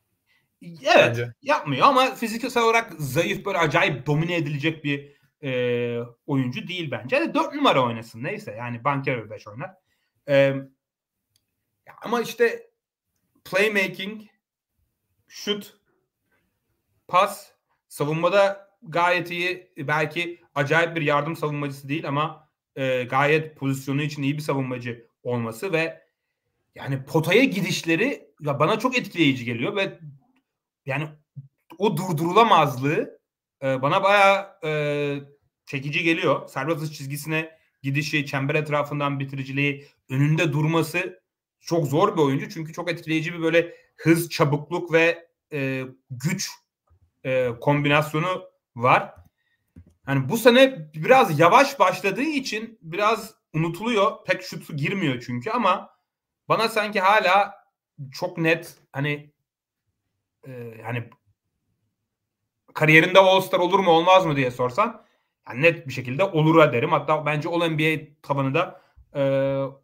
[0.62, 1.34] Evet Bence.
[1.42, 7.16] yapmıyor ama fiziksel olarak zayıf böyle acayip domine edilecek bir e, oyuncu değil bence.
[7.16, 8.54] Yani 4 numara oynasın neyse.
[8.58, 9.70] Yani Banker 5 oynar.
[10.28, 10.54] E,
[12.02, 12.70] ama işte
[13.44, 14.22] playmaking,
[15.28, 15.76] şut,
[17.08, 17.52] pas,
[17.88, 19.72] savunmada gayet iyi.
[19.76, 25.72] Belki acayip bir yardım savunmacısı değil ama e, gayet pozisyonu için iyi bir savunmacı olması
[25.72, 26.02] ve
[26.74, 29.98] yani potaya gidişleri ya bana çok etkileyici geliyor ve
[30.86, 31.08] yani
[31.78, 33.18] o durdurulamazlığı
[33.62, 34.70] e, bana bayağı e,
[35.66, 36.48] çekici geliyor.
[36.48, 41.22] Serbest çizgisine gidişi, çember etrafından bitiriciliği, önünde durması
[41.60, 42.48] çok zor bir oyuncu.
[42.48, 46.50] Çünkü çok etkileyici bir böyle hız, çabukluk ve e, güç
[47.24, 48.44] e, kombinasyonu
[48.76, 49.14] var.
[50.08, 54.24] Yani bu sene biraz yavaş başladığı için biraz unutuluyor.
[54.24, 55.90] Pek şutu girmiyor çünkü ama
[56.48, 57.54] bana sanki hala
[58.12, 59.32] çok net hani
[60.46, 60.50] e,
[60.84, 61.10] yani
[62.74, 65.04] kariyerinde All-Star olur mu olmaz mı diye sorsan
[65.48, 66.92] yani net bir şekilde olur derim.
[66.92, 68.80] Hatta bence All NBA tabanı da
[69.14, 69.22] e,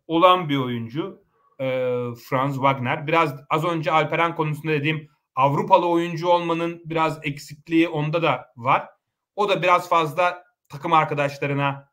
[0.07, 1.25] olan bir oyuncu
[1.61, 1.65] e,
[2.29, 3.07] Franz Wagner.
[3.07, 8.89] Biraz az önce Alperen konusunda dediğim Avrupalı oyuncu olmanın biraz eksikliği onda da var.
[9.37, 11.93] O da biraz fazla takım arkadaşlarına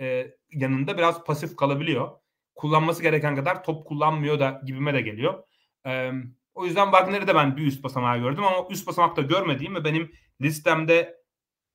[0.00, 2.10] e, yanında biraz pasif kalabiliyor.
[2.54, 5.44] Kullanması gereken kadar top kullanmıyor da gibime de geliyor.
[5.86, 6.10] E,
[6.54, 10.12] o yüzden Wagner'i de ben bir üst basamağı gördüm ama üst basamakta görmediğim ve benim
[10.40, 11.16] listemde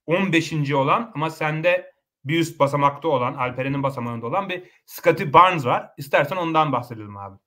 [0.06, 0.73] 15.
[0.73, 1.91] olan ama sende
[2.23, 5.89] bir üst basamakta olan, Alperen'in basamağında olan bir Scotty Barnes var.
[5.97, 7.38] İstersen ondan bahsedelim abi.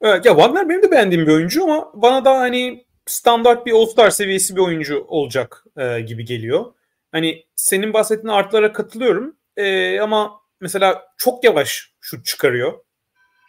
[0.00, 4.10] Evet, ya Wagner benim de beğendiğim bir oyuncu ama bana da hani standart bir All-Star
[4.10, 6.74] seviyesi bir oyuncu olacak e, gibi geliyor.
[7.12, 12.84] Hani senin bahsettiğin artlara katılıyorum e, ama mesela çok yavaş şut çıkarıyor.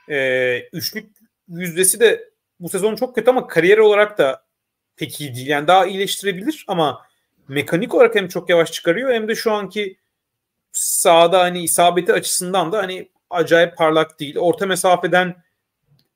[0.09, 1.17] E, üçlük
[1.47, 4.45] yüzdesi de bu sezon çok kötü ama kariyer olarak da
[4.95, 5.47] pek iyi değil.
[5.47, 7.01] Yani daha iyileştirebilir ama
[7.47, 9.97] mekanik olarak hem çok yavaş çıkarıyor hem de şu anki
[10.71, 14.38] sahada hani isabeti açısından da hani acayip parlak değil.
[14.38, 15.43] Orta mesafeden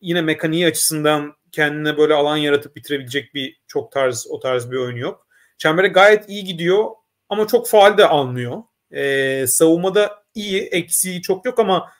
[0.02, 4.98] yine mekaniği açısından kendine böyle alan yaratıp bitirebilecek bir çok tarz o tarz bir oyun
[4.98, 5.28] yok.
[5.58, 6.86] Çembere gayet iyi gidiyor
[7.30, 8.64] ama çok faal de almıyor.
[8.92, 11.92] Ee, savunmada iyi, eksiği çok yok ama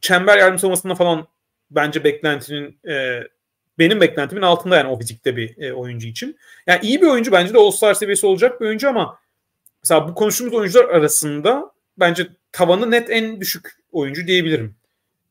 [0.00, 1.26] çember yardım savunmasında falan
[1.70, 3.22] bence beklentinin e,
[3.78, 6.36] benim beklentimin altında yani o fizikte bir e, oyuncu için.
[6.66, 9.18] Yani iyi bir oyuncu bence de All-Star seviyesi olacak bir oyuncu ama
[9.82, 14.74] mesela bu konuştuğumuz oyuncular arasında bence tavanı net en düşük oyuncu diyebilirim.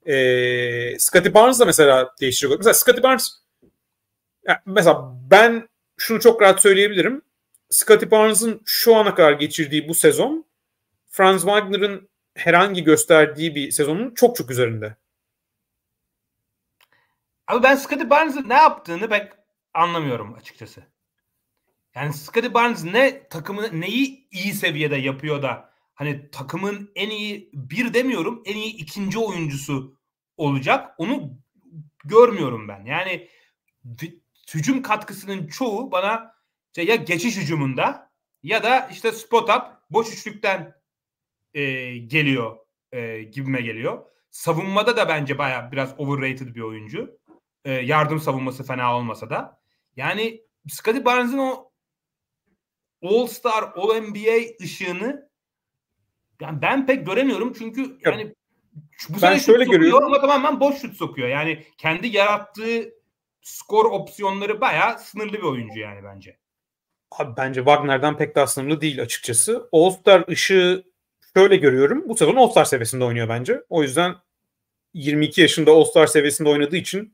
[0.06, 2.60] E, Scottie Barnes da mesela değiştirecek.
[2.60, 3.32] Mesela Scottie Barnes
[4.66, 7.22] mesela ben şunu çok rahat söyleyebilirim.
[7.70, 10.46] Scottie Barnes'ın şu ana kadar geçirdiği bu sezon
[11.08, 14.96] Franz Wagner'ın herhangi gösterdiği bir sezonun çok çok üzerinde.
[17.48, 19.32] Abi ben Scottie Barnes'ın ne yaptığını pek
[19.74, 20.84] anlamıyorum açıkçası.
[21.96, 27.94] Yani Scottie Barnes ne takımı neyi iyi seviyede yapıyor da hani takımın en iyi bir
[27.94, 29.98] demiyorum en iyi ikinci oyuncusu
[30.38, 30.96] olacak.
[30.98, 31.38] Onu
[32.06, 32.86] görmüyorum ben.
[32.86, 33.30] Yani
[34.54, 36.39] hücum katkısının çoğu bana
[36.70, 38.12] işte ya geçiş hücumunda
[38.44, 40.76] ya da işte spot up boş üçlükten
[41.54, 42.58] e, geliyor
[42.91, 44.06] e, gibime geliyor.
[44.30, 47.20] Savunmada da bence baya biraz overrated bir oyuncu.
[47.66, 49.62] E, yardım savunması fena olmasa da.
[49.96, 51.72] Yani Scottie Barnes'ın o
[53.02, 55.30] All Star, All NBA ışığını
[56.41, 58.36] yani ben pek göremiyorum çünkü yani
[59.10, 61.28] bu ben şöyle görüyorum ama tamamen boş şut sokuyor.
[61.28, 62.94] Yani kendi yarattığı
[63.41, 66.38] skor opsiyonları bayağı sınırlı bir oyuncu yani bence.
[67.11, 69.69] Abi bence Wagner'dan pek daha sınırlı değil açıkçası.
[69.72, 70.84] All-Star ışığı
[71.38, 72.10] şöyle görüyorum.
[72.10, 73.61] Bu sezon All-Star seviyesinde oynuyor bence.
[73.69, 74.15] O yüzden
[74.94, 77.14] 22 yaşında All-Star seviyesinde oynadığı için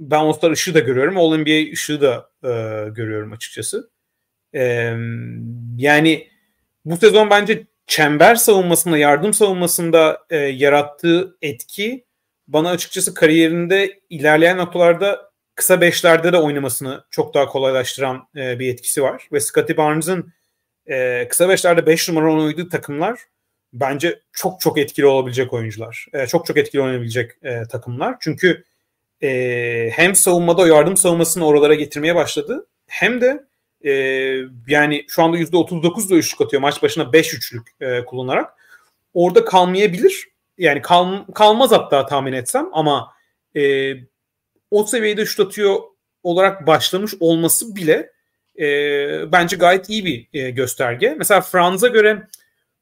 [0.00, 1.18] ben All-Star ışığı da görüyorum.
[1.18, 2.48] All-NBA ışığı da e,
[2.90, 3.90] görüyorum açıkçası.
[4.54, 4.94] E,
[5.76, 6.28] yani
[6.84, 12.04] bu sezon bence çember savunmasında, yardım savunmasında e, yarattığı etki
[12.48, 15.29] bana açıkçası kariyerinde ilerleyen noktalarda
[15.60, 19.28] kısa beşlerde de oynamasını çok daha kolaylaştıran e, bir etkisi var.
[19.32, 20.32] Ve Scottie Barnes'ın
[20.86, 23.20] e, kısa beşlerde beş numara oynadığı takımlar
[23.72, 26.06] bence çok çok etkili olabilecek oyuncular.
[26.12, 28.16] E, çok çok etkili oynayabilecek e, takımlar.
[28.20, 28.64] Çünkü
[29.22, 33.44] e, hem savunmada yardım savunmasını oralara getirmeye başladı hem de
[33.84, 33.92] e,
[34.68, 38.52] yani şu anda %39 da üçlük atıyor maç başına 5 üçlük e, kullanarak.
[39.14, 40.28] Orada kalmayabilir.
[40.58, 43.12] Yani kal, kalmaz hatta tahmin etsem ama
[43.56, 43.94] e,
[44.70, 45.80] o seviyede şut atıyor
[46.22, 48.12] olarak başlamış olması bile
[48.58, 51.14] e, bence gayet iyi bir e, gösterge.
[51.18, 52.28] Mesela Franz'a göre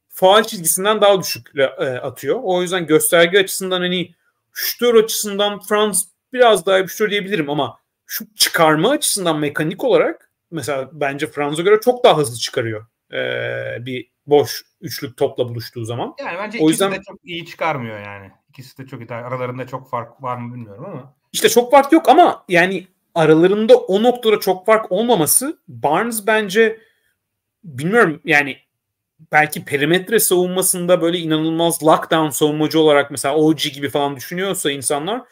[0.08, 2.40] faal çizgisinden daha düşük e, atıyor.
[2.42, 4.14] O yüzden gösterge açısından hani
[4.52, 10.90] şutör açısından Franz biraz daha bir şutör diyebilirim ama şu çıkarma açısından mekanik olarak mesela
[10.92, 12.86] bence Franz'a göre çok daha hızlı çıkarıyor.
[13.12, 16.14] e, bir boş üçlük topla buluştuğu zaman.
[16.20, 16.92] Yani bence o ikisi yüzden...
[16.92, 18.30] de çok iyi çıkarmıyor yani.
[18.48, 19.14] İkisi de çok iyi.
[19.14, 21.17] Aralarında çok fark var mı bilmiyorum ama.
[21.32, 26.80] İşte çok fark yok ama yani aralarında o noktada çok fark olmaması Barnes bence
[27.64, 28.56] bilmiyorum yani
[29.32, 35.22] belki perimetre savunmasında böyle inanılmaz lockdown savunmacı olarak mesela OG gibi falan düşünüyorsa insanlar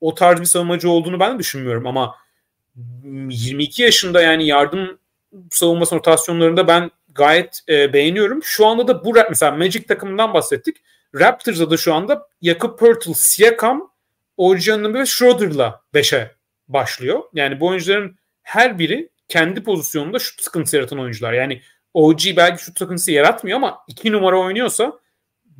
[0.00, 2.16] o tarz bir savunmacı olduğunu ben de düşünmüyorum ama
[3.04, 4.98] 22 yaşında yani yardım
[5.50, 8.42] savunması rotasyonlarında ben gayet e, beğeniyorum.
[8.42, 10.76] Şu anda da bu mesela Magic takımından bahsettik.
[11.14, 13.89] Raptors'da da şu anda Jakob Pertl, Siakam,
[14.40, 16.34] OG ve Schroeder'la 5'e
[16.68, 17.22] başlıyor.
[17.34, 21.32] Yani bu oyuncuların her biri kendi pozisyonunda şut sıkıntısı yaratan oyuncular.
[21.32, 21.62] Yani
[21.94, 24.92] OG belki şut sıkıntısı yaratmıyor ama iki numara oynuyorsa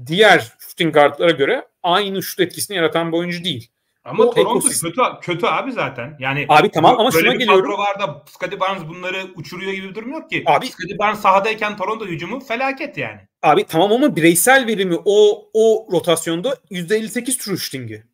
[0.07, 3.70] diğer shooting guardlara göre aynı şut etkisini yaratan bir oyuncu değil.
[4.05, 4.90] Ama o Toronto ekosistem...
[4.90, 6.16] kötü, kötü abi zaten.
[6.19, 7.65] Yani abi tamam ama şuna geliyorum.
[7.65, 10.43] Böyle var da Scottie Barnes bunları uçuruyor gibi bir durum yok ki.
[10.47, 13.20] Abi, Scottie Barnes sahadayken Toronto hücumu felaket yani.
[13.43, 18.10] Abi tamam ama bireysel verimi o o rotasyonda %58 true shooting'i.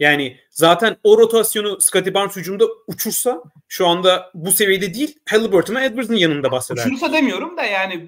[0.00, 6.14] Yani zaten o rotasyonu Scottie Barnes hücumda uçursa şu anda bu seviyede değil Halliburton'a Edwards'ın
[6.14, 6.86] yanında bahseder.
[6.86, 8.06] Uçursa demiyorum da yani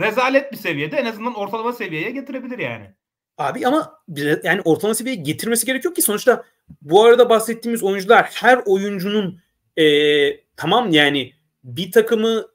[0.00, 2.90] rezalet bir seviyede en azından ortalama seviyeye getirebilir yani.
[3.38, 3.98] Abi ama
[4.44, 6.44] yani ortalama seviyeye getirmesi gerekiyor ki sonuçta
[6.82, 9.40] bu arada bahsettiğimiz oyuncular her oyuncunun
[9.76, 9.84] e,
[10.56, 11.32] tamam yani
[11.64, 12.46] bir takımı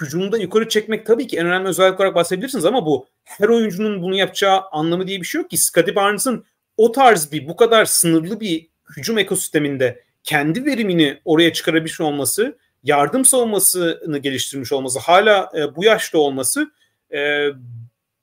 [0.00, 4.16] hücumda yukarı çekmek tabii ki en önemli özellik olarak bahsedebilirsiniz ama bu her oyuncunun bunu
[4.16, 5.56] yapacağı anlamı diye bir şey yok ki.
[5.58, 6.44] Scottie Barnes'ın
[6.76, 13.24] o tarz bir bu kadar sınırlı bir hücum ekosisteminde kendi verimini oraya çıkarabilmiş olması, yardım
[13.24, 16.70] savunmasını geliştirmiş olması, hala e, bu yaşta olması
[17.12, 17.48] e,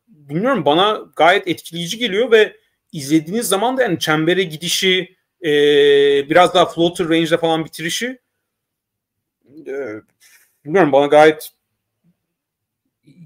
[0.07, 2.57] bilmiyorum bana gayet etkileyici geliyor ve
[2.91, 5.49] izlediğiniz zaman da yani çembere gidişi, e,
[6.30, 8.19] biraz daha floater range'de falan bitirişi
[9.68, 9.76] e,
[10.65, 11.52] bilmiyorum bana gayet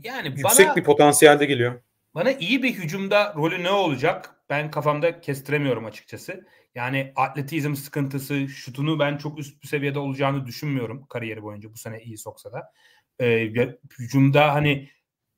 [0.03, 1.81] yani yüksek bana, bir potansiyelde geliyor.
[2.15, 4.35] Bana iyi bir hücumda rolü ne olacak?
[4.49, 6.47] ben kafamda kestiremiyorum açıkçası.
[6.75, 12.01] Yani atletizm sıkıntısı, şutunu ben çok üst bir seviyede olacağını düşünmüyorum kariyeri boyunca bu sene
[12.01, 12.71] iyi soksa da.
[13.19, 13.53] Ee,
[13.99, 14.89] hücumda hani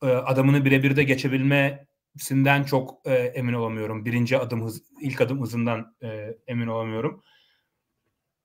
[0.04, 4.06] e, adamını birebir de geçebilmesinden çok e, emin olamıyorum.
[4.06, 7.24] Birinci adım hız, ilk adım hızından e, emin olamıyorum.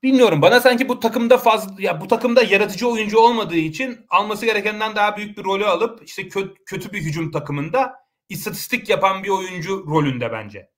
[0.03, 4.97] Bilmiyorum bana sanki bu takımda fazla ya bu takımda yaratıcı oyuncu olmadığı için alması gerekenden
[4.97, 8.02] daha büyük bir rolü alıp işte kötü, kötü bir hücum takımında
[8.33, 10.71] istatistik yapan bir oyuncu rolünde bence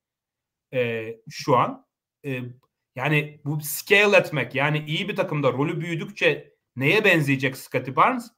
[0.73, 1.87] e, şu an.
[2.27, 2.41] E,
[2.97, 8.31] yani bu scale etmek yani iyi bir takımda rolü büyüdükçe neye benzeyecek Scottie Barnes?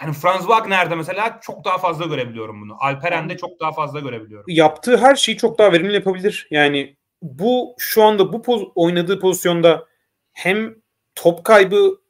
[0.00, 2.76] Yani Franz Wagner'de mesela çok daha fazla görebiliyorum bunu.
[2.80, 4.46] Alperen'de çok daha fazla görebiliyorum.
[4.48, 6.48] Yaptığı her şeyi çok daha verimli yapabilir.
[6.50, 9.86] Yani bu şu anda bu poz- oynadığı pozisyonda
[10.32, 10.74] hem
[11.14, 12.00] top kaybı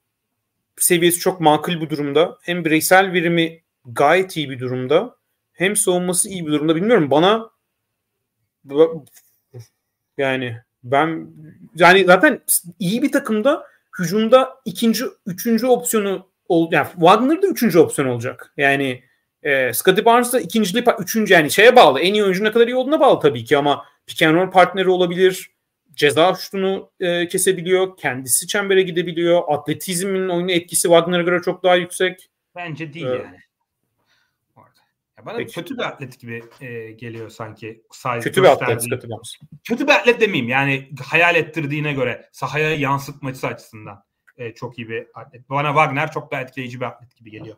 [0.77, 5.17] seviyesi çok makul bir durumda hem bireysel verimi gayet iyi bir durumda
[5.53, 7.51] hem savunması iyi bir durumda bilmiyorum bana
[10.19, 11.27] yani ben
[11.75, 12.41] yani zaten
[12.79, 13.67] iyi bir takımda
[13.99, 18.53] hücumda ikinci, üçüncü opsiyonu ol, yani Wagner da üçüncü opsiyon olacak.
[18.57, 19.03] Yani
[19.43, 22.01] e, Scottie Barnes da ikinciliği üçüncü yani şeye bağlı.
[22.01, 24.89] En iyi oyuncu ne kadar iyi olduğuna bağlı tabii ki ama pick and roll partneri
[24.89, 25.51] olabilir.
[25.93, 27.97] Ceza şutunu e, kesebiliyor.
[27.97, 29.43] Kendisi çembere gidebiliyor.
[29.49, 32.31] Atletizmin oyunu etkisi Wagner'a göre çok daha yüksek.
[32.55, 33.39] Bence değil ee, yani.
[35.27, 35.55] Bana Peki.
[35.55, 37.83] kötü bir atlet gibi e, geliyor sanki.
[38.21, 38.91] Kötü bir atlet.
[38.91, 39.09] Kötü,
[39.65, 40.49] kötü bir atlet demeyeyim.
[40.49, 44.05] Yani hayal ettirdiğine göre sahaya yansıtması açısından
[44.37, 45.51] e, çok iyi bir atlet.
[45.51, 47.57] Bana Wagner çok daha etkileyici bir atlet gibi geliyor.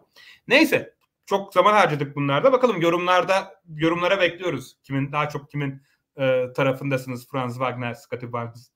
[0.49, 0.95] Neyse.
[1.27, 2.53] Çok zaman harcadık bunlarda.
[2.53, 4.77] Bakalım yorumlarda yorumlara bekliyoruz.
[4.83, 5.83] Kimin daha çok kimin
[6.17, 8.71] e, tarafındasınız Franz Wagner, Scottie Barnes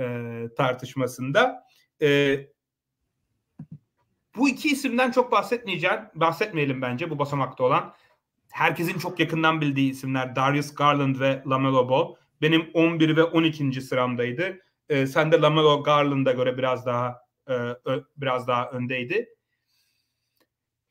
[0.00, 0.04] e,
[0.56, 1.66] tartışmasında.
[2.02, 2.38] E,
[4.36, 6.00] bu iki isimden çok bahsetmeyeceğim.
[6.14, 7.94] Bahsetmeyelim bence bu basamakta olan
[8.58, 12.14] herkesin çok yakından bildiği isimler Darius Garland ve LaMelo Ball.
[12.42, 13.80] Benim 11 ve 12.
[13.80, 14.58] sıramdaydı.
[14.88, 19.28] E, sen de LaMelo Garland'a göre biraz daha e, ö, biraz daha öndeydi.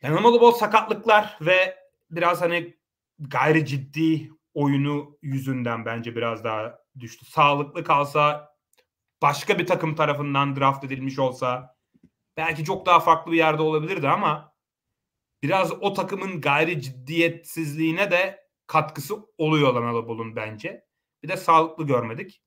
[0.02, 1.78] Yani LaMelo Ball sakatlıklar ve
[2.12, 2.78] biraz hani
[3.20, 7.26] gayri ciddi oyunu yüzünden bence biraz daha düştü.
[7.26, 8.50] Sağlıklı kalsa
[9.22, 11.76] başka bir takım tarafından draft edilmiş olsa
[12.38, 14.57] belki çok daha farklı bir yerde olabilirdi ama
[15.44, 20.86] biraz o takımın gayri ciddiyetsizliğine de katkısı oluyor Lamelo Ball'un bence.
[21.24, 22.42] Bir de sağlıklı görmedik.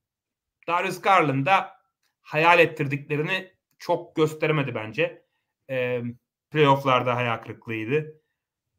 [0.69, 1.71] Darius Garland da
[2.21, 5.27] hayal ettirdiklerini çok gösteremedi bence.
[5.71, 6.03] E,
[6.51, 8.23] playofflarda hayal kırıklığıydı.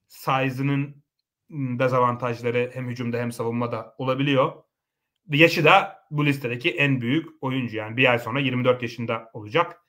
[0.08, 1.04] Size'ının
[1.50, 4.64] dezavantajları hem hücumda hem savunmada olabiliyor.
[5.30, 7.78] Yaşı da bu listedeki en büyük oyuncu.
[7.78, 9.82] Yani bir ay sonra 24 yaşında olacak.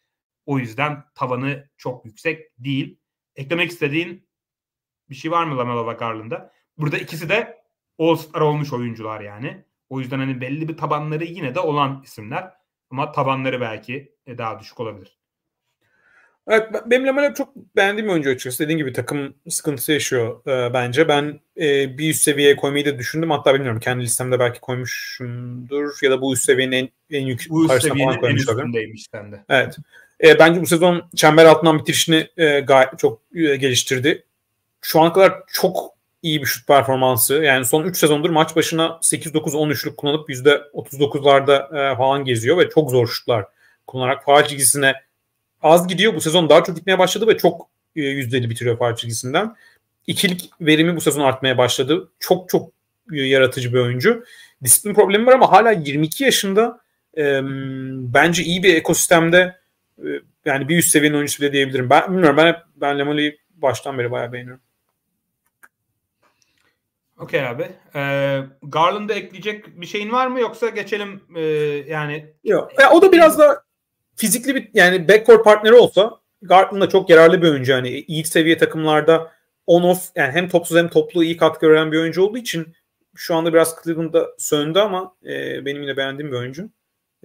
[0.47, 3.02] O yüzden tavanı çok yüksek değil
[3.37, 4.27] eklemek istediğin
[5.11, 6.53] bir şey var mı Lamelo ve Garland'da?
[6.79, 7.63] Burada ikisi de
[7.99, 9.65] All-Star olmuş oyuncular yani.
[9.89, 12.51] O yüzden hani belli bir tabanları yine de olan isimler.
[12.91, 15.19] Ama tabanları belki e, daha düşük olabilir.
[16.49, 18.65] Evet, benim Lamelo çok beğendiğim oyuncu açıkçası.
[18.65, 21.09] Dediğim gibi takım sıkıntısı yaşıyor e, bence.
[21.09, 23.31] Ben e, bir üst seviyeye koymayı da düşündüm.
[23.31, 25.99] Hatta bilmiyorum kendi listemde belki koymuşumdur.
[26.03, 29.45] Ya da bu üst seviyenin en, en yüksek bu üst seviyenin en üstündeymiş sende.
[29.49, 29.77] Evet.
[30.23, 34.25] E, bence bu sezon çember altından bitirişini e, gayet çok e, geliştirdi.
[34.81, 35.93] Şu ana kadar çok
[36.23, 37.35] iyi bir şut performansı.
[37.35, 43.07] Yani son 3 sezondur maç başına 8-9-13'lük kullanıp %39'larda e, falan geziyor ve çok zor
[43.07, 43.45] şutlar
[43.87, 44.95] kullanarak faal çizgisine
[45.63, 46.15] az gidiyor.
[46.15, 49.57] Bu sezon daha çok gitmeye başladı ve çok e, yüzdeli bitiriyor faal çizgisinden.
[50.07, 52.09] İkilik verimi bu sezon artmaya başladı.
[52.21, 52.71] Çok çok
[53.13, 54.25] e, yaratıcı bir oyuncu.
[54.65, 56.81] Disiplin problemi var ama hala 22 yaşında
[57.17, 57.41] e,
[58.15, 59.62] bence iyi bir ekosistemde
[60.45, 61.91] yani bir üst seviyenin oyuncusu bile diyebilirim.
[61.91, 64.63] Ben bilmiyorum ben hep ben Lemoli'yi baştan beri bayağı beğeniyorum.
[67.19, 67.67] Okey abi.
[67.95, 71.41] Ee, Garland'a ekleyecek bir şeyin var mı yoksa geçelim e,
[71.89, 72.33] yani?
[72.45, 72.73] Yok.
[72.81, 73.63] Ya, o da biraz da
[74.17, 77.73] fizikli bir yani backcourt partneri olsa Garland da çok yararlı bir oyuncu.
[77.73, 79.33] Yani iyi seviye takımlarda
[79.67, 82.75] on off yani hem topsuz hem toplu iyi katkı veren bir oyuncu olduğu için
[83.15, 86.71] şu anda biraz Cleveland'da söndü ama e, benim yine beğendiğim bir oyuncu.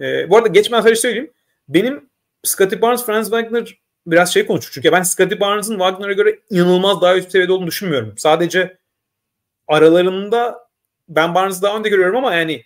[0.00, 1.32] E, bu arada geçmeden sadece söyleyeyim.
[1.68, 2.08] Benim
[2.44, 4.72] Scottie Barnes, Franz Wagner biraz şey konuştuk.
[4.72, 8.14] Çünkü ben Scottie Barnes'ın Wagner'a göre inanılmaz daha üst seviyede olduğunu düşünmüyorum.
[8.16, 8.78] Sadece
[9.68, 10.68] aralarında
[11.08, 12.64] ben Barnes'ı daha önde görüyorum ama yani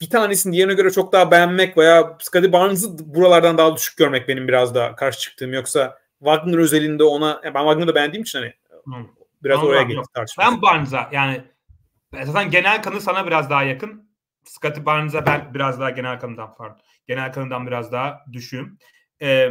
[0.00, 4.48] bir tanesini diğerine göre çok daha beğenmek veya Scottie Barnes'ı buralardan daha düşük görmek benim
[4.48, 5.52] biraz daha karşı çıktığım.
[5.52, 8.54] Yoksa Wagner özelinde ona ben Wagner'ı beğendiğim için hani
[8.84, 9.06] hmm.
[9.44, 10.50] biraz Anladım, oraya gitti tartışması.
[10.50, 11.42] Ben Barnes'a yani
[12.22, 14.09] zaten genel kanı sana biraz daha yakın.
[14.44, 16.80] Scottie Barnes'a ben biraz daha genel kanından pardon.
[17.06, 18.78] Genel kanından biraz daha düşüğüm.
[19.20, 19.50] Ee,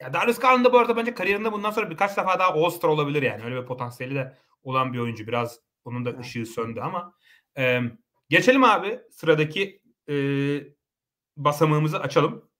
[0.00, 3.22] ya Darius Garland da bu arada bence kariyerinde bundan sonra birkaç defa daha All-Star olabilir
[3.22, 3.44] yani.
[3.44, 5.26] Öyle bir potansiyeli de olan bir oyuncu.
[5.26, 7.14] Biraz onun da ışığı söndü ama
[7.58, 7.80] e,
[8.28, 10.14] geçelim abi sıradaki e,
[11.36, 12.52] basamağımızı açalım.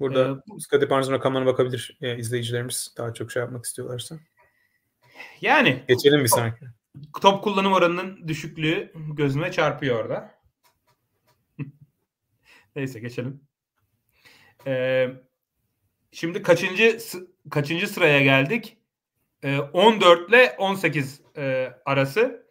[0.00, 4.18] Burada ee, Scottie Barnes'ın rakamlarına bakabilir e, izleyicilerimiz daha çok şey yapmak istiyorlarsa.
[5.40, 5.84] Yani.
[5.88, 6.66] Geçelim bir sonraki.
[7.20, 10.34] Top, kullanım oranının düşüklüğü gözüme çarpıyor orada.
[12.76, 13.40] Neyse geçelim.
[14.66, 15.08] Ee,
[16.12, 16.98] şimdi kaçıncı
[17.50, 18.76] kaçıncı sıraya geldik?
[19.72, 22.46] 14 ee, ile 18 e, arası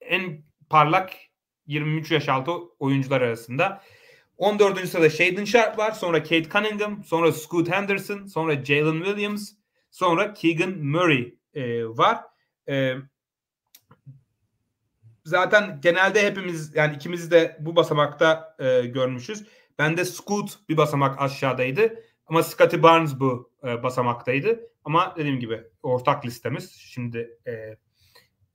[0.00, 1.12] en parlak
[1.66, 3.82] 23 yaş altı oyuncular arasında.
[4.38, 4.88] 14.
[4.88, 5.92] sırada Shaden Sharp var.
[5.92, 7.04] Sonra Kate Cunningham.
[7.04, 8.26] Sonra Scoot Henderson.
[8.26, 9.52] Sonra Jalen Williams.
[9.90, 12.20] Sonra Keegan Murray e, var.
[12.68, 12.94] E,
[15.24, 19.44] zaten genelde hepimiz yani ikimiz de bu basamakta e, görmüşüz.
[19.78, 22.02] Ben de Scoot bir basamak aşağıdaydı.
[22.26, 24.60] Ama Scotty Barnes bu e, basamaktaydı.
[24.84, 26.72] Ama dediğim gibi ortak listemiz.
[26.72, 27.76] Şimdi e,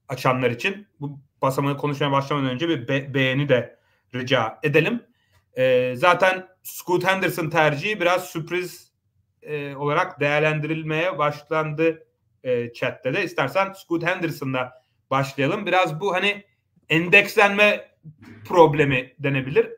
[0.08, 3.80] açanlar için bu basamağı konuşmaya başlamadan önce bir be- beğeni de
[4.16, 5.04] rica edelim.
[5.58, 8.92] E, zaten Scoot Henderson tercihi biraz sürpriz
[9.42, 12.08] e, olarak değerlendirilmeye başlandı
[12.44, 13.24] e, chatte de.
[13.24, 14.82] İstersen Scoot Henderson'la
[15.12, 15.66] başlayalım.
[15.66, 16.44] Biraz bu hani
[16.90, 17.92] endekslenme
[18.46, 19.70] problemi denebilir.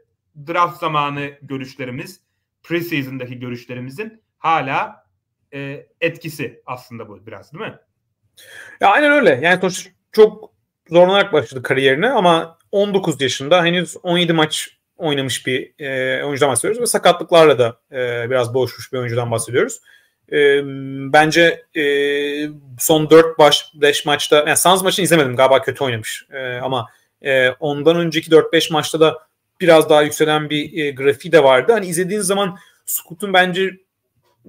[0.47, 2.21] Draft zamanı görüşlerimiz,
[2.63, 5.05] preseason'daki görüşlerimizin hala
[5.53, 7.79] e, etkisi aslında bu biraz değil mi?
[8.81, 9.39] Ya aynen öyle.
[9.43, 10.53] Yani sonuçta çok
[10.89, 16.85] zorlanarak başladı kariyerine ama 19 yaşında henüz 17 maç oynamış bir e, oyuncudan bahsediyoruz ve
[16.85, 19.79] sakatlıklarla da e, biraz boğuşmuş bir oyuncudan bahsediyoruz.
[21.13, 21.83] Bence e,
[22.79, 26.87] son 4 baş 5 maçta yani Suns maçını izlemedim galiba kötü oynamış e, ama
[27.21, 29.17] e, ondan önceki 4-5 maçta da
[29.61, 31.71] biraz daha yükselen bir e, grafiği de vardı.
[31.71, 33.71] Hani izlediğiniz zaman Scoot'un bence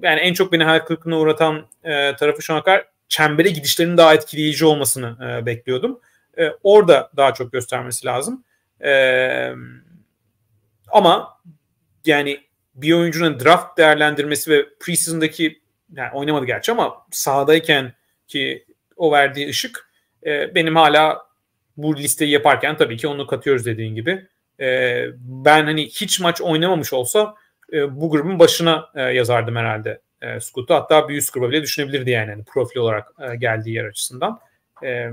[0.03, 4.15] yani en çok beni hayal kırıklığına uğratan e, tarafı şu ana kadar çembere gidişlerinin daha
[4.15, 6.01] etkileyici olmasını e, bekliyordum.
[6.39, 8.45] E, orada daha çok göstermesi lazım.
[8.85, 9.53] E,
[10.93, 11.41] ama
[12.05, 12.41] yani
[12.75, 17.93] bir oyuncunun draft değerlendirmesi ve preseason'daki yani oynamadı gerçi ama sahadayken
[18.29, 18.65] ki
[18.97, 19.91] o verdiği ışık
[20.27, 21.23] e, benim hala
[21.77, 24.27] bu listeyi yaparken tabii ki onu katıyoruz dediğin gibi.
[24.61, 27.35] E, ben hani hiç maç oynamamış olsa
[27.73, 30.75] e, bu grubun başına e, yazardım herhalde e, Scoot'u.
[30.75, 34.41] Hatta bir üst gruba bile düşünebilirdi yani, yani profil olarak e, geldiği yer açısından.
[34.83, 35.11] E,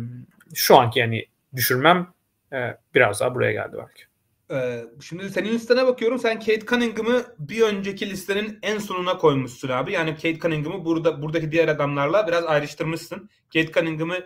[0.54, 1.26] şu anki yani
[1.56, 2.08] düşürmem
[2.54, 4.11] e, biraz daha buraya geldi belki.
[4.52, 6.20] Ee, şimdi senin listene bakıyorum.
[6.20, 9.92] Sen Kate Cunningham'ı bir önceki listenin en sonuna koymuşsun abi.
[9.94, 13.30] Yani Kate Cunningham'ı burada buradaki diğer adamlarla biraz ayrıştırmışsın.
[13.54, 14.18] Kate Cunningham'ı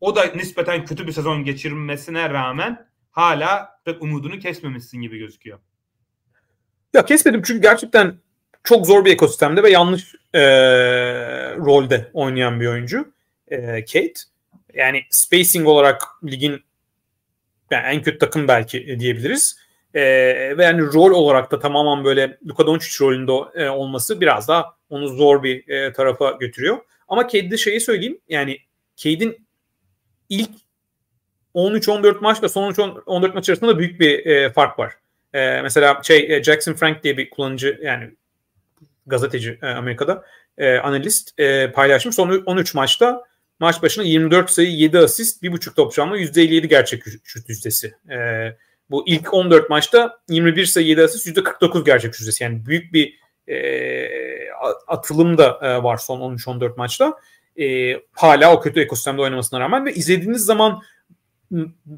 [0.00, 5.58] o da nispeten kötü bir sezon geçirmesine rağmen hala pek umudunu kesmemişsin gibi gözüküyor.
[6.94, 8.18] Ya kesmedim çünkü gerçekten
[8.64, 10.40] çok zor bir ekosistemde ve yanlış e,
[11.56, 13.12] rolde oynayan bir oyuncu
[13.48, 14.12] e, Kate.
[14.74, 16.64] Yani spacing olarak ligin
[17.70, 19.63] yani en kötü takım belki diyebiliriz.
[19.94, 20.02] E,
[20.58, 25.08] ve yani rol olarak da tamamen böyle Luka Doncic rolünde e, olması biraz daha onu
[25.08, 26.78] zor bir e, tarafa götürüyor.
[27.08, 28.58] Ama Cade'de şeyi söyleyeyim yani
[28.96, 29.46] Cade'in
[30.28, 30.50] ilk
[31.54, 34.94] 13-14 maçla son 13-14 maç arasında da büyük bir e, fark var.
[35.32, 38.10] E, mesela şey e, Jackson Frank diye bir kullanıcı yani
[39.06, 40.24] gazeteci e, Amerika'da
[40.58, 42.14] e, analist e, paylaşmış.
[42.14, 43.24] Son 13 maçta
[43.60, 47.94] maç başına 24 sayı 7 asist 1.5 top çalma %57 gerçek şut yüzdesi.
[48.10, 48.16] E,
[48.90, 52.44] bu ilk 14 maçta 21 sayı 7 asist %49 gerçek yüzdesi.
[52.44, 53.56] Yani büyük bir e,
[54.86, 57.18] atılım da e, var son 13-14 maçta.
[57.60, 60.82] E, hala o kötü ekosistemde oynamasına rağmen ve izlediğiniz zaman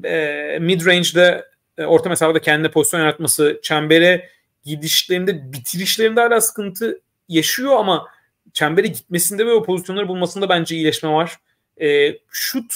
[0.03, 1.45] e, mid range'de
[1.77, 4.29] e, orta mesafede kendine pozisyon yaratması, çembere
[4.63, 8.07] gidişlerinde, bitirişlerinde hala sıkıntı yaşıyor ama
[8.53, 11.37] çembere gitmesinde ve o pozisyonları bulmasında bence iyileşme var.
[11.81, 12.73] E, şut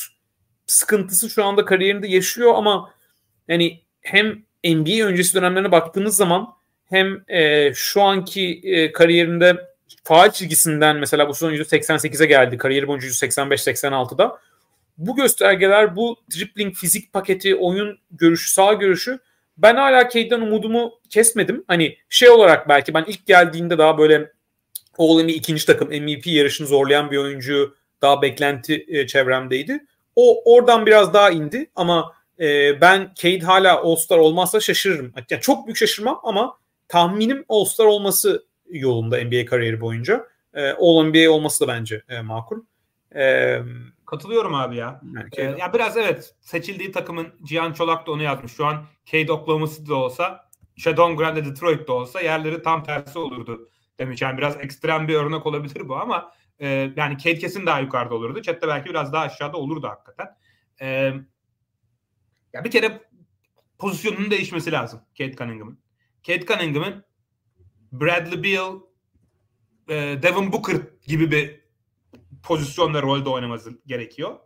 [0.66, 2.94] sıkıntısı şu anda kariyerinde yaşıyor ama
[3.48, 6.48] yani hem NBA öncesi dönemlerine baktığınız zaman
[6.90, 9.58] hem e, şu anki e, kariyerinde
[10.04, 12.58] faal çizgisinden mesela bu son %88'e geldi.
[12.58, 14.40] Kariyeri boyunca %85-86'da.
[14.98, 19.20] Bu göstergeler, bu dribbling, fizik paketi, oyun görüşü, sağ görüşü
[19.58, 21.64] ben hala Cade'den umudumu kesmedim.
[21.68, 24.32] Hani şey olarak belki ben ilk geldiğinde daha böyle
[24.98, 29.86] All ikinci takım MVP yarışını zorlayan bir oyuncu daha beklenti e, çevremdeydi.
[30.16, 35.14] O oradan biraz daha indi ama e, ben Cade hala All-Star olmazsa şaşırırım.
[35.30, 36.58] Yani çok büyük şaşırmam ama
[36.88, 40.28] tahminim All-Star olması yolunda NBA kariyeri boyunca.
[40.54, 42.60] E, All-NBA olması da bence e, makul.
[43.16, 43.58] E,
[44.12, 45.02] Katılıyorum abi ya.
[45.38, 48.52] Ee, ya biraz evet seçildiği takımın Cihan Çolak da onu yazmış.
[48.52, 53.70] Şu an Cade Oklahoma City'de olsa Shadon Grande Detroit'te olsa yerleri tam tersi olurdu
[54.00, 54.22] demiş.
[54.22, 58.42] Yani biraz ekstrem bir örnek olabilir bu ama e, yani Cade kesin daha yukarıda olurdu.
[58.42, 60.28] Chat'te belki biraz daha aşağıda olurdu hakikaten.
[60.82, 61.14] E,
[62.54, 63.02] ya bir kere
[63.78, 65.80] pozisyonunun değişmesi lazım Cade Cunningham'ın.
[66.24, 67.06] Cade Cunningham'ın
[67.92, 68.80] Bradley Beal,
[69.90, 71.62] e, Devin Booker gibi bir
[72.44, 74.40] pozisyonda rolde oynaması gerekiyor.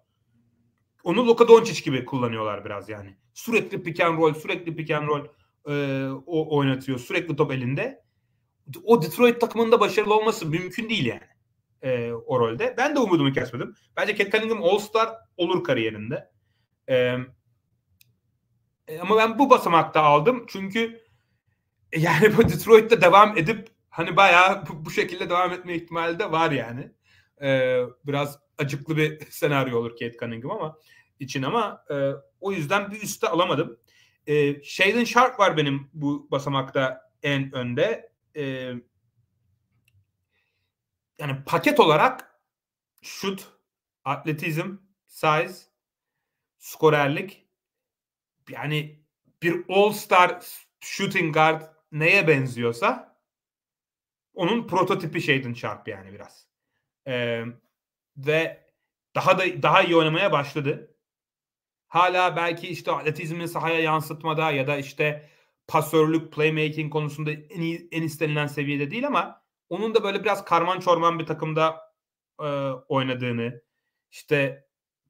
[1.04, 3.18] Onu Luka Doncic gibi kullanıyorlar biraz yani.
[3.34, 5.28] Sürekli pick and roll, sürekli pick and roll
[5.70, 7.00] e, o oynatıyor.
[7.00, 8.06] Sürekli top elinde.
[8.84, 11.28] O Detroit takımında başarılı olması mümkün değil yani.
[11.82, 12.76] E, o rolde.
[12.78, 13.76] Ben de umudumu kesmedim.
[13.98, 16.32] Bence Cat Cunningham All-Star olur kariyerinde.
[16.90, 17.18] E,
[18.88, 20.46] e ama ben bu basamakta aldım.
[20.48, 21.04] Çünkü
[21.96, 26.52] yani bu Detroit'te devam edip hani bayağı bu, bu şekilde devam etme ihtimali de var
[26.52, 26.92] yani.
[27.42, 30.78] Ee, biraz acıklı bir senaryo olur Kate Cunningham ama
[31.20, 33.80] için ama e, o yüzden bir üste alamadım.
[34.28, 38.12] E, Shaden Sharp var benim bu basamakta en önde.
[38.36, 38.74] E,
[41.20, 42.42] yani paket olarak
[43.02, 43.48] şut,
[44.04, 45.54] atletizm, size,
[46.58, 47.45] skorerlik
[48.50, 49.00] yani
[49.44, 50.46] bir all-star
[50.80, 51.62] shooting guard
[51.92, 53.18] neye benziyorsa
[54.34, 56.48] onun prototipi Shaden Sharp yani biraz.
[57.08, 57.44] Ee,
[58.18, 58.66] ve
[59.16, 60.96] daha da daha iyi oynamaya başladı.
[61.88, 65.30] Hala belki işte atletizmi sahaya yansıtmada ya da işte
[65.68, 70.80] pasörlük, playmaking konusunda en iyi, en istenilen seviyede değil ama onun da böyle biraz karman
[70.80, 71.94] çorman bir takımda
[72.40, 72.46] e,
[72.88, 73.62] oynadığını,
[74.12, 74.66] işte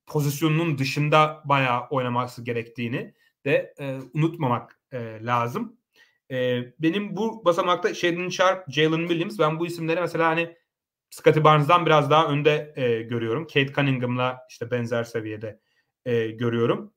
[0.06, 3.14] pozisyonunun dışında bayağı oynaması gerektiğini
[3.46, 5.78] de e, unutmamak e, lazım.
[6.32, 10.56] E, benim bu basamakta Shaden Sharp, Jalen Williams ben bu isimleri mesela hani
[11.10, 13.48] Scottie Barnes'dan biraz daha önde e, görüyorum.
[13.48, 15.60] Kate Cunningham'la işte benzer seviyede
[16.06, 16.94] e, görüyorum.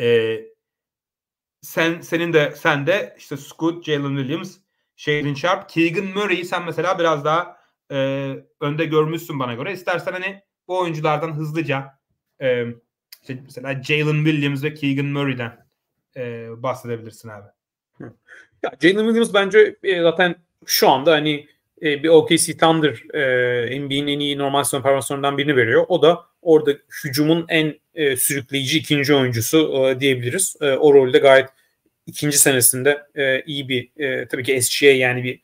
[0.00, 0.38] E,
[1.62, 4.58] sen senin de sen de işte Scoot, Jalen Williams,
[4.96, 7.56] Shaden Sharp, Keegan Murray'i sen mesela biraz daha
[7.92, 7.96] e,
[8.60, 9.72] önde görmüşsün bana göre.
[9.72, 11.98] İstersen hani bu oyunculardan hızlıca
[12.42, 12.66] e,
[13.20, 15.52] işte mesela Jalen Williams ve Keegan Murray'den
[16.16, 17.46] e, bahsedebilirsin abi.
[18.62, 20.34] Ya Jalen Williams bence e, zaten
[20.66, 21.46] şu anda hani
[21.82, 25.84] e, bir OKC Thunder e, NBA'nin en iyi normal sezon performanslarından birini veriyor.
[25.88, 26.72] O da orada
[27.04, 30.56] hücumun en e, sürükleyici ikinci oyuncusu e, diyebiliriz.
[30.60, 31.48] E, o rolde gayet
[32.06, 35.40] ikinci senesinde e, iyi bir e, tabii ki SGA yani bir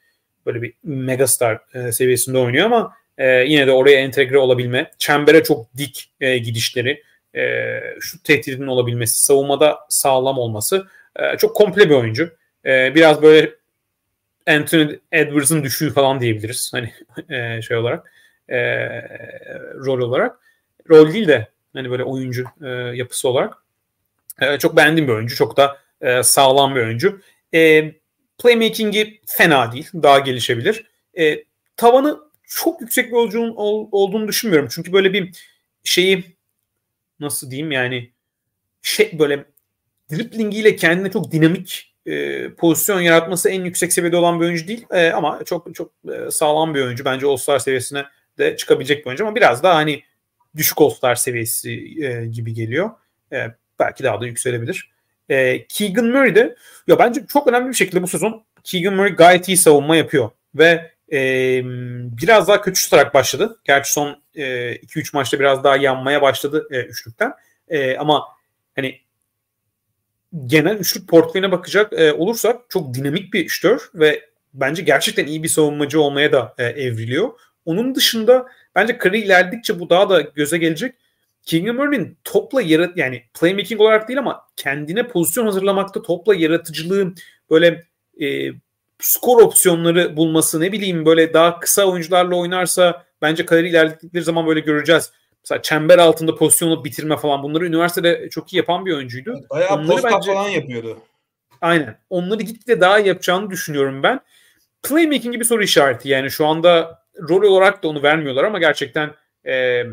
[0.47, 5.77] böyle bir megastar e, seviyesinde oynuyor ama e, yine de oraya entegre olabilme, çembere çok
[5.77, 7.03] dik e, gidişleri,
[7.37, 10.87] e, şu tehdidin olabilmesi, savunmada sağlam olması
[11.17, 12.37] e, çok komple bir oyuncu.
[12.67, 13.55] E, biraz böyle
[14.47, 16.73] Anthony Edwards'ın düşüğü falan diyebiliriz.
[16.75, 16.93] Hani
[17.37, 18.13] e, şey olarak
[18.49, 18.59] e,
[19.75, 20.39] rol olarak.
[20.91, 23.55] Rol değil de hani böyle oyuncu e, yapısı olarak.
[24.41, 25.37] E, çok beğendiğim bir oyuncu.
[25.37, 27.21] Çok da e, sağlam bir oyuncu.
[27.55, 27.93] E,
[28.39, 29.91] Playmaking'i fena değil.
[29.95, 30.85] Daha gelişebilir.
[31.19, 31.45] E,
[31.77, 34.69] tavanı çok yüksek bir oyuncunun ol, olduğunu düşünmüyorum.
[34.73, 35.31] Çünkü böyle bir
[35.85, 36.34] şeyi
[37.21, 38.13] nasıl diyeyim yani
[38.83, 39.45] şey böyle
[40.11, 44.87] driblingiyle kendine çok dinamik e, pozisyon yaratması en yüksek seviyede olan bir oyuncu değil.
[44.91, 47.05] E, ama çok çok e, sağlam bir oyuncu.
[47.05, 48.05] Bence All-Star seviyesine
[48.39, 50.03] de çıkabilecek bir oyuncu ama biraz daha hani
[50.57, 51.71] düşük All-Star seviyesi
[52.05, 52.91] e, gibi geliyor.
[53.33, 53.47] E,
[53.79, 54.91] belki daha da yükselebilir.
[55.29, 59.49] E, Keegan Murray de ya bence çok önemli bir şekilde bu sezon Keegan Murray gayet
[59.49, 61.21] iyi savunma yapıyor ve e,
[62.19, 63.61] biraz daha kötü tutarak başladı.
[63.65, 67.33] Gerçi son 2-3 e, maçta biraz daha yanmaya başladı e, üçlükten.
[67.69, 68.25] E, ama
[68.77, 69.01] hani
[70.47, 74.21] genel üçlük portföyüne bakacak e, olursak çok dinamik bir şütör ve
[74.55, 77.31] bence gerçekten iyi bir savunmacı olmaya da e, evriliyor.
[77.65, 80.95] Onun dışında bence kariyer ilerledikçe bu daha da göze gelecek.
[81.43, 87.15] Keegan Murray'nin topla yarat yani playmaking olarak değil ama kendine pozisyon hazırlamakta topla yaratıcılığı
[87.51, 87.85] böyle
[88.21, 88.51] e,
[89.01, 94.61] skor opsiyonları bulması ne bileyim böyle daha kısa oyuncularla oynarsa bence kariyer ilerledikleri zaman böyle
[94.61, 95.13] göreceğiz.
[95.45, 99.41] Mesela çember altında pozisyonu bitirme falan bunları üniversitede çok iyi yapan bir oyuncuydu.
[99.51, 100.99] Bayağı onları posta bence, falan yapıyordu.
[101.61, 101.99] Aynen.
[102.11, 104.21] Onları gitgide daha yapacağını düşünüyorum ben.
[104.83, 109.15] Playmaking bir soru işareti yani şu anda rol olarak da onu vermiyorlar ama gerçekten
[109.47, 109.85] e,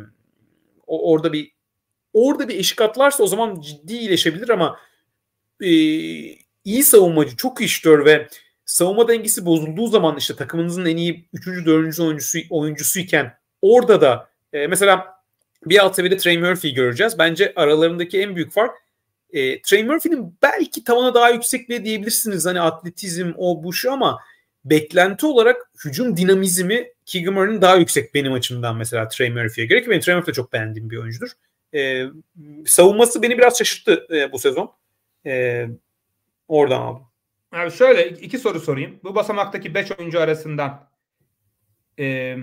[0.88, 1.52] orada bir
[2.14, 4.80] orada bir eşik atlarsa o zaman ciddi iyileşebilir ama
[5.62, 5.70] e,
[6.64, 8.28] iyi savunmacı, çok iştör ve
[8.66, 11.66] savunma dengesi bozulduğu zaman işte takımınızın en iyi 3.
[11.66, 12.00] 4.
[12.00, 15.22] oyuncusu oyuncusuyken orada da e, mesela
[15.66, 17.20] bir alt seviyede Trey Murphy göreceğiz.
[17.20, 18.72] Bence aralarındaki en büyük fark
[19.34, 22.46] e, Trey Murphy'nin belki tavana daha yüksek bile diyebilirsiniz.
[22.46, 24.20] Hani atletizm o bu şu ama
[24.66, 29.90] beklenti olarak hücum dinamizmi Keegan Murray'nin daha yüksek benim açımdan mesela Trey Murphy'ye göre ki
[29.90, 31.30] benim Trey Murphy de çok beğendiğim bir oyuncudur.
[31.74, 32.06] E,
[32.66, 34.74] savunması beni biraz şaşırttı e, bu sezon.
[35.26, 35.66] E,
[36.48, 37.04] oradan aldım.
[37.52, 39.00] Abi şöyle iki soru sorayım.
[39.04, 40.88] Bu basamaktaki 5 oyuncu arasından
[42.00, 42.38] e,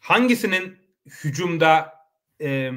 [0.00, 0.78] hangisinin
[1.24, 1.94] hücumda
[2.40, 2.72] e,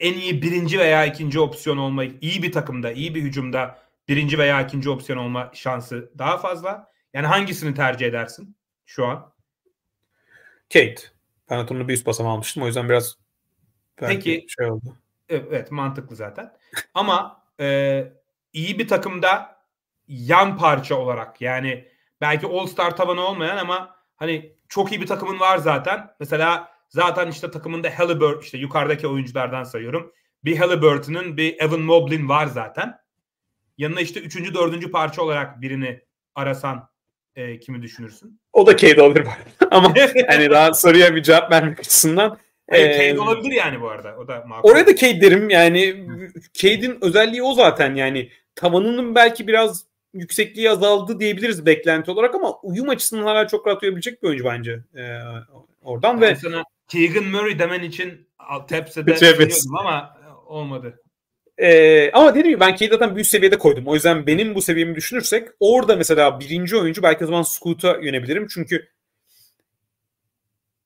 [0.00, 4.62] en iyi birinci veya ikinci opsiyon olma, iyi bir takımda, iyi bir hücumda birinci veya
[4.62, 6.90] ikinci opsiyon olma şansı daha fazla?
[7.14, 8.56] Yani hangisini tercih edersin
[8.86, 9.32] şu an?
[10.72, 11.02] Kate.
[11.48, 12.62] Hatırımda bir üst basam almıştım.
[12.62, 13.16] O yüzden biraz
[13.96, 14.96] Peki, şey oldu.
[15.28, 16.52] Evet mantıklı zaten.
[16.94, 18.12] Ama e,
[18.52, 19.59] iyi bir takımda
[20.10, 21.88] yan parça olarak yani
[22.20, 26.10] belki All Star tabanı olmayan ama hani çok iyi bir takımın var zaten.
[26.20, 30.12] Mesela zaten işte takımında Halliburton işte yukarıdaki oyunculardan sayıyorum.
[30.44, 32.98] Bir Halliburton'un bir Evan Mobley'in var zaten.
[33.78, 36.00] Yanına işte üçüncü, dördüncü parça olarak birini
[36.34, 36.88] arasan
[37.36, 38.40] e, kimi düşünürsün?
[38.52, 39.26] O da Cade olabilir
[39.70, 39.94] ama
[40.28, 42.38] hani daha soruya bir cevap vermek açısından
[42.70, 44.16] Hayır, ee, Cade olabilir yani bu arada.
[44.16, 44.70] O da makul.
[44.70, 45.50] Oraya da Cade derim.
[45.50, 46.06] Yani
[46.52, 48.30] Cade'in özelliği o zaten yani.
[48.54, 54.22] Tavanının belki biraz yüksekliği azaldı diyebiliriz beklenti olarak ama uyum açısından hala çok rahat uyabilecek
[54.22, 55.02] bir oyuncu bence e,
[55.82, 58.28] oradan yani ve sana Keegan Murray demen için
[58.68, 59.64] tepside evet.
[59.78, 60.16] ama
[60.46, 61.00] olmadı.
[61.58, 63.86] Ee, ama dediğim gibi ben Cade'i zaten büyük seviyede koydum.
[63.86, 68.46] O yüzden benim bu seviyemi düşünürsek orada mesela birinci oyuncu belki o zaman Scoot'a yönebilirim.
[68.46, 68.88] Çünkü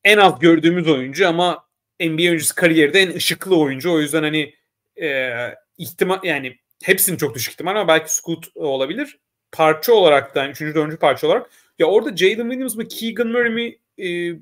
[0.05, 1.65] en az gördüğümüz oyuncu ama
[2.01, 3.93] NBA oyuncusu kariyerde en ışıklı oyuncu.
[3.93, 4.55] O yüzden hani
[5.03, 5.31] e,
[5.79, 9.19] ihtimal yani hepsinin çok düşük ihtimal ama belki Scoot olabilir.
[9.53, 11.51] Parça olarak da yani üçüncü, dördüncü parça olarak.
[11.79, 14.39] Ya orada Jalen Williams mı Keegan Murray mi e,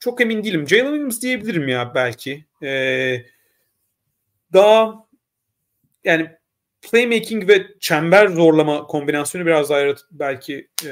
[0.00, 0.68] çok emin değilim.
[0.68, 2.44] Jalen Williams diyebilirim ya belki.
[2.62, 2.70] E,
[4.52, 5.06] daha
[6.04, 6.30] yani
[6.82, 10.90] playmaking ve çember zorlama kombinasyonu biraz daha yarat- belki e,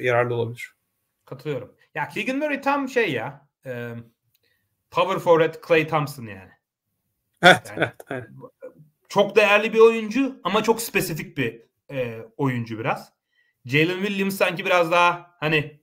[0.00, 0.72] yararlı olabilir.
[1.24, 1.74] Katılıyorum.
[1.94, 3.94] Ya Keegan Murray tam şey ya e,
[4.90, 6.50] power forward Clay Thompson yani.
[7.42, 8.24] Evet, yani, evet,
[9.08, 13.12] Çok değerli bir oyuncu ama çok spesifik bir e, oyuncu biraz.
[13.64, 15.80] Jalen Williams sanki biraz daha hani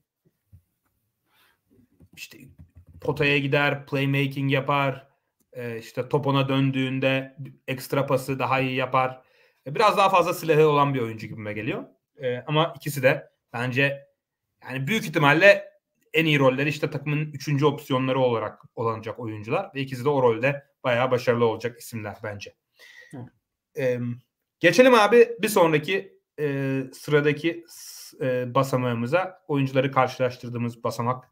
[2.14, 2.38] işte
[3.02, 5.08] potaya gider, playmaking yapar,
[5.54, 7.38] e, işte top ona döndüğünde
[7.68, 9.22] ekstra pası daha iyi yapar.
[9.68, 11.84] E, biraz daha fazla silahı olan bir oyuncu gibime geliyor.
[12.22, 14.08] E, ama ikisi de bence
[14.70, 15.76] yani büyük ihtimalle
[16.14, 20.64] en iyi rolleri işte takımın üçüncü opsiyonları olarak olanacak oyuncular ve ikisi de o rolde
[20.84, 22.54] bayağı başarılı olacak isimler bence.
[23.78, 24.00] Ee,
[24.60, 27.66] geçelim abi bir sonraki e, sıradaki
[28.22, 31.26] e, basamağımıza oyuncuları karşılaştırdığımız basamak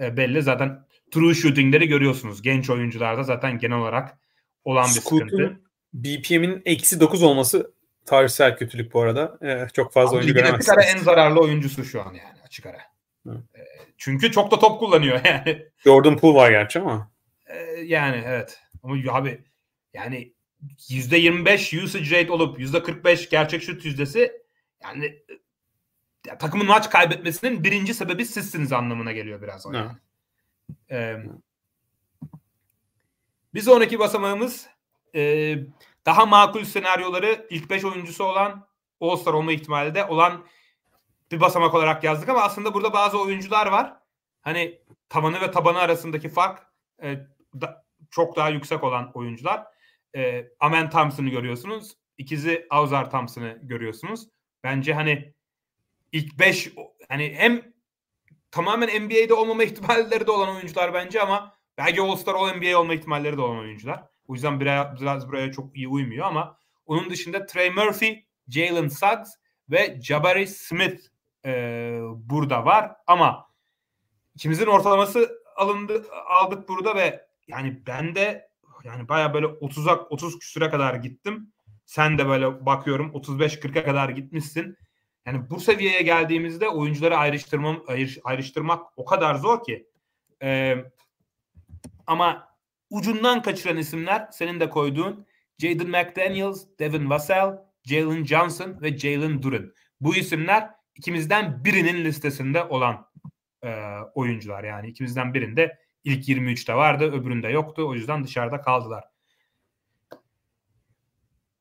[0.00, 0.42] e, belli.
[0.42, 2.42] Zaten true shooting'leri görüyorsunuz.
[2.42, 4.18] Genç oyuncularda zaten genel olarak
[4.64, 5.60] olan bir Scoot'un sıkıntı.
[5.94, 7.74] BPM'in eksi 9 olması
[8.06, 9.38] tarihsel kötülük bu arada.
[9.42, 10.68] Ee, çok fazla Abi, oyuncu göremezsiniz.
[10.68, 12.78] Açık ara en zararlı oyuncusu şu an yani açık ara.
[13.26, 13.60] Ee,
[13.98, 15.66] çünkü çok da top kullanıyor yani.
[15.84, 17.12] Jordan Poole var gerçi ama.
[17.46, 18.60] Ee, yani evet.
[18.82, 19.44] Ama abi
[19.94, 20.34] yani
[20.78, 24.32] %25 usage rate olup %45 gerçek şut yüzdesi
[24.82, 25.22] yani
[26.26, 29.92] ya, takımın maç kaybetmesinin birinci sebebi sizsiniz anlamına geliyor biraz o yani.
[30.90, 31.16] Ee,
[33.54, 34.66] bir sonraki basamağımız
[35.14, 35.54] e,
[36.06, 38.66] daha makul senaryoları ilk 5 oyuncusu olan
[39.00, 40.44] All-Star olma ihtimali de olan
[41.30, 43.96] bir basamak olarak yazdık ama aslında burada bazı oyuncular var.
[44.42, 46.66] Hani tabanı ve tabanı arasındaki fark
[47.02, 47.26] e,
[47.60, 49.64] da, çok daha yüksek olan oyuncular.
[50.16, 51.96] E, Amen Thompson'ı görüyorsunuz.
[52.18, 54.28] İkizi Auzar Thompson'ı görüyorsunuz.
[54.64, 55.34] Bence hani
[56.12, 56.72] ilk 5
[57.08, 57.62] hani hem
[58.50, 63.40] tamamen NBA'de olmama ihtimalleri de olan oyuncular bence ama belki All-Star All-NBA olma ihtimalleri de
[63.40, 64.04] olan oyuncular.
[64.28, 69.30] O yüzden biraz, biraz buraya çok iyi uymuyor ama onun dışında Trey Murphy, Jalen Suggs
[69.70, 71.02] ve Jabari Smith
[71.44, 71.50] e,
[72.14, 73.50] burada var ama
[74.34, 78.48] ikimizin ortalaması alındı aldık burada ve yani ben de
[78.86, 81.52] yani baya böyle 30'a 30 küsüre kadar gittim.
[81.86, 84.76] Sen de böyle bakıyorum 35-40'a kadar gitmişsin.
[85.26, 89.86] Yani bu seviyeye geldiğimizde oyuncuları ayrıştırmam, ayrış, ayrıştırmak o kadar zor ki.
[90.42, 90.76] Ee,
[92.06, 92.48] ama
[92.90, 95.26] ucundan kaçıran isimler senin de koyduğun
[95.58, 99.72] Jaden McDaniels, Devin Vassell, Jalen Johnson ve Jalen Duren.
[100.00, 103.06] Bu isimler ikimizden birinin listesinde olan
[103.62, 104.64] e, oyuncular.
[104.64, 107.88] Yani ikimizden birinde ilk 23'te vardı, öbüründe yoktu.
[107.88, 109.04] O yüzden dışarıda kaldılar.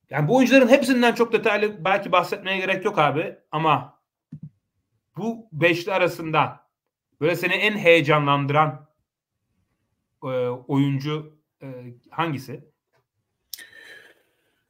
[0.10, 4.00] Yani bu oyuncuların hepsinden çok detaylı belki bahsetmeye gerek yok abi ama
[5.18, 6.60] bu beşli arasında
[7.22, 8.88] böyle seni en heyecanlandıran
[10.24, 10.28] e,
[10.68, 11.68] oyuncu e,
[12.10, 12.64] hangisi?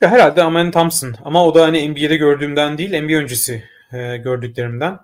[0.01, 4.99] Ya herhalde Amen Thompson ama o da hani NBA'de gördüğümden değil NBA öncesi e, gördüklerimden.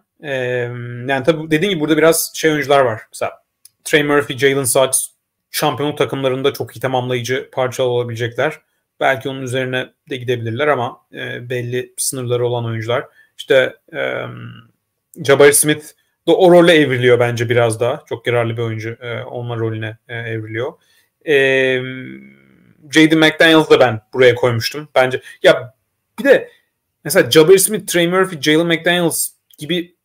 [1.07, 3.01] Yani tabii dediğim gibi burada biraz şey oyuncular var.
[3.11, 3.40] Mesela
[3.83, 5.07] Trey Murphy, Jalen Suggs
[5.51, 8.61] şampiyonluk takımlarında çok iyi tamamlayıcı parça olabilecekler.
[8.99, 13.05] Belki onun üzerine de gidebilirler ama e, belli sınırları olan oyuncular.
[13.37, 14.23] İşte e,
[15.23, 15.85] Jabari Smith
[16.27, 18.03] de o role evriliyor bence biraz daha.
[18.09, 20.73] Çok yararlı bir oyuncu e, olma rolüne e, evriliyor.
[21.27, 21.33] E,
[22.91, 24.89] Jaden McDaniels da ben buraya koymuştum.
[24.95, 25.75] Bence ya
[26.19, 26.51] bir de
[27.03, 29.95] mesela Jabari Smith, Trey Murphy, Jalen McDaniels gibi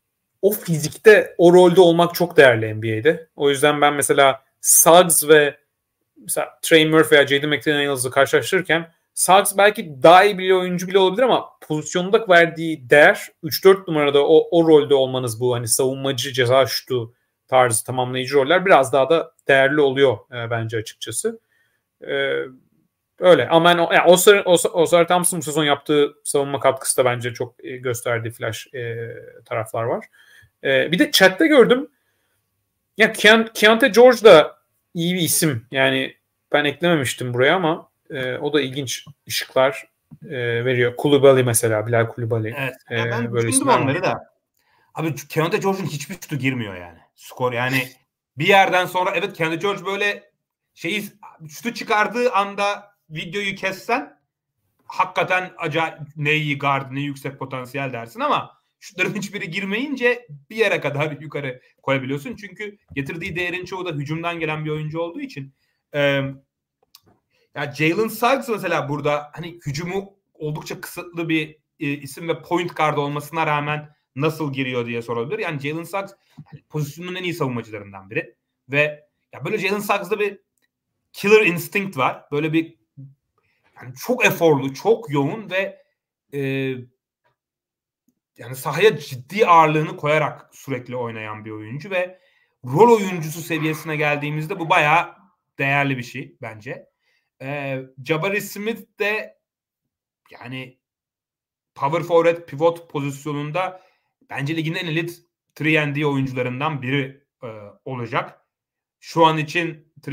[0.42, 3.28] o fizikte o rolde olmak çok değerli NBA'de.
[3.36, 5.56] O yüzden ben mesela Suggs ve
[6.16, 11.22] mesela Trey Murphy veya Jaden McDaniels'ı karşılaştırırken Suggs belki daha iyi bir oyuncu bile olabilir
[11.22, 17.14] ama pozisyonda verdiği değer 3-4 numarada o, o rolde olmanız bu hani savunmacı ceza şutu
[17.48, 21.40] tarzı tamamlayıcı roller biraz daha da değerli oluyor e, bence açıkçası.
[22.08, 22.34] E,
[23.20, 27.34] öyle ama yani, yani Oscar, Oscar, Oscar Thompson bu sezon yaptığı savunma katkısı da bence
[27.34, 29.08] çok e, gösterdiği flash e,
[29.44, 30.06] taraflar var.
[30.64, 31.88] E, bir de chatte gördüm
[32.96, 33.12] ya
[33.54, 34.58] Keontae George da
[34.94, 35.66] iyi bir isim.
[35.70, 36.16] Yani
[36.52, 39.88] ben eklememiştim buraya ama e, o da ilginç ışıklar
[40.24, 40.96] e, veriyor.
[40.96, 42.54] Kulübali mesela, Bilal Kulübali.
[42.58, 42.74] Evet.
[42.90, 44.36] E, ben böyle düşündüm onları da.
[44.94, 46.98] Abi Keontae George'un hiçbir şutu girmiyor yani.
[47.14, 47.88] Skor yani
[48.38, 50.30] bir yerden sonra evet Keontae George böyle
[50.74, 51.04] şeyi
[51.48, 54.20] şutu çıkardığı anda videoyu kessen
[54.84, 60.80] hakikaten acayip ne iyi guard ne yüksek potansiyel dersin ama şutların hiçbiri girmeyince bir yere
[60.80, 62.36] kadar yukarı koyabiliyorsun.
[62.36, 65.54] Çünkü getirdiği değerin çoğu da hücumdan gelen bir oyuncu olduğu için.
[65.94, 66.22] Ee,
[67.54, 72.96] ya Jalen Suggs mesela burada hani hücumu oldukça kısıtlı bir e, isim ve point guard
[72.96, 75.38] olmasına rağmen nasıl giriyor diye sorulabilir.
[75.38, 76.12] Yani Jalen Suggs
[76.44, 78.34] hani pozisyonun en iyi savunmacılarından biri
[78.68, 80.38] ve ya böyle Jalen Suggs'da bir
[81.12, 82.24] killer instinct var.
[82.32, 82.75] Böyle bir
[83.76, 85.82] yani çok eforlu, çok yoğun ve
[86.34, 86.40] e,
[88.38, 92.20] yani sahaya ciddi ağırlığını koyarak sürekli oynayan bir oyuncu ve
[92.64, 95.14] rol oyuncusu seviyesine geldiğimizde bu bayağı
[95.58, 96.88] değerli bir şey bence.
[97.42, 99.38] Ee, Jabari Smith de
[100.30, 100.78] yani
[101.74, 103.82] power forward pivot pozisyonunda
[104.30, 105.22] bence ligin en elit
[105.60, 107.48] 3 oyuncularından biri e,
[107.84, 108.46] olacak.
[109.00, 110.12] Şu an için 3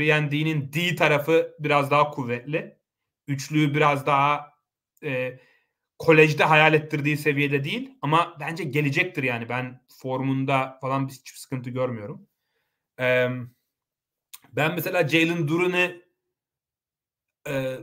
[0.72, 2.78] D tarafı biraz daha kuvvetli.
[3.28, 4.54] Üçlüğü biraz daha
[5.04, 5.40] e,
[5.98, 12.28] kolejde hayal ettirdiği seviyede değil ama bence gelecektir yani ben formunda falan hiçbir sıkıntı görmüyorum.
[13.00, 13.28] Ee,
[14.52, 16.02] ben mesela Jalen Duran'ı
[17.48, 17.78] e,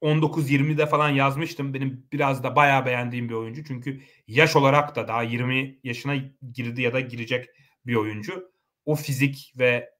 [0.00, 1.74] 19-20'de falan yazmıştım.
[1.74, 3.64] Benim biraz da bayağı beğendiğim bir oyuncu.
[3.64, 6.16] Çünkü yaş olarak da daha 20 yaşına
[6.52, 7.46] girdi ya da girecek
[7.86, 8.52] bir oyuncu.
[8.84, 9.90] O fizik ve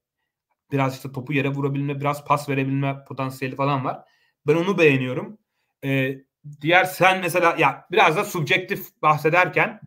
[0.73, 4.05] biraz işte topu yere vurabilme, biraz pas verebilme potansiyeli falan var.
[4.47, 5.39] Ben onu beğeniyorum.
[5.85, 6.19] Ee,
[6.61, 9.81] diğer sen mesela ya biraz da subjektif bahsederken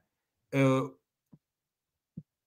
[0.54, 0.80] e,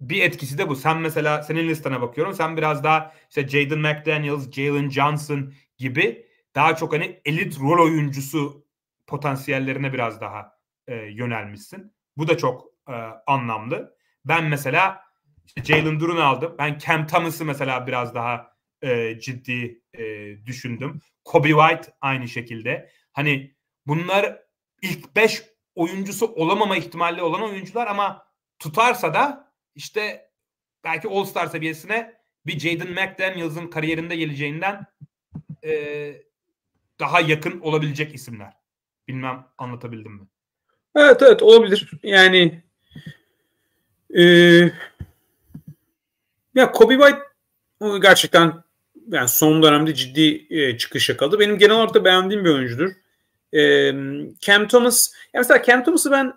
[0.01, 0.77] bir etkisi de bu.
[0.77, 2.35] Sen mesela senin listene bakıyorum.
[2.35, 8.67] Sen biraz daha işte Jaden McDaniels, Jalen Johnson gibi daha çok hani elit rol oyuncusu
[9.07, 11.93] potansiyellerine biraz daha e, yönelmişsin.
[12.17, 12.93] Bu da çok e,
[13.27, 13.97] anlamlı.
[14.25, 15.03] ben mesela
[15.47, 16.55] işte Jalen Duran'ı aldım.
[16.59, 18.52] Ben Cam Thomas'ı mesela biraz daha
[18.83, 20.03] e, ciddi e,
[20.47, 21.01] düşündüm.
[21.25, 22.91] Kobe White aynı şekilde.
[23.13, 23.55] Hani
[23.87, 24.43] bunlar
[24.83, 25.43] ilk 5
[25.75, 28.27] oyuncusu olamama ihtimali olan oyuncular ama
[28.59, 30.31] tutarsa da işte
[30.85, 32.15] belki All-Star seviyesine
[32.47, 34.87] bir Jaden McDaniels'ın kariyerinde geleceğinden
[35.65, 35.73] e,
[37.01, 38.53] daha yakın olabilecek isimler.
[39.09, 40.27] Bilmem anlatabildim mi?
[40.97, 41.91] Evet evet olabilir.
[42.03, 42.63] Yani
[44.17, 44.23] e,
[46.55, 47.23] ya Kobe White
[48.03, 48.63] gerçekten
[49.13, 51.39] yani son dönemde ciddi e, çıkış yakaladı.
[51.39, 52.91] Benim genel olarak da beğendiğim bir oyuncudur.
[53.55, 53.93] E,
[54.41, 56.35] Cam Thomas ya mesela Cam Thomas'ı ben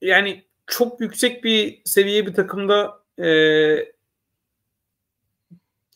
[0.00, 3.26] yani çok yüksek bir seviye bir takımda e,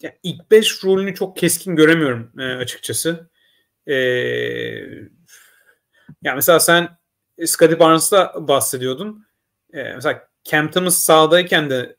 [0.02, 3.30] yani ilk 5 rolünü çok keskin göremiyorum e, açıkçası.
[3.86, 3.94] E,
[6.22, 6.98] yani mesela sen
[7.44, 9.26] Scottie Barnes'ta bahsediyordun.
[9.72, 11.96] E, mesela Cam Thomas sahadayken de ya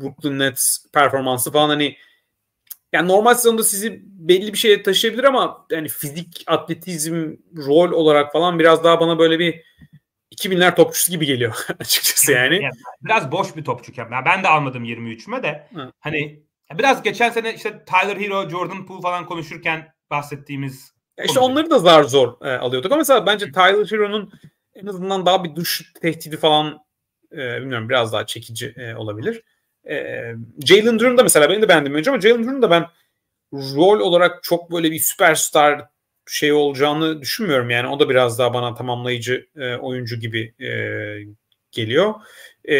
[0.00, 1.96] Brooklyn Nets performansı falan hani
[2.92, 8.58] yani normal sezonda sizi belli bir şeye taşıyabilir ama yani fizik, atletizm, rol olarak falan
[8.58, 9.62] biraz daha bana böyle bir
[10.34, 12.70] 2000'ler topçusu gibi geliyor açıkçası yani.
[13.00, 13.92] Biraz boş bir topçu.
[13.96, 15.68] Yani ben de almadım 23'üme de.
[15.74, 15.92] Hı.
[16.00, 16.42] Hani
[16.78, 21.78] biraz geçen sene işte Tyler Hero, Jordan Poole falan konuşurken bahsettiğimiz ya işte onları da
[21.78, 24.32] zar zor e, alıyorduk ama mesela bence Tyler Hero'nun
[24.74, 26.78] en azından daha bir duş tehdidi falan
[27.32, 29.42] e, bilmiyorum biraz daha çekici e, olabilir.
[29.88, 30.34] E,
[30.66, 32.86] Jalen Duran da mesela benim de beğendiğim oyuncu ama Jalen Duran da ben
[33.52, 35.84] rol olarak çok böyle bir süperstar
[36.26, 37.70] şey olacağını düşünmüyorum.
[37.70, 40.70] Yani o da biraz daha bana tamamlayıcı e, oyuncu gibi e,
[41.72, 42.14] geliyor.
[42.68, 42.74] E,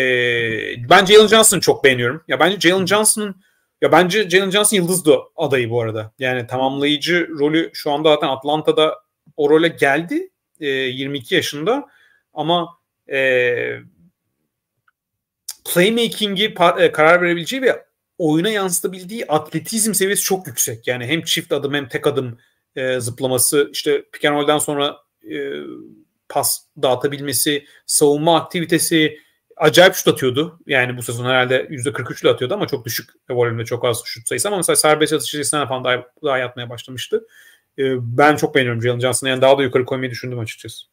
[0.91, 2.25] ben Jalen Johnson'ı çok beğeniyorum.
[2.29, 3.43] Ya bence Jalen Johnson'ın
[3.83, 6.13] ya bence Jalen Johnson yıldız da adayı bu arada.
[6.19, 8.99] Yani tamamlayıcı rolü şu anda zaten Atlanta'da
[9.37, 10.31] o role geldi.
[10.61, 11.87] E, 22 yaşında
[12.35, 12.69] ama
[13.13, 13.19] e,
[15.75, 17.85] playmaking'i e, karar verebileceği ve
[18.19, 20.87] oyuna yansıtabildiği atletizm seviyesi çok yüksek.
[20.87, 22.39] Yani hem çift adım hem tek adım
[22.77, 24.97] e, zıplaması, işte pick and roll'den sonra
[25.31, 25.37] e,
[26.29, 29.19] pas dağıtabilmesi, savunma aktivitesi
[29.57, 30.61] acayip şut atıyordu.
[30.67, 34.49] Yani bu sezon herhalde %43 ile atıyordu ama çok düşük volümde çok az şut sayısı
[34.49, 37.27] ama mesela serbest atış sayısından falan daha, daha yatmaya başlamıştı.
[37.79, 37.83] E,
[38.19, 39.31] ben çok beğeniyorum Jalen Johnson'ı.
[39.31, 40.87] Yani daha da yukarı koymayı düşündüm açıkçası.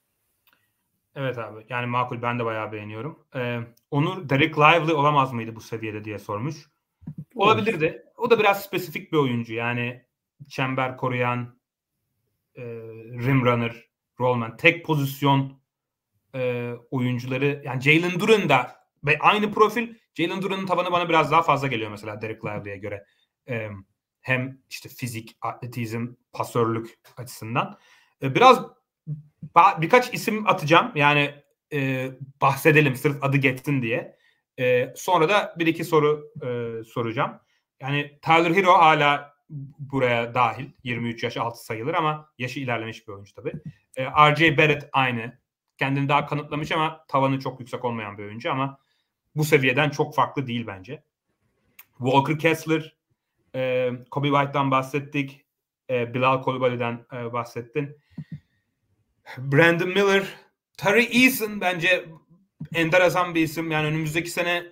[1.16, 1.66] Evet abi.
[1.70, 3.26] Yani makul ben de bayağı beğeniyorum.
[3.36, 3.60] Ee,
[3.92, 6.56] Onur Derek Lively olamaz mıydı bu seviyede diye sormuş.
[7.36, 8.04] Olabilirdi.
[8.18, 9.54] O da biraz spesifik bir oyuncu.
[9.54, 10.06] Yani
[10.50, 11.60] çember koruyan,
[12.56, 12.64] e,
[13.26, 13.86] rim runner,
[14.20, 15.62] rollman, tek pozisyon
[16.36, 18.76] e, oyuncuları yani Jalen Duran da
[19.06, 23.06] ve aynı profil Jalen Duran'ın tabanı bana biraz daha fazla geliyor mesela Derek Lively'e göre.
[23.50, 23.70] E,
[24.22, 27.80] hem işte fizik, atletizm, pasörlük açısından.
[28.22, 28.66] E, biraz
[29.82, 30.92] birkaç isim atacağım.
[30.96, 31.36] Yani
[31.74, 32.12] e,
[32.42, 34.18] bahsedelim sırf adı geçsin diye.
[34.60, 37.40] E, sonra da bir iki soru e, soracağım.
[37.82, 39.34] Yani Tyler Hero hala
[39.80, 40.70] buraya dahil.
[40.84, 43.54] 23 yaş altı sayılır ama yaşı ilerlemiş bir oyuncu tabii.
[43.96, 45.44] E, RJ Barrett aynı.
[45.78, 48.80] Kendini daha kanıtlamış ama tavanı çok yüksek olmayan bir oyuncu ama
[49.36, 51.04] bu seviyeden çok farklı değil bence.
[51.98, 52.96] Walker Kessler,
[53.56, 55.46] e, Kobe White'dan bahsettik.
[55.90, 57.98] E, Bilal Kolibali'den e, bahsettin.
[59.38, 60.24] Brandon Miller,
[60.78, 62.06] Tari Eason bence
[62.74, 63.72] enteresan bir isim.
[63.72, 64.64] Yani önümüzdeki sene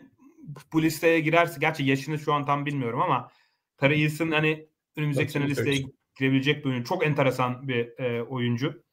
[0.73, 3.31] bu listeye girerse, gerçi yaşını şu an tam bilmiyorum ama
[3.77, 5.83] Tari Eason hani önümüzdeki sene listeye
[6.15, 6.89] girebilecek bir oyuncu.
[6.89, 8.83] Çok enteresan bir e, oyuncu.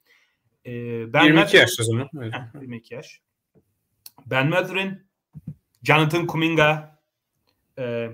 [0.66, 0.72] E,
[1.12, 2.08] ben 22 Mathurin, yaş o zaman.
[2.16, 2.34] Evet.
[2.60, 3.20] 22 yaş.
[4.26, 5.08] Ben Mathurin,
[5.82, 7.00] Jonathan Kuminga,
[7.78, 8.10] e,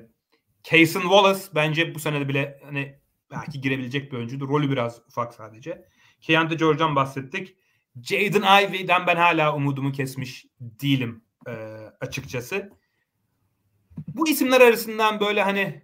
[0.62, 2.98] Cason Wallace bence bu sene bile hani
[3.30, 4.48] belki girebilecek bir oyuncudur.
[4.48, 5.84] Rolü biraz ufak sadece.
[6.26, 7.54] Keontae George'dan bahsettik.
[8.02, 11.52] Jaden Ivey'den ben hala umudumu kesmiş değilim e,
[12.00, 12.70] açıkçası.
[14.08, 15.82] Bu isimler arasından böyle hani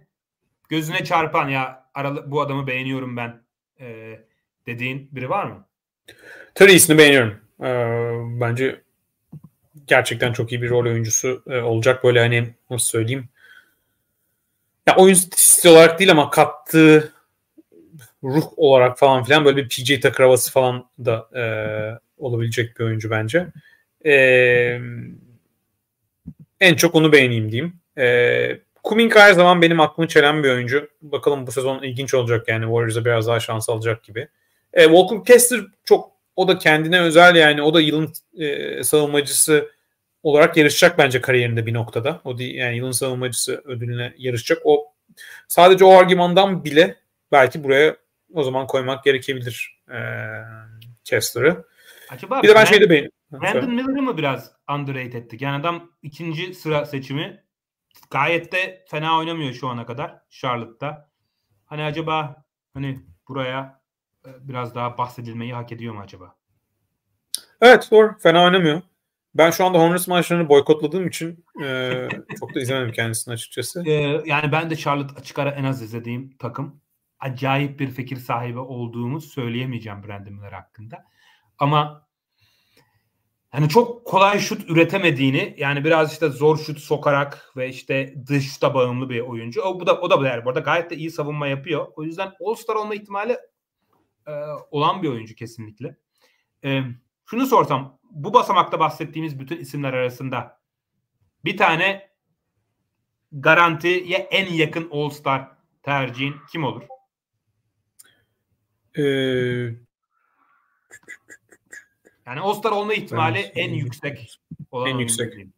[0.69, 3.43] gözüne çarpan ya aralı, bu adamı beğeniyorum ben
[3.79, 4.19] e,
[4.65, 5.65] dediğin biri var mı?
[6.55, 7.39] Trace'ini beğeniyorum.
[7.61, 8.81] Ee, bence
[9.87, 12.03] gerçekten çok iyi bir rol oyuncusu e, olacak.
[12.03, 13.29] Böyle hani nasıl söyleyeyim
[14.87, 17.13] ya oyun stili olarak değil ama kattığı
[18.23, 21.43] ruh olarak falan filan böyle bir PJ Tucker havası falan da e,
[22.17, 23.47] olabilecek bir oyuncu bence.
[24.05, 24.13] E,
[26.59, 27.73] en çok onu beğeneyim diyeyim.
[27.97, 30.89] E, Kuminga her zaman benim aklımı çelen bir oyuncu.
[31.01, 34.27] Bakalım bu sezon ilginç olacak yani Warriors'a biraz daha şans alacak gibi.
[34.73, 39.71] E, Walker Kessler çok o da kendine özel yani o da yılın e, savunmacısı
[40.23, 42.21] olarak yarışacak bence kariyerinde bir noktada.
[42.23, 44.61] O değil, yani yılın savunmacısı ödülüne yarışacak.
[44.63, 44.93] O
[45.47, 46.95] sadece o argümandan bile
[47.31, 47.95] belki buraya
[48.33, 49.99] o zaman koymak gerekebilir e,
[51.03, 51.65] Kessler'ı.
[52.09, 53.17] Acaba bir de ben şeyde beğeniyorum.
[53.31, 55.41] Brandon Miller'ı mı biraz underrated ettik?
[55.41, 57.43] Yani adam ikinci sıra seçimi
[58.09, 61.09] gayet de fena oynamıyor şu ana kadar Charlotte'da.
[61.65, 63.81] Hani acaba hani buraya
[64.25, 66.35] e, biraz daha bahsedilmeyi hak ediyor mu acaba?
[67.61, 68.17] Evet doğru.
[68.19, 68.81] Fena oynamıyor.
[69.35, 71.91] Ben şu anda Hornets maçlarını boykotladığım için e,
[72.39, 73.83] çok da izlemedim kendisini açıkçası.
[73.85, 76.80] Ee, yani ben de Charlotte açık ara en az izlediğim takım.
[77.21, 81.05] Acayip bir fikir sahibi olduğumu söyleyemeyeceğim Brandon Miller hakkında.
[81.57, 82.07] Ama
[83.49, 88.73] hani çok kolay şut üretemediğini yani biraz işte zor şut sokarak ve işte dış şuta
[88.73, 89.61] bağımlı bir oyuncu.
[89.61, 91.87] O bu da o da yani bu arada gayet de iyi savunma yapıyor.
[91.95, 93.37] O yüzden All-Star olma ihtimali
[94.27, 94.31] e,
[94.71, 95.97] olan bir oyuncu kesinlikle.
[96.63, 96.81] E,
[97.25, 100.61] şunu sorsam bu basamakta bahsettiğimiz bütün isimler arasında
[101.45, 102.11] bir tane
[103.31, 105.51] garantiye en yakın All-Star
[105.83, 106.83] tercihin kim olur?
[108.95, 109.01] Ee,
[112.25, 114.39] yani All-Star olma ihtimali Ben- en yüksek
[114.71, 115.31] olan En yüksek.
[115.31, 115.53] diyeyim.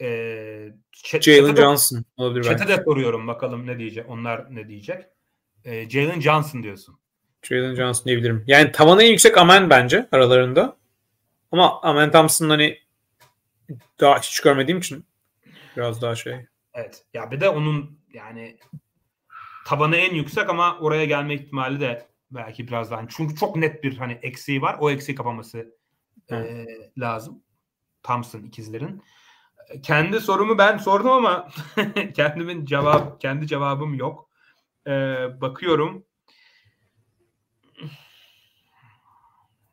[0.00, 2.78] Ee, chat- Jalen Johnson olabilir Chat'e belki.
[2.80, 4.08] de soruyorum bakalım ne diyecek.
[4.08, 5.04] Onlar ne diyecek?
[5.64, 6.98] Ee, Jalen Johnson diyorsun.
[7.42, 8.44] Jalen Johnson diyebilirim.
[8.46, 10.76] Yani tavanı en yüksek Amen bence aralarında.
[11.52, 12.78] Ama Amen Thompson hani
[14.00, 15.04] daha hiç görmediğim için
[15.76, 16.36] biraz daha şey.
[16.74, 17.04] Evet.
[17.14, 18.56] Ya bir de onun yani
[19.66, 23.02] tabanı en yüksek ama oraya gelme ihtimali de belki biraz daha.
[23.08, 24.76] Çünkü çok net bir hani eksiği var.
[24.80, 25.76] O eksiği kapaması
[26.30, 26.66] e,
[26.98, 27.42] lazım.
[28.02, 29.02] Thompson ikizlerin.
[29.82, 31.48] Kendi sorumu ben sordum ama
[32.14, 34.28] kendimin cevap kendi cevabım yok.
[34.86, 34.90] E,
[35.40, 36.04] bakıyorum.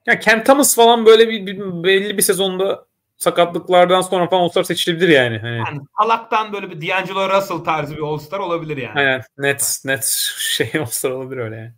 [0.05, 2.87] Ya Cam Thomas falan böyle bir, bir- belli bir sezonda
[3.19, 5.37] sakatlıklardan sonra falan All-Star seçilebilir yani.
[5.37, 8.99] Hani, Yani salaktan böyle bir D'Angelo Russell tarzı bir All-Star olabilir yani.
[8.99, 10.03] aynen net net
[10.37, 11.73] şey All-Star olabilir öyle yani.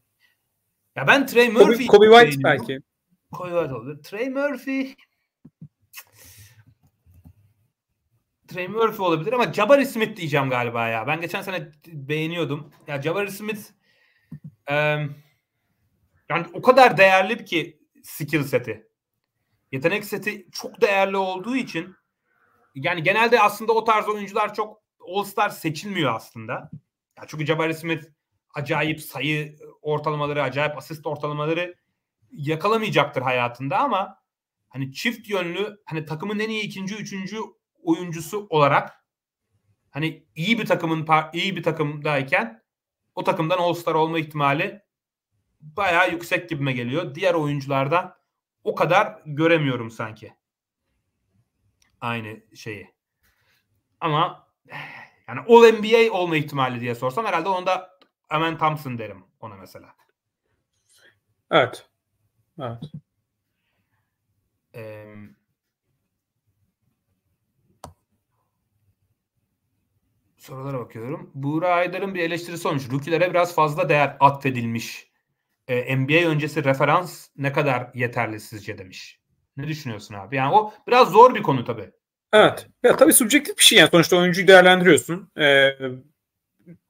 [0.95, 2.79] Ya ben Trey Kobe, Murphy Kobe White belki.
[3.31, 4.03] Kobe White olabilir.
[4.03, 4.95] Trey Murphy
[8.47, 11.07] Trey Murphy olabilir ama Jabari Smith diyeceğim galiba ya.
[11.07, 12.71] Ben geçen sene beğeniyordum.
[12.87, 13.61] Ya Jabari Smith
[14.67, 15.15] em,
[16.29, 18.90] yani o kadar değerli ki skill seti.
[19.71, 21.95] Yetenek seti çok değerli olduğu için
[22.75, 26.53] yani genelde aslında o tarz oyuncular çok All-Star seçilmiyor aslında.
[27.17, 28.05] Ya çünkü Jabari Smith
[28.53, 31.75] acayip sayı ortalamaları, acayip asist ortalamaları
[32.31, 34.17] yakalamayacaktır hayatında ama
[34.69, 37.37] hani çift yönlü hani takımın en iyi ikinci, üçüncü
[37.83, 39.05] oyuncusu olarak
[39.91, 42.63] hani iyi bir takımın iyi bir takımdayken
[43.15, 44.81] o takımdan All-Star olma ihtimali
[45.61, 47.15] bayağı yüksek gibime geliyor.
[47.15, 48.20] Diğer oyunculardan
[48.63, 50.33] o kadar göremiyorum sanki.
[52.01, 52.93] Aynı şeyi.
[53.99, 54.47] Ama
[55.27, 59.95] yani All NBA olma ihtimali diye sorsam herhalde onda Amen Thompson derim ona mesela.
[61.51, 61.89] Evet.
[62.59, 62.83] Evet.
[64.75, 65.15] Ee,
[70.37, 71.31] sorulara bakıyorum.
[71.33, 72.91] Buğra Aydar'ın bir eleştirisi olmuş.
[72.91, 75.10] Rookie'lere biraz fazla değer atfedilmiş.
[75.71, 79.19] Ee, NBA öncesi referans ne kadar yeterli sizce demiş.
[79.57, 80.35] Ne düşünüyorsun abi?
[80.35, 81.91] Yani o biraz zor bir konu tabii.
[82.33, 82.67] Evet.
[82.83, 83.89] Ya tabii subjektif bir şey yani.
[83.91, 85.31] Sonuçta oyuncuyu değerlendiriyorsun.
[85.37, 85.69] Ee,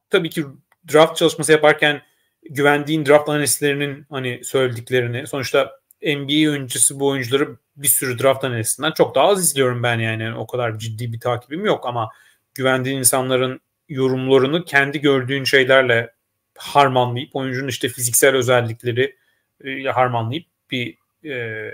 [0.09, 0.45] tabii ki
[0.93, 2.01] draft çalışması yaparken
[2.49, 5.71] güvendiğin draft analistlerinin hani söylediklerini sonuçta
[6.01, 10.23] NBA öncesi bu oyuncuları bir sürü draft analistinden çok daha az izliyorum ben yani.
[10.23, 12.09] Yani o kadar ciddi bir takibim yok ama
[12.53, 16.13] güvendiğin insanların yorumlarını kendi gördüğün şeylerle
[16.61, 19.15] harmanlayıp oyuncunun işte fiziksel özellikleri
[19.63, 21.73] e, harmanlayıp bir e,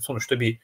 [0.00, 0.58] sonuçta bir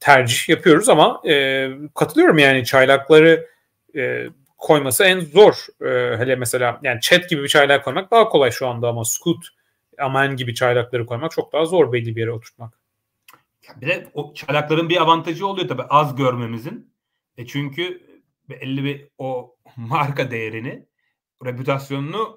[0.00, 3.48] tercih yapıyoruz ama e, katılıyorum yani çaylakları
[3.96, 4.26] e,
[4.58, 5.66] koyması en zor.
[5.80, 9.48] E, hele mesela yani chat gibi bir çaylak koymak daha kolay şu anda ama Scoot,
[9.98, 12.78] Aman gibi çaylakları koymak çok daha zor belli bir yere oturtmak.
[13.76, 16.92] Bir de o çaylakların bir avantajı oluyor tabii az görmemizin.
[17.38, 18.02] E çünkü
[18.48, 20.86] belli bir o marka değerini,
[21.44, 22.36] reputasyonunu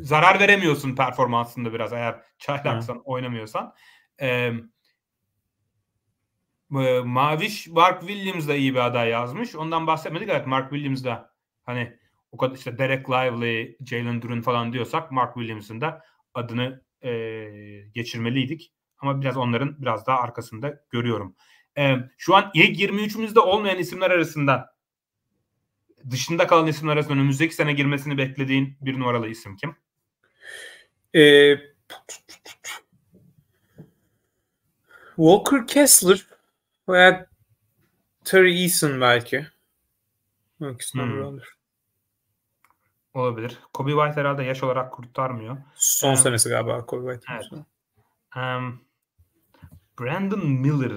[0.00, 3.74] zarar veremiyorsun performansında biraz eğer çaylaksan, oynamıyorsan.
[4.20, 4.52] E,
[6.72, 9.54] e, Maviş Mark Williams da iyi bir aday yazmış.
[9.54, 10.28] Ondan bahsetmedik.
[10.28, 11.30] Evet Mark Williams da
[11.62, 11.98] hani
[12.32, 16.02] o kadar işte Derek Lively, Jalen Duren falan diyorsak Mark Williams'ın da
[16.34, 17.10] adını e,
[17.94, 18.72] geçirmeliydik.
[18.98, 21.36] Ama biraz onların biraz daha arkasında görüyorum.
[21.78, 24.75] E, şu an ilk 23'ümüzde olmayan isimler arasında
[26.10, 29.76] dışında kalan isimler arasında önümüzdeki sene girmesini beklediğin bir numaralı isim kim?
[31.14, 31.56] Ee,
[35.16, 36.26] Walker Kessler
[36.88, 37.26] veya
[38.24, 39.46] Terry Eason belki.
[40.72, 41.22] İkisinden Hmm.
[41.24, 41.56] olur.
[43.14, 43.58] Olabilir.
[43.72, 45.56] Kobe White herhalde yaş olarak kurtarmıyor.
[45.74, 46.18] Son Evet.
[46.18, 47.32] senesi galiba Kobe White.
[47.32, 47.64] Evet.
[48.36, 48.80] Um,
[50.00, 50.92] Brandon Miller.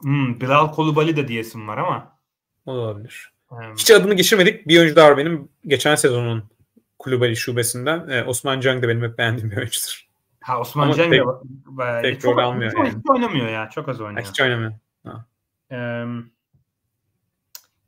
[0.00, 2.18] Hmm, Bilal Kolubali de diyesim var ama.
[2.66, 3.32] Olabilir.
[3.78, 4.68] Hiç adını geçirmedik.
[4.68, 5.48] Bir oyuncu daha var benim.
[5.66, 6.50] Geçen sezonun
[6.98, 8.08] Kulübeli şubesinden.
[8.08, 10.08] Ee, Osman Can da benim hep beğendiğim bir oyuncudur.
[10.40, 12.98] Ha Osman Can da bayağı pek çok, almıyor çok, yani.
[12.98, 13.70] Hiç oynamıyor ya.
[13.70, 14.26] Çok az oynuyor.
[14.26, 14.72] Hiç oynamıyor.
[15.06, 15.26] Ha.
[15.70, 16.30] Um,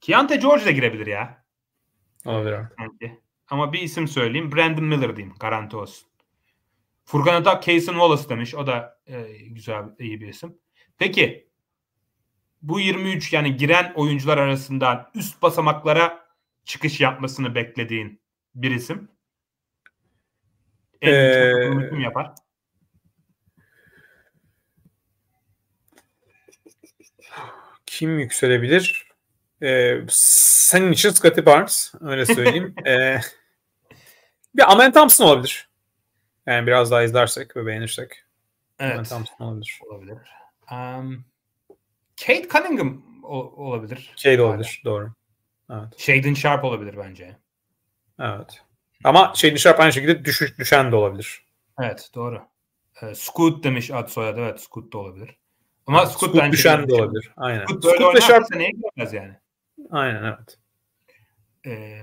[0.00, 1.44] Keontae George de girebilir ya.
[2.24, 2.68] Olabilir abi.
[2.78, 3.20] Sanki.
[3.50, 4.52] Ama bir isim söyleyeyim.
[4.52, 5.34] Brandon Miller diyeyim.
[5.40, 6.08] Garanti olsun.
[7.04, 8.54] Furkan Atak Cason Wallace demiş.
[8.54, 10.58] O da e, güzel, iyi bir isim.
[10.98, 11.48] Peki
[12.62, 16.26] bu 23 yani giren oyuncular arasından üst basamaklara
[16.64, 18.20] çıkış yapmasını beklediğin
[18.54, 19.08] bir isim.
[21.00, 22.34] En ee, kim yapar?
[27.86, 29.12] Kim yükselebilir?
[29.62, 31.94] Ee, senin için Scottie Barnes.
[32.00, 32.74] Öyle söyleyeyim.
[32.86, 33.20] ee,
[34.54, 35.68] bir Amen Thompson olabilir.
[36.46, 38.24] Yani biraz daha izlersek ve beğenirsek.
[38.78, 38.92] Evet.
[38.92, 39.80] Amen Thompson olabilir.
[39.90, 40.18] Olabilir.
[40.72, 41.24] Um,
[42.20, 44.14] Kate Cunningham olabilir.
[44.16, 44.80] Kate olabilir.
[44.84, 44.92] Hala.
[44.92, 45.12] Doğru.
[45.70, 45.98] Evet.
[45.98, 47.36] Shaden Sharp olabilir bence.
[48.20, 48.62] Evet.
[49.04, 51.44] Ama Shaden Sharp aynı şekilde düş, düşen de olabilir.
[51.80, 52.42] Evet doğru.
[53.02, 54.40] E, Scoot demiş ad soyadı.
[54.40, 55.36] Evet Scoot da olabilir.
[55.86, 57.32] Ama evet, Scoot, Scoot düşen de olabilir.
[57.36, 57.64] Aynen.
[57.64, 59.34] Scoot böyle Scoot ve Sharp neye girmez yani.
[59.90, 60.58] Aynen evet.
[61.66, 62.00] E,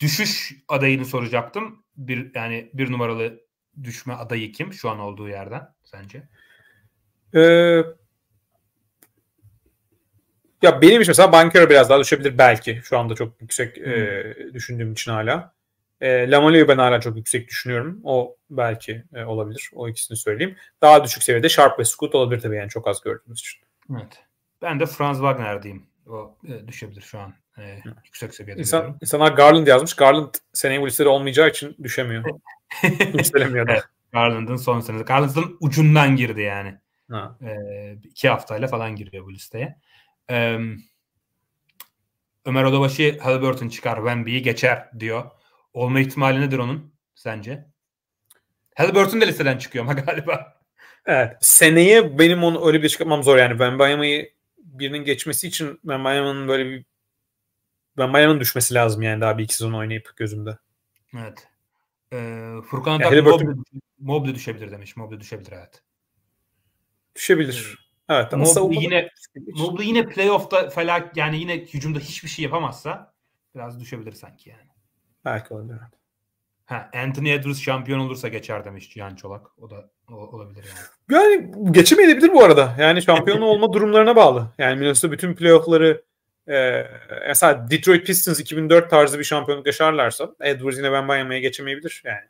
[0.00, 1.84] düşüş adayını soracaktım.
[1.96, 3.40] Bir yani bir numaralı
[3.82, 6.28] düşme adayı kim şu an olduğu yerden sence?
[7.34, 7.82] Ee,
[10.62, 12.80] ya benim için mesela Bankero biraz daha düşebilir belki.
[12.84, 13.92] Şu anda çok yüksek hmm.
[13.92, 15.52] e, düşündüğüm için hala.
[16.00, 18.00] E, Lamale'yi ben hala çok yüksek düşünüyorum.
[18.04, 19.70] O belki e, olabilir.
[19.74, 20.56] O ikisini söyleyeyim.
[20.82, 23.60] Daha düşük seviyede Sharp ve Scoot olabilir tabii yani çok az gördüğümüz için.
[23.92, 24.22] Evet.
[24.62, 25.86] Ben de Franz Wagner diyeyim.
[26.06, 27.34] O e, düşebilir şu an.
[27.58, 28.60] E, yüksek seviyede.
[28.60, 29.94] İnsan, insanlar Garland yazmış.
[29.94, 32.24] Garland seneye bu listede olmayacağı için düşemiyor.
[33.14, 35.04] Yükselemiyor evet, Garland'ın son senesi.
[35.04, 36.78] Garland'ın ucundan girdi yani.
[37.10, 37.38] Ha.
[37.42, 37.56] E,
[38.04, 39.78] iki haftayla falan giriyor bu listeye.
[40.30, 40.58] E,
[42.44, 45.30] Ömer Odabaşı Halliburton çıkar, Wemby'yi geçer diyor.
[45.72, 47.66] Olma ihtimali nedir onun sence?
[48.76, 50.60] Halliburton da listeden çıkıyor ama galiba.
[51.06, 51.36] Evet.
[51.40, 53.58] Seneye benim onu öyle bir çıkartmam zor yani.
[53.58, 56.84] Bayama'yı birinin geçmesi için Bayama'nın böyle bir
[57.96, 60.58] Bayama'nın düşmesi lazım yani daha bir iki sezon oynayıp gözümde.
[61.18, 61.48] Evet.
[62.12, 63.54] Ee, Furkan Atak Mobley,
[63.98, 64.96] Mobley düşebilir demiş.
[64.96, 65.82] Mobley düşebilir evet.
[67.14, 67.85] Düşebilir.
[68.08, 73.14] Evet ama Mobley yine Mobley yine playoff'ta felak yani yine hücumda hiçbir şey yapamazsa
[73.54, 74.70] biraz düşebilir sanki yani.
[75.24, 75.78] Belki olabilir.
[76.66, 79.58] Ha, Anthony Edwards şampiyon olursa geçer demiş Cihan Çolak.
[79.58, 80.86] O da o, olabilir yani.
[81.10, 82.76] Yani geçemeyebilir bu arada.
[82.78, 84.52] Yani şampiyon olma durumlarına bağlı.
[84.58, 86.04] Yani Minnesota bütün playoff'ları
[86.48, 86.86] e,
[87.28, 92.28] mesela Detroit Pistons 2004 tarzı bir şampiyonluk yaşarlarsa Edwards yine Ben Bayama'ya geçemeyebilir yani.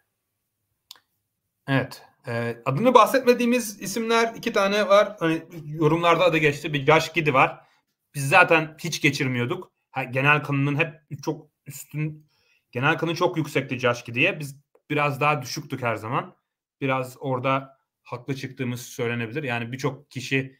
[1.69, 2.03] Evet.
[2.28, 5.16] E, adını bahsetmediğimiz isimler iki tane var.
[5.20, 6.73] Hani yorumlarda adı geçti.
[6.73, 7.61] Bir Josh Giddy var.
[8.15, 9.73] Biz zaten hiç geçirmiyorduk.
[10.11, 12.27] Genel kanının hep çok üstün
[12.73, 14.40] genel kanı çok yüksekti Josh Giddy'ye.
[14.40, 16.36] Biz biraz daha düşüktük her zaman.
[16.81, 19.43] Biraz orada haklı çıktığımız söylenebilir.
[19.43, 20.59] Yani birçok kişi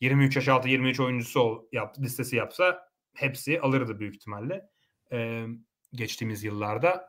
[0.00, 4.68] 23 yaş altı 23 oyuncusu ol, yap, listesi yapsa hepsi alırdı büyük ihtimalle.
[5.12, 5.46] Ee,
[5.92, 7.08] geçtiğimiz yıllarda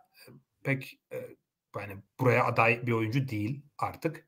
[0.63, 1.35] pek e,
[1.81, 4.27] yani buraya aday bir oyuncu değil artık.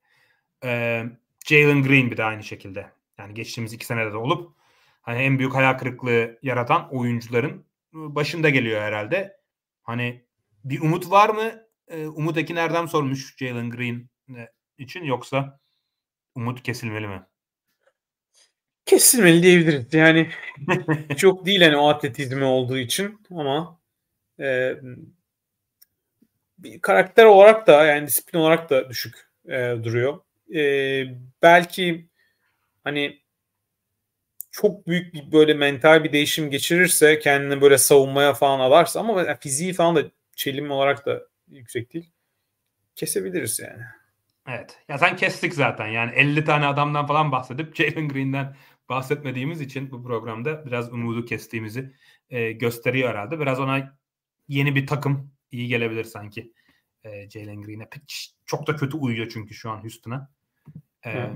[0.64, 1.04] Ee,
[1.46, 2.92] Jalen Green bir de aynı şekilde.
[3.18, 4.56] Yani geçtiğimiz iki senede de olup
[5.02, 9.38] hani en büyük hayal kırıklığı yaratan oyuncuların başında geliyor herhalde.
[9.84, 10.26] Hani
[10.64, 11.68] bir umut var mı?
[11.88, 14.10] Ee, Umut Ekin Erdem sormuş Jalen Green
[14.78, 15.60] için yoksa
[16.36, 17.24] umut kesilmeli mi?
[18.86, 19.94] Kesilmeli diyebiliriz.
[19.94, 20.30] Yani
[21.18, 23.80] çok değil hani o atletizmi olduğu için ama
[24.40, 24.74] e,
[26.58, 30.20] bir karakter olarak da yani disiplin olarak da düşük e, duruyor.
[30.56, 30.62] E,
[31.42, 32.10] belki
[32.84, 33.22] hani
[34.52, 39.74] çok büyük bir böyle mental bir değişim geçirirse kendini böyle savunmaya falan alarsa ama fiziği
[39.74, 40.04] falan da
[40.36, 42.12] çelim olarak da yüksek değil.
[42.96, 43.84] Kesebiliriz yani.
[44.48, 44.80] Evet.
[44.90, 45.88] Ya sen kestik zaten.
[45.88, 48.56] Yani 50 tane adamdan falan bahsedip Jalen Green'den
[48.90, 51.94] bahsetmediğimiz için bu programda biraz umudu kestiğimizi
[52.30, 53.40] e, gösteriyor herhalde.
[53.40, 53.98] Biraz ona
[54.48, 56.54] yeni bir takım iyi gelebilir sanki
[57.04, 57.90] e, Jalen Green'e.
[58.46, 60.32] Çok da kötü uyuyor çünkü şu an Houston'a.
[61.06, 61.34] E,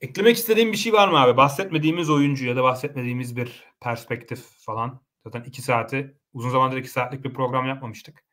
[0.00, 1.36] eklemek istediğim bir şey var mı abi?
[1.36, 5.02] Bahsetmediğimiz oyuncu ya da bahsetmediğimiz bir perspektif falan.
[5.24, 8.24] Zaten iki saati uzun zamandır iki saatlik bir program yapmamıştık.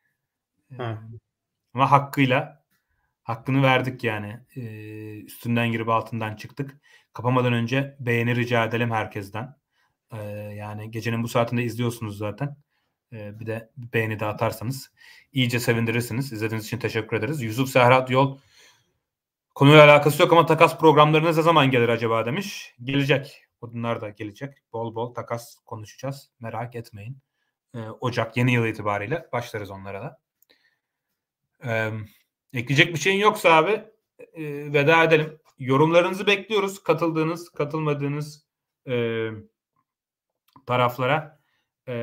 [0.71, 0.75] E,
[1.73, 2.63] ama hakkıyla
[3.23, 4.39] hakkını verdik yani.
[4.55, 4.61] E,
[5.19, 6.81] üstünden girip altından çıktık.
[7.13, 9.55] Kapamadan önce beğeni rica edelim herkesten.
[10.11, 10.17] E,
[10.57, 12.57] yani gecenin bu saatinde izliyorsunuz zaten.
[13.13, 14.91] E, bir de beğeni de atarsanız
[15.33, 16.31] iyice sevindirirsiniz.
[16.31, 17.41] İzlediğiniz için teşekkür ederiz.
[17.41, 18.37] Yusuf Serhat Yol
[19.57, 22.75] Konuyla alakası yok ama takas programlarınız ne zaman gelir acaba demiş.
[22.83, 23.43] Gelecek.
[23.61, 24.53] Bunlar da gelecek.
[24.73, 26.31] Bol bol takas konuşacağız.
[26.39, 27.17] Merak etmeyin.
[27.75, 30.19] Ee, Ocak yeni yıl itibariyle başlarız onlara da.
[31.65, 31.91] Ee,
[32.53, 33.71] ekleyecek bir şeyin yoksa abi
[34.33, 35.39] e, veda edelim.
[35.59, 36.83] Yorumlarınızı bekliyoruz.
[36.83, 38.45] Katıldığınız, katılmadığınız
[38.87, 39.27] e,
[40.65, 41.39] taraflara.
[41.87, 41.93] E,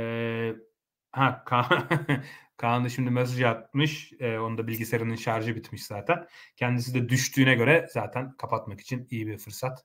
[1.15, 1.89] ha Kaan,
[2.57, 4.13] Kaan da şimdi mesaj atmış.
[4.21, 6.27] E, onun da bilgisayarının şarjı bitmiş zaten.
[6.57, 9.85] Kendisi de düştüğüne göre zaten kapatmak için iyi bir fırsat.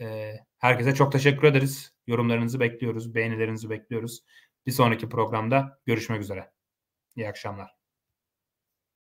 [0.00, 1.92] E, herkese çok teşekkür ederiz.
[2.06, 3.14] Yorumlarınızı bekliyoruz.
[3.14, 4.24] Beğenilerinizi bekliyoruz.
[4.66, 6.50] Bir sonraki programda görüşmek üzere.
[7.16, 7.75] İyi akşamlar.